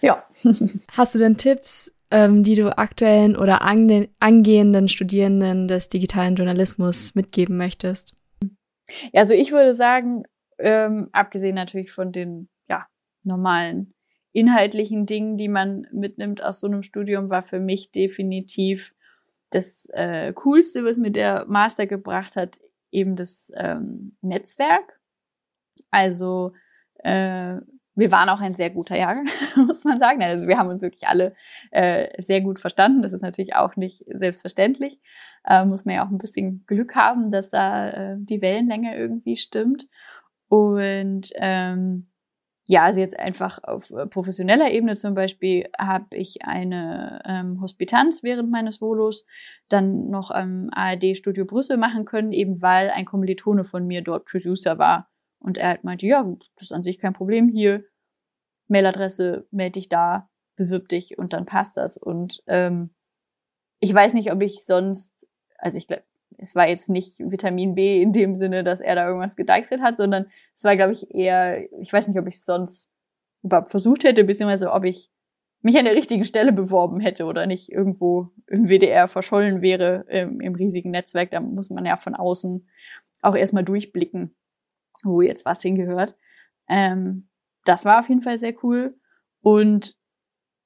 Ja. 0.00 0.24
Hast 0.96 1.14
du 1.14 1.18
denn 1.18 1.36
Tipps, 1.36 1.92
ähm, 2.10 2.42
die 2.42 2.54
du 2.54 2.78
aktuellen 2.78 3.36
oder 3.36 3.60
angehenden 3.60 4.88
Studierenden 4.88 5.68
des 5.68 5.90
digitalen 5.90 6.36
Journalismus 6.36 7.14
mitgeben 7.14 7.58
möchtest? 7.58 8.14
Ja, 9.12 9.20
also 9.20 9.34
ich 9.34 9.52
würde 9.52 9.74
sagen, 9.74 10.24
ähm, 10.58 11.08
abgesehen 11.12 11.54
natürlich 11.54 11.92
von 11.92 12.12
den 12.12 12.48
ja, 12.68 12.86
normalen 13.24 13.94
inhaltlichen 14.32 15.06
Dingen, 15.06 15.36
die 15.36 15.48
man 15.48 15.86
mitnimmt 15.92 16.42
aus 16.42 16.60
so 16.60 16.66
einem 16.66 16.82
Studium, 16.82 17.30
war 17.30 17.42
für 17.42 17.60
mich 17.60 17.90
definitiv 17.90 18.94
das 19.50 19.88
äh, 19.92 20.32
Coolste, 20.34 20.84
was 20.84 20.98
mir 20.98 21.10
der 21.10 21.46
Master 21.48 21.86
gebracht 21.86 22.36
hat, 22.36 22.58
eben 22.90 23.16
das 23.16 23.50
ähm, 23.56 24.16
Netzwerk. 24.20 25.00
Also 25.90 26.52
äh, 26.98 27.56
wir 27.98 28.12
waren 28.12 28.28
auch 28.28 28.40
ein 28.40 28.54
sehr 28.54 28.70
guter 28.70 28.96
Jahrgang, 28.96 29.28
muss 29.56 29.84
man 29.84 29.98
sagen. 29.98 30.22
Also 30.22 30.46
wir 30.46 30.56
haben 30.56 30.68
uns 30.68 30.82
wirklich 30.82 31.08
alle 31.08 31.34
äh, 31.72 32.08
sehr 32.22 32.40
gut 32.40 32.60
verstanden. 32.60 33.02
Das 33.02 33.12
ist 33.12 33.22
natürlich 33.22 33.56
auch 33.56 33.74
nicht 33.74 34.04
selbstverständlich. 34.06 35.00
Äh, 35.44 35.64
muss 35.64 35.84
man 35.84 35.96
ja 35.96 36.06
auch 36.06 36.10
ein 36.10 36.18
bisschen 36.18 36.64
Glück 36.66 36.94
haben, 36.94 37.30
dass 37.30 37.50
da 37.50 37.90
äh, 37.90 38.16
die 38.18 38.40
Wellenlänge 38.40 38.96
irgendwie 38.96 39.36
stimmt. 39.36 39.88
Und 40.48 41.30
ähm, 41.34 42.06
ja, 42.66 42.84
also 42.84 43.00
jetzt 43.00 43.18
einfach 43.18 43.58
auf 43.64 43.92
professioneller 44.10 44.70
Ebene 44.70 44.94
zum 44.94 45.14
Beispiel 45.14 45.68
habe 45.78 46.16
ich 46.16 46.44
eine 46.44 47.20
ähm, 47.24 47.60
Hospitanz 47.60 48.22
während 48.22 48.50
meines 48.50 48.80
Volos 48.80 49.24
dann 49.68 50.08
noch 50.10 50.30
am 50.30 50.68
ARD 50.72 51.16
Studio 51.16 51.46
Brüssel 51.46 51.78
machen 51.78 52.04
können, 52.04 52.30
eben 52.30 52.62
weil 52.62 52.90
ein 52.90 53.06
Kommilitone 53.06 53.64
von 53.64 53.86
mir 53.86 54.02
dort 54.02 54.26
Producer 54.26 54.78
war. 54.78 55.08
Und 55.40 55.56
er 55.56 55.68
halt 55.68 55.84
meinte, 55.84 56.06
ja, 56.06 56.22
das 56.56 56.64
ist 56.64 56.72
an 56.72 56.82
sich 56.82 56.98
kein 56.98 57.12
Problem 57.12 57.48
hier. 57.48 57.84
Mailadresse, 58.68 59.46
melde 59.50 59.72
dich 59.72 59.88
da, 59.88 60.28
bewirb 60.56 60.88
dich 60.88 61.18
und 61.18 61.32
dann 61.32 61.46
passt 61.46 61.76
das. 61.76 61.96
Und 61.96 62.42
ähm, 62.46 62.90
ich 63.80 63.92
weiß 63.92 64.14
nicht, 64.14 64.32
ob 64.32 64.42
ich 64.42 64.64
sonst, 64.64 65.26
also 65.58 65.78
ich 65.78 65.86
glaube, 65.86 66.04
es 66.36 66.54
war 66.54 66.68
jetzt 66.68 66.88
nicht 66.88 67.18
Vitamin 67.18 67.74
B 67.74 68.00
in 68.00 68.12
dem 68.12 68.36
Sinne, 68.36 68.62
dass 68.62 68.80
er 68.80 68.94
da 68.94 69.06
irgendwas 69.06 69.36
gedeichselt 69.36 69.82
hat, 69.82 69.96
sondern 69.96 70.26
es 70.54 70.62
war, 70.64 70.76
glaube 70.76 70.92
ich, 70.92 71.12
eher, 71.12 71.70
ich 71.80 71.92
weiß 71.92 72.08
nicht, 72.08 72.18
ob 72.18 72.26
ich 72.26 72.44
sonst 72.44 72.88
überhaupt 73.42 73.68
versucht 73.68 74.04
hätte, 74.04 74.24
beziehungsweise 74.24 74.72
ob 74.72 74.84
ich 74.84 75.10
mich 75.62 75.76
an 75.76 75.84
der 75.84 75.94
richtigen 75.94 76.24
Stelle 76.24 76.52
beworben 76.52 77.00
hätte 77.00 77.24
oder 77.24 77.46
nicht 77.46 77.70
irgendwo 77.70 78.30
im 78.46 78.68
WDR 78.68 79.08
verschollen 79.08 79.62
wäre 79.62 80.04
im, 80.08 80.40
im 80.40 80.54
riesigen 80.54 80.90
Netzwerk. 80.90 81.32
Da 81.32 81.40
muss 81.40 81.70
man 81.70 81.84
ja 81.84 81.96
von 81.96 82.14
außen 82.14 82.68
auch 83.22 83.34
erstmal 83.34 83.64
durchblicken, 83.64 84.36
wo 85.02 85.20
jetzt 85.20 85.44
was 85.44 85.62
hingehört. 85.62 86.16
Ähm, 86.68 87.28
das 87.68 87.84
war 87.84 88.00
auf 88.00 88.08
jeden 88.08 88.22
Fall 88.22 88.38
sehr 88.38 88.54
cool. 88.62 88.96
Und 89.42 89.94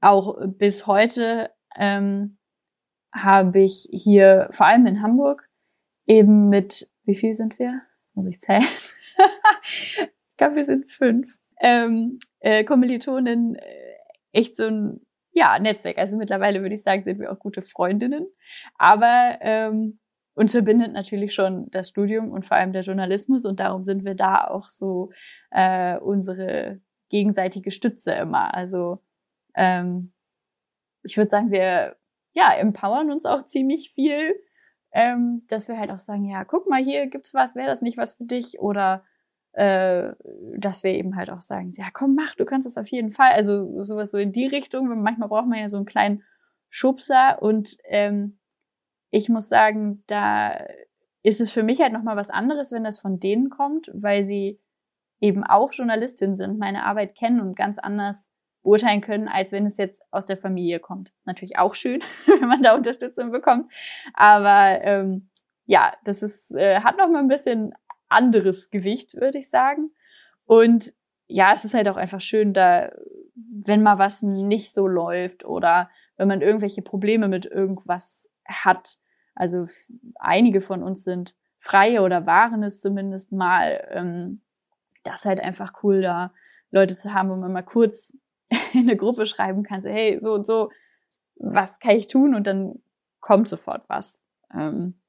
auch 0.01 0.37
bis 0.47 0.87
heute 0.87 1.51
ähm, 1.77 2.39
habe 3.13 3.61
ich 3.61 3.89
hier, 3.91 4.49
vor 4.51 4.67
allem 4.67 4.87
in 4.87 5.03
Hamburg, 5.03 5.49
eben 6.07 6.49
mit, 6.49 6.89
wie 7.05 7.17
viel 7.17 7.35
sind 7.35 7.59
wir? 7.59 7.83
Das 8.05 8.15
muss 8.15 8.29
ich 8.29 8.41
zählen. 8.41 8.63
ich 9.63 10.09
glaube, 10.37 10.57
wir 10.57 10.65
sind 10.65 10.91
fünf. 10.91 11.39
Ähm, 11.61 12.19
äh, 12.41 12.65
Kommilitonen 12.65 13.57
äh, 13.57 13.97
echt 14.33 14.57
so 14.57 14.67
ein 14.67 15.07
ja, 15.33 15.59
Netzwerk. 15.59 15.99
Also 15.99 16.17
mittlerweile 16.17 16.63
würde 16.63 16.75
ich 16.75 16.83
sagen, 16.83 17.03
sind 17.03 17.19
wir 17.19 17.33
auch 17.33 17.39
gute 17.39 17.63
Freundinnen. 17.63 18.27
Aber 18.77 19.39
ähm, 19.41 19.99
uns 20.35 20.53
verbindet 20.53 20.93
natürlich 20.93 21.35
schon 21.35 21.69
das 21.71 21.89
Studium 21.89 22.31
und 22.31 22.45
vor 22.45 22.57
allem 22.57 22.73
der 22.73 22.83
Journalismus 22.83 23.45
und 23.45 23.61
darum 23.61 23.83
sind 23.83 24.05
wir 24.05 24.15
da 24.15 24.47
auch 24.47 24.69
so 24.69 25.11
äh, 25.51 25.99
unsere 25.99 26.81
gegenseitige 27.13 27.71
Stütze 27.71 28.13
immer. 28.13 28.55
Also 28.55 29.01
ähm, 29.55 30.13
ich 31.05 31.17
würde 31.17 31.31
sagen, 31.31 31.53
wir 31.53 31.97
ja 32.33 32.53
empowern 32.55 33.13
uns 33.13 33.27
auch 33.27 33.43
ziemlich 33.43 33.93
viel, 33.93 34.35
ähm, 34.93 35.45
dass 35.49 35.69
wir 35.69 35.79
halt 35.79 35.91
auch 35.91 35.99
sagen, 35.99 36.25
ja, 36.25 36.45
guck 36.45 36.69
mal, 36.69 36.83
hier 36.83 37.07
gibt's 37.07 37.35
was, 37.35 37.55
wäre 37.55 37.69
das 37.69 37.83
nicht 37.83 37.99
was 37.99 38.15
für 38.15 38.25
dich? 38.25 38.59
Oder 38.59 39.05
äh, 39.53 40.13
dass 40.57 40.83
wir 40.83 40.93
eben 40.93 41.17
halt 41.17 41.31
auch 41.31 41.43
sagen, 41.43 41.71
ja, 41.77 41.91
komm, 41.93 42.15
mach, 42.15 42.35
du 42.35 42.47
kannst 42.47 42.67
es 42.67 42.79
auf 42.79 42.89
jeden 42.89 43.13
Fall. 43.13 43.33
Also 43.33 43.83
sowas 43.85 44.11
so 44.11 44.19
in 44.19 44.33
die 44.33 44.47
Richtung. 44.47 44.89
Manchmal 45.03 45.29
braucht 45.29 45.47
man 45.47 45.59
ja 45.59 45.69
so 45.69 45.77
einen 45.77 45.87
kleinen 45.87 46.23
Schubser 46.71 47.43
und 47.43 47.77
ähm, 47.85 48.39
ich 49.11 49.29
muss 49.29 49.51
sagen, 49.51 50.03
da 50.07 50.67
ist 51.23 51.43
es 51.43 51.53
für 51.53 51.63
mich 51.63 51.83
halt 51.83 51.93
nochmal 51.93 52.17
was 52.17 52.31
anderes, 52.31 52.73
wenn 52.73 52.85
das 52.85 52.99
von 52.99 53.21
denen 53.21 53.51
kommt, 53.51 53.91
weil 53.93 54.23
sie 54.23 54.59
eben 55.23 55.45
auch 55.45 55.73
Journalistin 55.73 56.37
sind, 56.37 56.59
meine 56.59 56.85
Arbeit 56.85 57.15
kennen 57.15 57.41
und 57.41 57.57
ganz 57.57 57.79
anders 57.79 58.29
beurteilen 58.63 59.01
können, 59.01 59.29
als 59.29 59.53
wenn 59.53 59.67
es 59.67 59.77
jetzt 59.77 60.03
aus 60.11 60.27
der 60.27 60.37
Familie 60.37 60.81
kommt. 60.81 61.13
Natürlich 61.25 61.59
auch 61.59 61.75
schön, 61.75 62.03
wenn 62.27 62.49
man 62.49 62.63
da 62.63 62.75
Unterstützung 62.75 63.31
bekommt. 63.31 63.73
Aber 64.15 64.83
ähm, 64.83 65.31
ja, 65.65 65.93
das 66.05 66.23
ist, 66.23 66.51
äh, 66.53 66.81
hat 66.81 66.99
noch 66.99 67.09
mal 67.09 67.21
ein 67.21 67.29
bisschen 67.29 67.73
anderes 68.09 68.71
Gewicht, 68.71 69.15
würde 69.15 69.39
ich 69.39 69.49
sagen. 69.49 69.93
Und 70.45 70.93
ja, 71.29 71.53
es 71.53 71.65
ist 71.65 71.75
halt 71.75 71.89
auch 71.89 71.97
einfach 71.97 72.21
schön, 72.21 72.53
da, 72.53 72.93
wenn 73.35 73.83
mal 73.83 73.99
was 73.99 74.23
nicht 74.23 74.75
so 74.75 74.87
läuft 74.87 75.45
oder 75.45 75.89
wenn 76.17 76.29
man 76.29 76.43
irgendwelche 76.43 76.83
Probleme 76.83 77.29
mit 77.29 77.47
irgendwas 77.47 78.29
hat. 78.45 78.99
Also 79.35 79.67
einige 80.17 80.61
von 80.61 80.83
uns 80.83 81.05
sind 81.05 81.37
freie 81.59 82.03
oder 82.03 82.27
waren 82.27 82.65
es 82.65 82.81
zumindest 82.81 83.31
mal. 83.31 83.89
Ähm, 83.91 84.43
das 85.03 85.21
ist 85.21 85.25
halt 85.27 85.41
einfach 85.41 85.83
cool, 85.83 86.03
da 86.03 86.33
Leute 86.71 86.97
zu 86.97 87.13
haben, 87.13 87.31
wo 87.31 87.37
man 87.37 87.53
mal 87.53 87.63
kurz 87.63 88.17
in 88.73 88.81
eine 88.81 88.97
Gruppe 88.97 89.27
schreiben 89.27 89.63
kann, 89.63 89.83
so, 89.83 89.89
hey, 89.89 90.19
so 90.19 90.35
und 90.35 90.47
so, 90.47 90.71
was 91.37 91.79
kann 91.79 91.97
ich 91.97 92.07
tun? 92.07 92.35
Und 92.35 92.47
dann 92.47 92.83
kommt 93.21 93.49
sofort 93.49 93.89
was. 93.89 94.21
Ähm, 94.55 95.01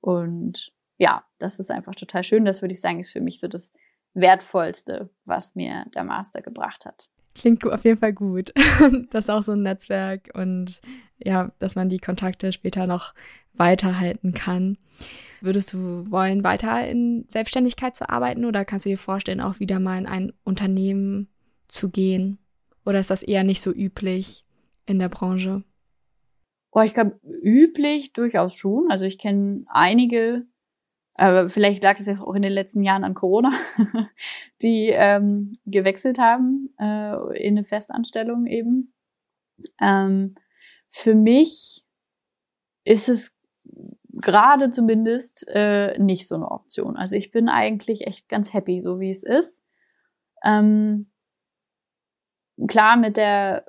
und 0.00 0.72
ja, 0.98 1.24
das 1.38 1.58
ist 1.58 1.70
einfach 1.70 1.94
total 1.94 2.24
schön. 2.24 2.44
Das 2.44 2.62
würde 2.62 2.72
ich 2.72 2.80
sagen, 2.80 3.00
ist 3.00 3.12
für 3.12 3.20
mich 3.20 3.40
so 3.40 3.48
das 3.48 3.72
Wertvollste, 4.14 5.10
was 5.24 5.54
mir 5.54 5.86
der 5.94 6.04
Master 6.04 6.42
gebracht 6.42 6.84
hat. 6.84 7.09
Klingt 7.34 7.64
auf 7.64 7.84
jeden 7.84 7.98
Fall 7.98 8.12
gut. 8.12 8.52
das 9.10 9.26
ist 9.26 9.30
auch 9.30 9.42
so 9.42 9.52
ein 9.52 9.62
Netzwerk 9.62 10.30
und 10.34 10.80
ja, 11.18 11.52
dass 11.58 11.76
man 11.76 11.88
die 11.88 11.98
Kontakte 11.98 12.52
später 12.52 12.86
noch 12.86 13.14
weiterhalten 13.54 14.32
kann. 14.32 14.78
Würdest 15.40 15.72
du 15.72 16.10
wollen, 16.10 16.44
weiter 16.44 16.86
in 16.86 17.24
Selbstständigkeit 17.28 17.96
zu 17.96 18.08
arbeiten 18.08 18.44
oder 18.44 18.64
kannst 18.64 18.84
du 18.84 18.90
dir 18.90 18.98
vorstellen, 18.98 19.40
auch 19.40 19.60
wieder 19.60 19.78
mal 19.80 19.98
in 19.98 20.06
ein 20.06 20.32
Unternehmen 20.44 21.28
zu 21.68 21.88
gehen? 21.88 22.38
Oder 22.84 23.00
ist 23.00 23.10
das 23.10 23.22
eher 23.22 23.44
nicht 23.44 23.60
so 23.60 23.72
üblich 23.72 24.44
in 24.86 24.98
der 24.98 25.08
Branche? 25.08 25.62
Oh, 26.72 26.80
ich 26.82 26.94
glaube, 26.94 27.18
üblich 27.42 28.12
durchaus 28.12 28.54
schon. 28.54 28.90
Also 28.90 29.04
ich 29.04 29.18
kenne 29.18 29.64
einige, 29.68 30.46
aber 31.14 31.48
vielleicht 31.48 31.82
lag 31.82 31.98
es 31.98 32.06
ja 32.06 32.20
auch 32.20 32.34
in 32.34 32.42
den 32.42 32.52
letzten 32.52 32.82
Jahren 32.82 33.04
an 33.04 33.14
Corona, 33.14 33.52
die 34.62 34.88
ähm, 34.88 35.52
gewechselt 35.66 36.18
haben 36.18 36.70
äh, 36.78 37.38
in 37.38 37.58
eine 37.58 37.64
Festanstellung 37.64 38.46
eben. 38.46 38.94
Ähm, 39.80 40.34
für 40.88 41.14
mich 41.14 41.84
ist 42.84 43.08
es 43.08 43.36
gerade 44.12 44.70
zumindest 44.70 45.46
äh, 45.48 45.98
nicht 45.98 46.26
so 46.26 46.34
eine 46.34 46.50
Option. 46.50 46.96
Also 46.96 47.16
ich 47.16 47.30
bin 47.30 47.48
eigentlich 47.48 48.06
echt 48.06 48.28
ganz 48.28 48.52
happy, 48.52 48.80
so 48.80 49.00
wie 49.00 49.10
es 49.10 49.22
ist. 49.22 49.62
Ähm, 50.44 51.10
klar, 52.66 52.96
mit 52.96 53.16
der 53.16 53.66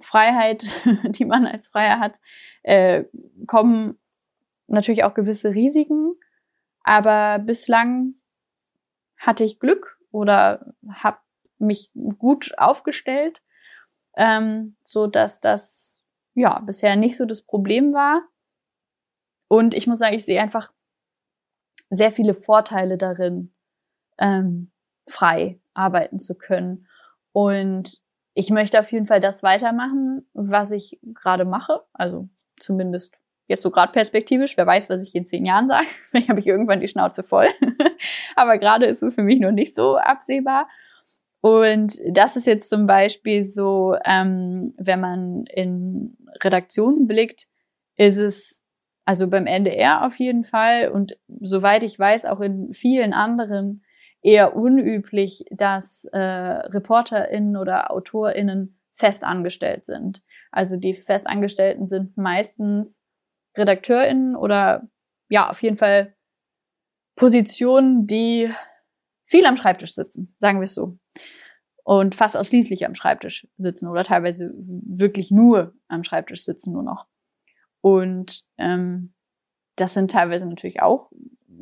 Freiheit, 0.00 0.64
die 1.04 1.24
man 1.24 1.46
als 1.46 1.68
Freier 1.68 1.98
hat, 1.98 2.20
äh, 2.62 3.04
kommen 3.46 3.98
natürlich 4.66 5.04
auch 5.04 5.14
gewisse 5.14 5.54
Risiken. 5.54 6.14
Aber 6.82 7.38
bislang 7.38 8.14
hatte 9.18 9.44
ich 9.44 9.60
Glück 9.60 9.98
oder 10.10 10.74
habe 10.88 11.18
mich 11.58 11.90
gut 12.18 12.52
aufgestellt, 12.58 13.42
ähm, 14.16 14.76
so 14.82 15.06
dass 15.06 15.40
das 15.40 16.00
ja 16.34 16.58
bisher 16.60 16.96
nicht 16.96 17.16
so 17.16 17.26
das 17.26 17.42
Problem 17.42 17.92
war. 17.92 18.22
Und 19.48 19.74
ich 19.74 19.86
muss 19.86 19.98
sagen, 19.98 20.16
ich 20.16 20.24
sehe 20.24 20.40
einfach 20.40 20.72
sehr 21.90 22.12
viele 22.12 22.34
Vorteile 22.34 22.96
darin, 22.96 23.52
ähm, 24.18 24.70
frei 25.06 25.60
arbeiten 25.74 26.18
zu 26.18 26.38
können. 26.38 26.86
Und 27.32 28.00
ich 28.34 28.50
möchte 28.50 28.78
auf 28.78 28.90
jeden 28.92 29.06
Fall 29.06 29.20
das 29.20 29.42
weitermachen, 29.42 30.28
was 30.32 30.70
ich 30.70 31.00
gerade 31.02 31.44
mache. 31.44 31.82
Also 31.92 32.28
zumindest 32.58 33.19
jetzt 33.50 33.62
so 33.62 33.70
gerade 33.70 33.92
perspektivisch, 33.92 34.56
wer 34.56 34.66
weiß, 34.66 34.88
was 34.88 35.06
ich 35.06 35.14
in 35.14 35.26
zehn 35.26 35.44
Jahren 35.44 35.68
sage. 35.68 35.86
Vielleicht 36.10 36.28
habe 36.28 36.40
ich 36.40 36.46
irgendwann 36.46 36.80
die 36.80 36.88
Schnauze 36.88 37.22
voll. 37.22 37.48
Aber 38.36 38.58
gerade 38.58 38.86
ist 38.86 39.02
es 39.02 39.16
für 39.16 39.22
mich 39.22 39.40
noch 39.40 39.52
nicht 39.52 39.74
so 39.74 39.96
absehbar. 39.96 40.68
Und 41.42 41.98
das 42.08 42.36
ist 42.36 42.46
jetzt 42.46 42.68
zum 42.68 42.86
Beispiel 42.86 43.42
so, 43.42 43.96
ähm, 44.04 44.74
wenn 44.78 45.00
man 45.00 45.44
in 45.46 46.16
Redaktionen 46.42 47.06
blickt, 47.06 47.46
ist 47.96 48.18
es 48.18 48.62
also 49.04 49.28
beim 49.28 49.46
NDR 49.46 50.06
auf 50.06 50.18
jeden 50.18 50.44
Fall 50.44 50.90
und 50.90 51.18
soweit 51.40 51.82
ich 51.82 51.98
weiß 51.98 52.26
auch 52.26 52.40
in 52.40 52.72
vielen 52.72 53.12
anderen 53.12 53.82
eher 54.22 54.54
unüblich, 54.54 55.46
dass 55.50 56.04
äh, 56.12 56.18
ReporterInnen 56.18 57.56
oder 57.56 57.90
AutorInnen 57.90 58.78
festangestellt 58.92 59.86
sind. 59.86 60.22
Also 60.52 60.76
die 60.76 60.94
Festangestellten 60.94 61.86
sind 61.86 62.16
meistens 62.16 63.00
RedakteurInnen 63.56 64.36
oder 64.36 64.88
ja, 65.28 65.48
auf 65.48 65.62
jeden 65.62 65.76
Fall 65.76 66.14
Positionen, 67.16 68.06
die 68.06 68.50
viel 69.26 69.46
am 69.46 69.56
Schreibtisch 69.56 69.92
sitzen, 69.92 70.34
sagen 70.40 70.60
wir 70.60 70.64
es 70.64 70.74
so. 70.74 70.98
Und 71.84 72.14
fast 72.14 72.36
ausschließlich 72.36 72.86
am 72.86 72.94
Schreibtisch 72.94 73.48
sitzen 73.56 73.88
oder 73.88 74.04
teilweise 74.04 74.52
wirklich 74.56 75.30
nur 75.30 75.74
am 75.88 76.04
Schreibtisch 76.04 76.44
sitzen 76.44 76.72
nur 76.72 76.82
noch. 76.82 77.06
Und 77.80 78.44
ähm, 78.58 79.14
das 79.76 79.94
sind 79.94 80.10
teilweise 80.10 80.48
natürlich 80.48 80.82
auch 80.82 81.10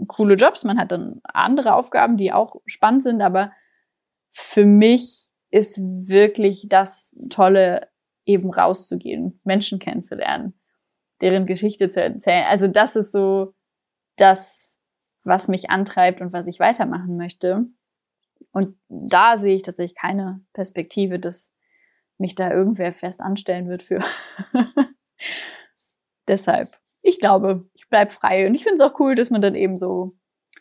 coole 0.07 0.35
Jobs. 0.35 0.65
Man 0.65 0.79
hat 0.79 0.93
dann 0.93 1.21
andere 1.25 1.75
Aufgaben, 1.75 2.17
die 2.17 2.33
auch 2.33 2.57
spannend 2.67 3.03
sind, 3.03 3.23
aber 3.23 3.53
für 4.31 4.65
mich 4.65 5.29
ist 5.51 5.79
wirklich 5.79 6.67
das 6.69 7.17
Tolle, 7.31 7.89
eben 8.27 8.53
rauszugehen, 8.53 9.41
Menschen 9.45 9.79
kennenzulernen, 9.79 10.58
deren 11.21 11.47
Geschichte 11.47 11.89
zu 11.89 12.03
erzählen. 12.03 12.45
Also 12.49 12.69
das 12.69 12.97
ist 12.97 13.13
so 13.13 13.55
das, 14.17 14.77
was 15.25 15.49
mich 15.49 15.71
antreibt 15.71 16.21
und 16.21 16.33
was 16.33 16.47
ich 16.47 16.61
weitermachen 16.61 17.17
möchte. 17.17 17.67
Und 18.53 18.77
da 18.89 19.37
sehe 19.37 19.57
ich 19.57 19.63
tatsächlich 19.63 19.99
keine 19.99 20.45
Perspektive, 20.53 21.19
dass 21.19 21.55
mich 22.19 22.35
da 22.35 22.51
irgendwer 22.51 22.93
fest 22.93 23.21
anstellen 23.21 23.69
wird 23.69 23.83
für. 23.83 24.01
Deshalb, 26.29 26.79
ich 27.03 27.21
glaube, 27.21 27.69
ich 27.75 27.89
bleib 27.89 28.13
frei. 28.13 28.47
Und 28.47 28.55
ich 28.55 28.65
finde 28.65 28.75
es 28.75 28.81
auch 28.81 28.99
cool, 29.01 29.15
dass 29.15 29.31
man 29.31 29.41
dann 29.41 29.55
eben 29.55 29.77
so 29.77 30.17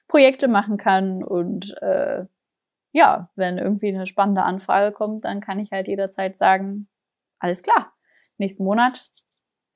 Projekte 0.08 0.48
machen 0.48 0.78
kann. 0.78 1.24
Und 1.24 1.76
äh, 1.82 2.26
ja, 2.92 3.32
wenn 3.36 3.58
irgendwie 3.58 3.90
eine 3.90 4.06
spannende 4.06 4.44
Anfrage 4.44 4.92
kommt, 4.94 5.26
dann 5.26 5.42
kann 5.42 5.60
ich 5.60 5.72
halt 5.72 5.88
jederzeit 5.88 6.38
sagen, 6.38 6.88
alles 7.40 7.62
klar, 7.62 7.94
nächsten 8.38 8.64
Monat 8.64 9.10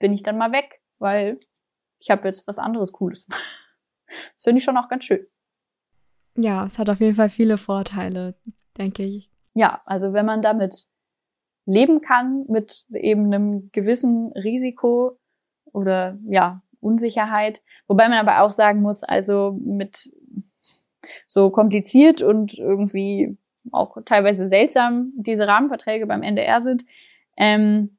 bin 0.01 0.13
ich 0.13 0.23
dann 0.23 0.37
mal 0.37 0.51
weg 0.51 0.81
weil 1.01 1.39
ich 1.99 2.09
habe 2.09 2.27
jetzt 2.27 2.47
was 2.47 2.59
anderes 2.59 2.93
Cooles. 2.93 3.27
Das 4.33 4.43
finde 4.43 4.57
ich 4.57 4.65
schon 4.65 4.75
auch 4.75 4.89
ganz 4.89 5.05
schön. 5.05 5.25
Ja, 6.35 6.65
es 6.65 6.77
hat 6.77 6.89
auf 6.89 6.99
jeden 6.99 7.15
Fall 7.15 7.29
viele 7.29 7.57
Vorteile, 7.57 8.35
denke 8.77 9.03
ich. 9.03 9.31
Ja, 9.53 9.81
also 9.85 10.11
wenn 10.11 10.25
man 10.25 10.41
damit 10.41 10.89
leben 11.65 12.01
kann, 12.01 12.43
mit 12.49 12.83
eben 12.93 13.27
einem 13.27 13.69
gewissen 13.71 14.33
Risiko 14.33 15.17
oder 15.71 16.19
ja, 16.25 16.61
Unsicherheit. 16.81 17.63
Wobei 17.87 18.09
man 18.09 18.17
aber 18.17 18.41
auch 18.41 18.51
sagen 18.51 18.81
muss, 18.81 19.01
also 19.01 19.57
mit 19.63 20.11
so 21.25 21.49
kompliziert 21.51 22.21
und 22.21 22.57
irgendwie 22.57 23.37
auch 23.71 23.95
teilweise 24.03 24.45
seltsam 24.45 25.13
diese 25.15 25.47
Rahmenverträge 25.47 26.05
beim 26.05 26.21
NDR 26.21 26.59
sind. 26.59 26.83
Ähm, 27.37 27.97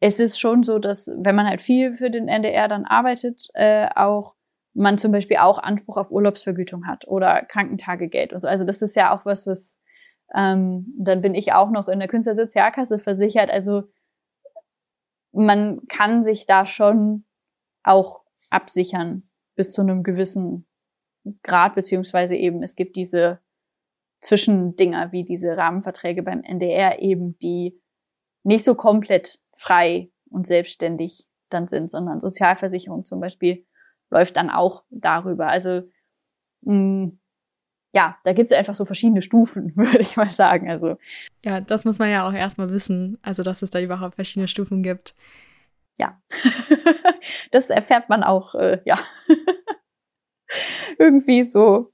es 0.00 0.18
ist 0.18 0.40
schon 0.40 0.62
so, 0.62 0.78
dass 0.78 1.10
wenn 1.18 1.34
man 1.34 1.46
halt 1.46 1.60
viel 1.60 1.94
für 1.94 2.10
den 2.10 2.26
NDR 2.26 2.68
dann 2.68 2.86
arbeitet, 2.86 3.48
äh, 3.54 3.88
auch 3.94 4.34
man 4.72 4.98
zum 4.98 5.12
Beispiel 5.12 5.36
auch 5.38 5.58
Anspruch 5.58 5.96
auf 5.96 6.10
Urlaubsvergütung 6.10 6.86
hat 6.86 7.06
oder 7.06 7.42
Krankentagegeld 7.42 8.32
und 8.32 8.40
so. 8.40 8.48
Also 8.48 8.64
das 8.64 8.82
ist 8.82 8.96
ja 8.96 9.14
auch 9.14 9.26
was, 9.26 9.46
was 9.46 9.80
ähm, 10.34 10.94
dann 10.98 11.20
bin 11.20 11.34
ich 11.34 11.52
auch 11.52 11.70
noch 11.70 11.88
in 11.88 11.98
der 11.98 12.08
Künstlersozialkasse 12.08 12.98
versichert. 12.98 13.50
Also 13.50 13.84
man 15.32 15.86
kann 15.88 16.22
sich 16.22 16.46
da 16.46 16.66
schon 16.66 17.24
auch 17.82 18.24
absichern 18.48 19.28
bis 19.54 19.72
zu 19.72 19.82
einem 19.82 20.02
gewissen 20.02 20.66
Grad, 21.42 21.74
beziehungsweise 21.74 22.36
eben 22.36 22.62
es 22.62 22.76
gibt 22.76 22.96
diese 22.96 23.40
Zwischendinger 24.20 25.12
wie 25.12 25.24
diese 25.24 25.56
Rahmenverträge 25.56 26.22
beim 26.22 26.42
NDR 26.42 27.00
eben, 27.00 27.38
die 27.38 27.79
nicht 28.42 28.64
so 28.64 28.74
komplett 28.74 29.40
frei 29.52 30.10
und 30.30 30.46
selbstständig 30.46 31.26
dann 31.48 31.68
sind, 31.68 31.90
sondern 31.90 32.20
Sozialversicherung 32.20 33.04
zum 33.04 33.20
Beispiel 33.20 33.66
läuft 34.10 34.36
dann 34.36 34.50
auch 34.50 34.84
darüber. 34.90 35.48
Also 35.48 35.82
mh, 36.62 36.74
mm, 36.74 37.20
ja, 37.92 38.16
da 38.22 38.32
gibt 38.32 38.50
es 38.50 38.56
einfach 38.56 38.74
so 38.74 38.84
verschiedene 38.84 39.22
Stufen, 39.22 39.72
würde 39.76 40.00
ich 40.00 40.16
mal 40.16 40.30
sagen. 40.30 40.70
Also 40.70 40.96
ja, 41.44 41.60
das 41.60 41.84
muss 41.84 41.98
man 41.98 42.10
ja 42.10 42.28
auch 42.28 42.32
erstmal 42.32 42.70
wissen, 42.70 43.18
also 43.22 43.42
dass 43.42 43.62
es 43.62 43.70
da 43.70 43.80
überhaupt 43.80 44.14
verschiedene 44.14 44.48
Stufen 44.48 44.82
gibt. 44.82 45.14
Ja, 45.98 46.20
das 47.50 47.70
erfährt 47.70 48.08
man 48.08 48.22
auch, 48.22 48.54
äh, 48.54 48.80
ja, 48.84 48.98
irgendwie 50.98 51.42
so 51.42 51.90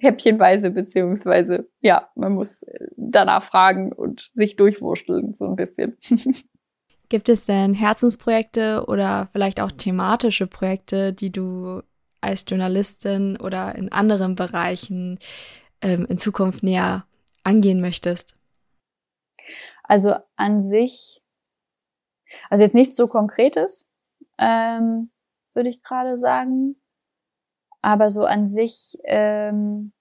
häppchenweise, 0.00 0.70
beziehungsweise, 0.70 1.68
ja, 1.80 2.08
man 2.14 2.34
muss 2.34 2.62
äh, 2.62 2.86
danach 2.96 3.42
fragen 3.42 3.92
und 3.92 4.30
sich 4.32 4.56
durchwursteln, 4.56 5.34
so 5.34 5.46
ein 5.46 5.56
bisschen. 5.56 5.96
Gibt 7.08 7.28
es 7.28 7.46
denn 7.46 7.72
Herzensprojekte 7.72 8.84
oder 8.86 9.28
vielleicht 9.32 9.60
auch 9.60 9.72
thematische 9.72 10.46
Projekte, 10.46 11.12
die 11.14 11.30
du 11.30 11.82
als 12.20 12.44
Journalistin 12.46 13.38
oder 13.38 13.74
in 13.74 13.90
anderen 13.92 14.34
Bereichen 14.34 15.18
ähm, 15.80 16.06
in 16.06 16.18
Zukunft 16.18 16.62
näher 16.62 17.06
angehen 17.44 17.80
möchtest? 17.80 18.36
Also 19.82 20.16
an 20.36 20.60
sich, 20.60 21.22
also 22.50 22.62
jetzt 22.62 22.74
nichts 22.74 22.94
so 22.94 23.06
Konkretes, 23.06 23.88
ähm, 24.36 25.10
würde 25.54 25.70
ich 25.70 25.82
gerade 25.82 26.18
sagen. 26.18 26.76
Aber 27.80 28.10
so 28.10 28.24
an 28.24 28.48
sich 28.48 28.98
ähm, 29.04 29.92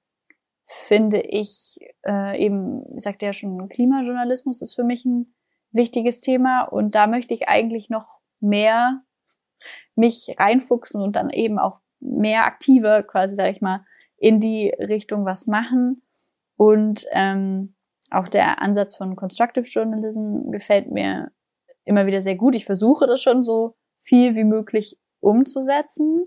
finde 0.65 1.21
ich 1.21 1.77
äh, 2.05 2.43
eben, 2.43 2.83
ich 2.95 3.03
sagte 3.03 3.25
ja 3.25 3.33
schon, 3.33 3.69
Klimajournalismus 3.69 4.61
ist 4.61 4.75
für 4.75 4.83
mich 4.83 5.05
ein 5.05 5.33
wichtiges 5.71 6.19
Thema 6.19 6.63
und 6.63 6.95
da 6.95 7.07
möchte 7.07 7.33
ich 7.33 7.47
eigentlich 7.47 7.89
noch 7.89 8.19
mehr 8.39 9.01
mich 9.95 10.35
reinfuchsen 10.37 11.01
und 11.01 11.15
dann 11.15 11.29
eben 11.29 11.59
auch 11.59 11.79
mehr 11.99 12.45
aktiver 12.45 13.03
quasi, 13.03 13.35
sage 13.35 13.51
ich 13.51 13.61
mal, 13.61 13.85
in 14.17 14.39
die 14.39 14.69
Richtung 14.69 15.25
was 15.25 15.47
machen. 15.47 16.03
Und 16.55 17.05
ähm, 17.11 17.75
auch 18.09 18.27
der 18.27 18.61
Ansatz 18.61 18.95
von 18.95 19.15
Constructive 19.15 19.65
Journalism 19.65 20.51
gefällt 20.51 20.91
mir 20.91 21.31
immer 21.85 22.05
wieder 22.05 22.21
sehr 22.21 22.35
gut. 22.35 22.55
Ich 22.55 22.65
versuche 22.65 23.07
das 23.07 23.21
schon 23.21 23.43
so 23.43 23.75
viel 23.99 24.35
wie 24.35 24.43
möglich 24.43 24.97
umzusetzen. 25.19 26.25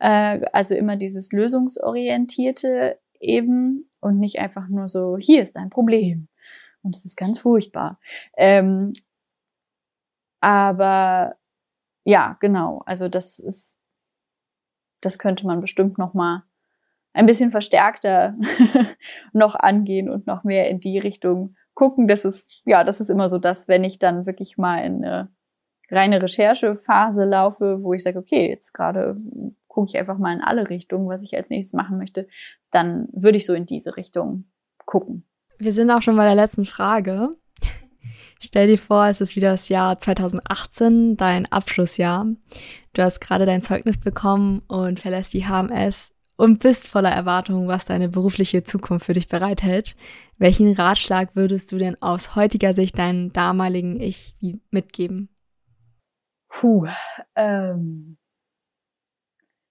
Äh, 0.00 0.40
also 0.52 0.74
immer 0.74 0.96
dieses 0.96 1.30
lösungsorientierte 1.32 2.98
eben 3.20 3.88
und 4.00 4.18
nicht 4.18 4.40
einfach 4.40 4.68
nur 4.68 4.88
so, 4.88 5.16
hier 5.18 5.42
ist 5.42 5.56
ein 5.56 5.70
Problem. 5.70 6.28
Und 6.82 6.96
es 6.96 7.04
ist 7.04 7.16
ganz 7.16 7.38
furchtbar. 7.38 8.00
Ähm, 8.36 8.92
aber 10.40 11.36
ja, 12.04 12.36
genau. 12.40 12.82
Also 12.86 13.08
das 13.08 13.38
ist 13.38 13.80
das 15.00 15.18
könnte 15.18 15.46
man 15.46 15.60
bestimmt 15.60 15.98
noch 15.98 16.14
mal 16.14 16.44
ein 17.12 17.26
bisschen 17.26 17.50
verstärkter 17.50 18.34
noch 19.32 19.54
angehen 19.54 20.08
und 20.08 20.26
noch 20.26 20.44
mehr 20.44 20.68
in 20.68 20.80
die 20.80 20.98
Richtung 20.98 21.56
gucken. 21.74 22.06
Das 22.06 22.24
ist, 22.24 22.62
ja, 22.64 22.84
das 22.84 23.00
ist 23.00 23.10
immer 23.10 23.28
so 23.28 23.38
das, 23.38 23.66
wenn 23.66 23.84
ich 23.84 23.98
dann 23.98 24.26
wirklich 24.26 24.58
mal 24.58 24.78
in 24.84 25.04
eine 25.04 25.28
reine 25.90 26.22
Recherchephase 26.22 27.24
laufe, 27.24 27.82
wo 27.82 27.94
ich 27.94 28.02
sage, 28.02 28.18
okay, 28.18 28.48
jetzt 28.48 28.72
gerade 28.72 29.16
gucke 29.70 29.88
ich 29.88 29.98
einfach 29.98 30.18
mal 30.18 30.34
in 30.34 30.42
alle 30.42 30.68
Richtungen, 30.68 31.08
was 31.08 31.22
ich 31.22 31.34
als 31.36 31.48
nächstes 31.48 31.72
machen 31.72 31.96
möchte, 31.96 32.26
dann 32.70 33.08
würde 33.12 33.38
ich 33.38 33.46
so 33.46 33.54
in 33.54 33.66
diese 33.66 33.96
Richtung 33.96 34.44
gucken. 34.84 35.24
Wir 35.58 35.72
sind 35.72 35.90
auch 35.90 36.02
schon 36.02 36.16
bei 36.16 36.26
der 36.26 36.34
letzten 36.34 36.66
Frage. 36.66 37.30
Stell 38.40 38.66
dir 38.66 38.78
vor, 38.78 39.06
es 39.06 39.20
ist 39.20 39.36
wieder 39.36 39.52
das 39.52 39.68
Jahr 39.68 39.98
2018, 39.98 41.16
dein 41.16 41.46
Abschlussjahr. 41.50 42.26
Du 42.94 43.02
hast 43.02 43.20
gerade 43.20 43.46
dein 43.46 43.62
Zeugnis 43.62 43.98
bekommen 43.98 44.62
und 44.66 44.98
verlässt 44.98 45.34
die 45.34 45.46
HMS 45.46 46.14
und 46.36 46.58
bist 46.58 46.88
voller 46.88 47.10
Erwartungen, 47.10 47.68
was 47.68 47.84
deine 47.84 48.08
berufliche 48.08 48.64
Zukunft 48.64 49.06
für 49.06 49.12
dich 49.12 49.28
bereithält. 49.28 49.94
Welchen 50.38 50.72
Ratschlag 50.72 51.36
würdest 51.36 51.70
du 51.70 51.76
denn 51.76 52.00
aus 52.00 52.34
heutiger 52.34 52.72
Sicht 52.72 52.98
deinem 52.98 53.32
damaligen 53.32 54.00
Ich 54.00 54.34
mitgeben? 54.70 55.28
Puh, 56.48 56.86
ähm, 57.36 58.16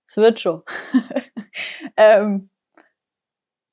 es 0.10 0.18
wird 0.18 0.40
schon. 0.40 0.64
ähm, 1.98 2.50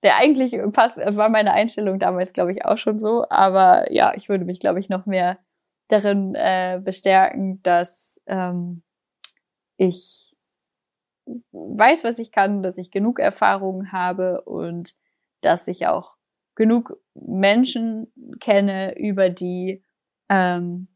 der 0.03 0.17
eigentlich 0.17 0.55
passt, 0.73 0.99
war 0.99 1.29
meine 1.31 1.53
Einstellung 1.53 1.99
damals, 1.99 2.33
glaube 2.33 2.53
ich, 2.53 2.65
auch 2.65 2.79
schon 2.79 3.01
so. 3.01 3.29
Aber 3.31 3.91
ja, 3.93 4.13
ich 4.15 4.29
würde 4.29 4.45
mich, 4.45 4.61
glaube 4.61 4.79
ich, 4.79 4.89
noch 4.89 5.07
mehr 5.07 5.39
darin 5.89 6.35
äh, 6.35 6.81
bestärken, 6.83 7.63
dass 7.63 8.23
ähm, 8.27 8.83
ich 9.79 10.37
weiß, 11.53 12.05
was 12.05 12.19
ich 12.19 12.31
kann, 12.31 12.63
dass 12.63 12.79
ich 12.79 12.91
genug 12.91 13.19
Erfahrung 13.19 13.91
habe 13.91 14.43
und 14.43 14.95
dass 15.41 15.67
ich 15.69 15.87
auch 15.87 16.17
genug 16.55 17.01
Menschen 17.15 18.13
kenne, 18.39 18.97
über 18.99 19.31
die 19.31 19.83
ähm, 20.29 20.89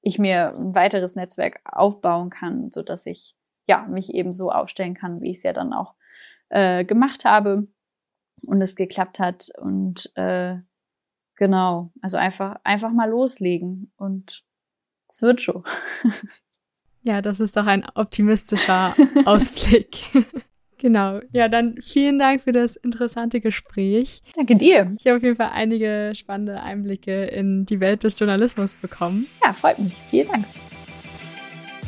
ich 0.00 0.18
mir 0.18 0.54
ein 0.54 0.74
weiteres 0.74 1.14
Netzwerk 1.14 1.60
aufbauen 1.64 2.30
kann, 2.30 2.70
so 2.72 2.82
dass 2.82 3.06
ich 3.06 3.36
ja 3.66 3.86
mich 3.88 4.14
eben 4.14 4.34
so 4.34 4.50
aufstellen 4.50 4.94
kann, 4.94 5.20
wie 5.20 5.30
ich 5.30 5.38
es 5.38 5.42
ja 5.42 5.52
dann 5.52 5.72
auch 5.72 5.94
äh, 6.48 6.84
gemacht 6.84 7.24
habe 7.24 7.66
und 8.44 8.60
es 8.60 8.76
geklappt 8.76 9.18
hat 9.18 9.50
und 9.58 10.10
äh, 10.16 10.56
genau, 11.36 11.92
also 12.00 12.16
einfach 12.16 12.56
einfach 12.64 12.90
mal 12.90 13.08
loslegen 13.08 13.92
und 13.96 14.44
es 15.08 15.22
wird 15.22 15.40
schon. 15.40 15.62
ja, 17.02 17.22
das 17.22 17.40
ist 17.40 17.56
doch 17.56 17.66
ein 17.66 17.86
optimistischer 17.94 18.94
Ausblick. 19.24 19.98
Genau. 20.82 21.20
Ja, 21.30 21.46
dann 21.46 21.80
vielen 21.80 22.18
Dank 22.18 22.42
für 22.42 22.50
das 22.50 22.74
interessante 22.74 23.40
Gespräch. 23.40 24.20
Danke 24.34 24.56
dir. 24.56 24.92
Ich 24.98 25.06
habe 25.06 25.18
auf 25.18 25.22
jeden 25.22 25.36
Fall 25.36 25.50
einige 25.54 26.10
spannende 26.16 26.60
Einblicke 26.60 27.26
in 27.26 27.64
die 27.66 27.78
Welt 27.78 28.02
des 28.02 28.18
Journalismus 28.18 28.74
bekommen. 28.74 29.28
Ja, 29.44 29.52
freut 29.52 29.78
mich. 29.78 29.94
Vielen 30.10 30.26
Dank. 30.26 30.44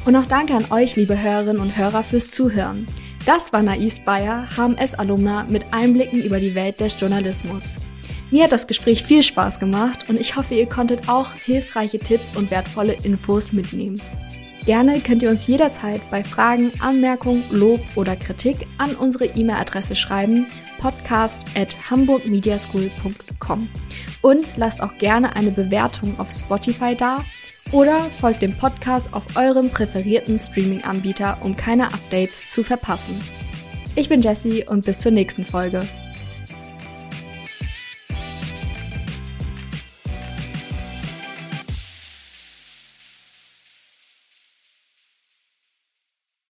Und 0.04 0.16
auch 0.16 0.26
danke 0.26 0.54
an 0.54 0.70
euch, 0.70 0.96
liebe 0.96 1.20
Hörerinnen 1.20 1.62
und 1.62 1.78
Hörer, 1.78 2.02
fürs 2.02 2.30
Zuhören. 2.30 2.84
Das 3.24 3.54
war 3.54 3.62
Nais 3.62 4.00
Bayer, 4.00 4.46
HMS-Alumna 4.54 5.46
mit 5.48 5.72
Einblicken 5.72 6.22
über 6.22 6.40
die 6.40 6.54
Welt 6.54 6.78
des 6.80 7.00
Journalismus. 7.00 7.78
Mir 8.30 8.44
hat 8.44 8.52
das 8.52 8.66
Gespräch 8.66 9.02
viel 9.02 9.22
Spaß 9.22 9.58
gemacht 9.60 10.10
und 10.10 10.20
ich 10.20 10.36
hoffe, 10.36 10.54
ihr 10.54 10.68
konntet 10.68 11.08
auch 11.08 11.32
hilfreiche 11.32 11.98
Tipps 11.98 12.36
und 12.36 12.50
wertvolle 12.50 12.92
Infos 13.02 13.52
mitnehmen. 13.52 13.98
Gerne 14.66 15.00
könnt 15.00 15.22
ihr 15.22 15.30
uns 15.30 15.46
jederzeit 15.46 16.02
bei 16.10 16.22
Fragen, 16.22 16.72
Anmerkungen, 16.80 17.44
Lob 17.50 17.80
oder 17.94 18.16
Kritik 18.16 18.66
an 18.76 18.94
unsere 18.96 19.26
E-Mail-Adresse 19.26 19.96
schreiben 19.96 20.46
podcast 20.78 21.46
at 21.54 21.76
hamburgmediaschool.com 21.90 23.68
und 24.20 24.56
lasst 24.56 24.82
auch 24.82 24.98
gerne 24.98 25.36
eine 25.36 25.50
Bewertung 25.50 26.18
auf 26.18 26.30
Spotify 26.30 26.94
da 26.94 27.24
oder 27.74 27.98
folgt 27.98 28.40
dem 28.40 28.56
Podcast 28.56 29.12
auf 29.12 29.24
eurem 29.36 29.68
präferierten 29.68 30.38
Streaming-Anbieter, 30.38 31.38
um 31.42 31.56
keine 31.56 31.86
Updates 31.86 32.48
zu 32.48 32.62
verpassen. 32.62 33.18
Ich 33.96 34.08
bin 34.08 34.22
Jessie 34.22 34.64
und 34.64 34.84
bis 34.84 35.00
zur 35.00 35.10
nächsten 35.10 35.44
Folge. 35.44 35.82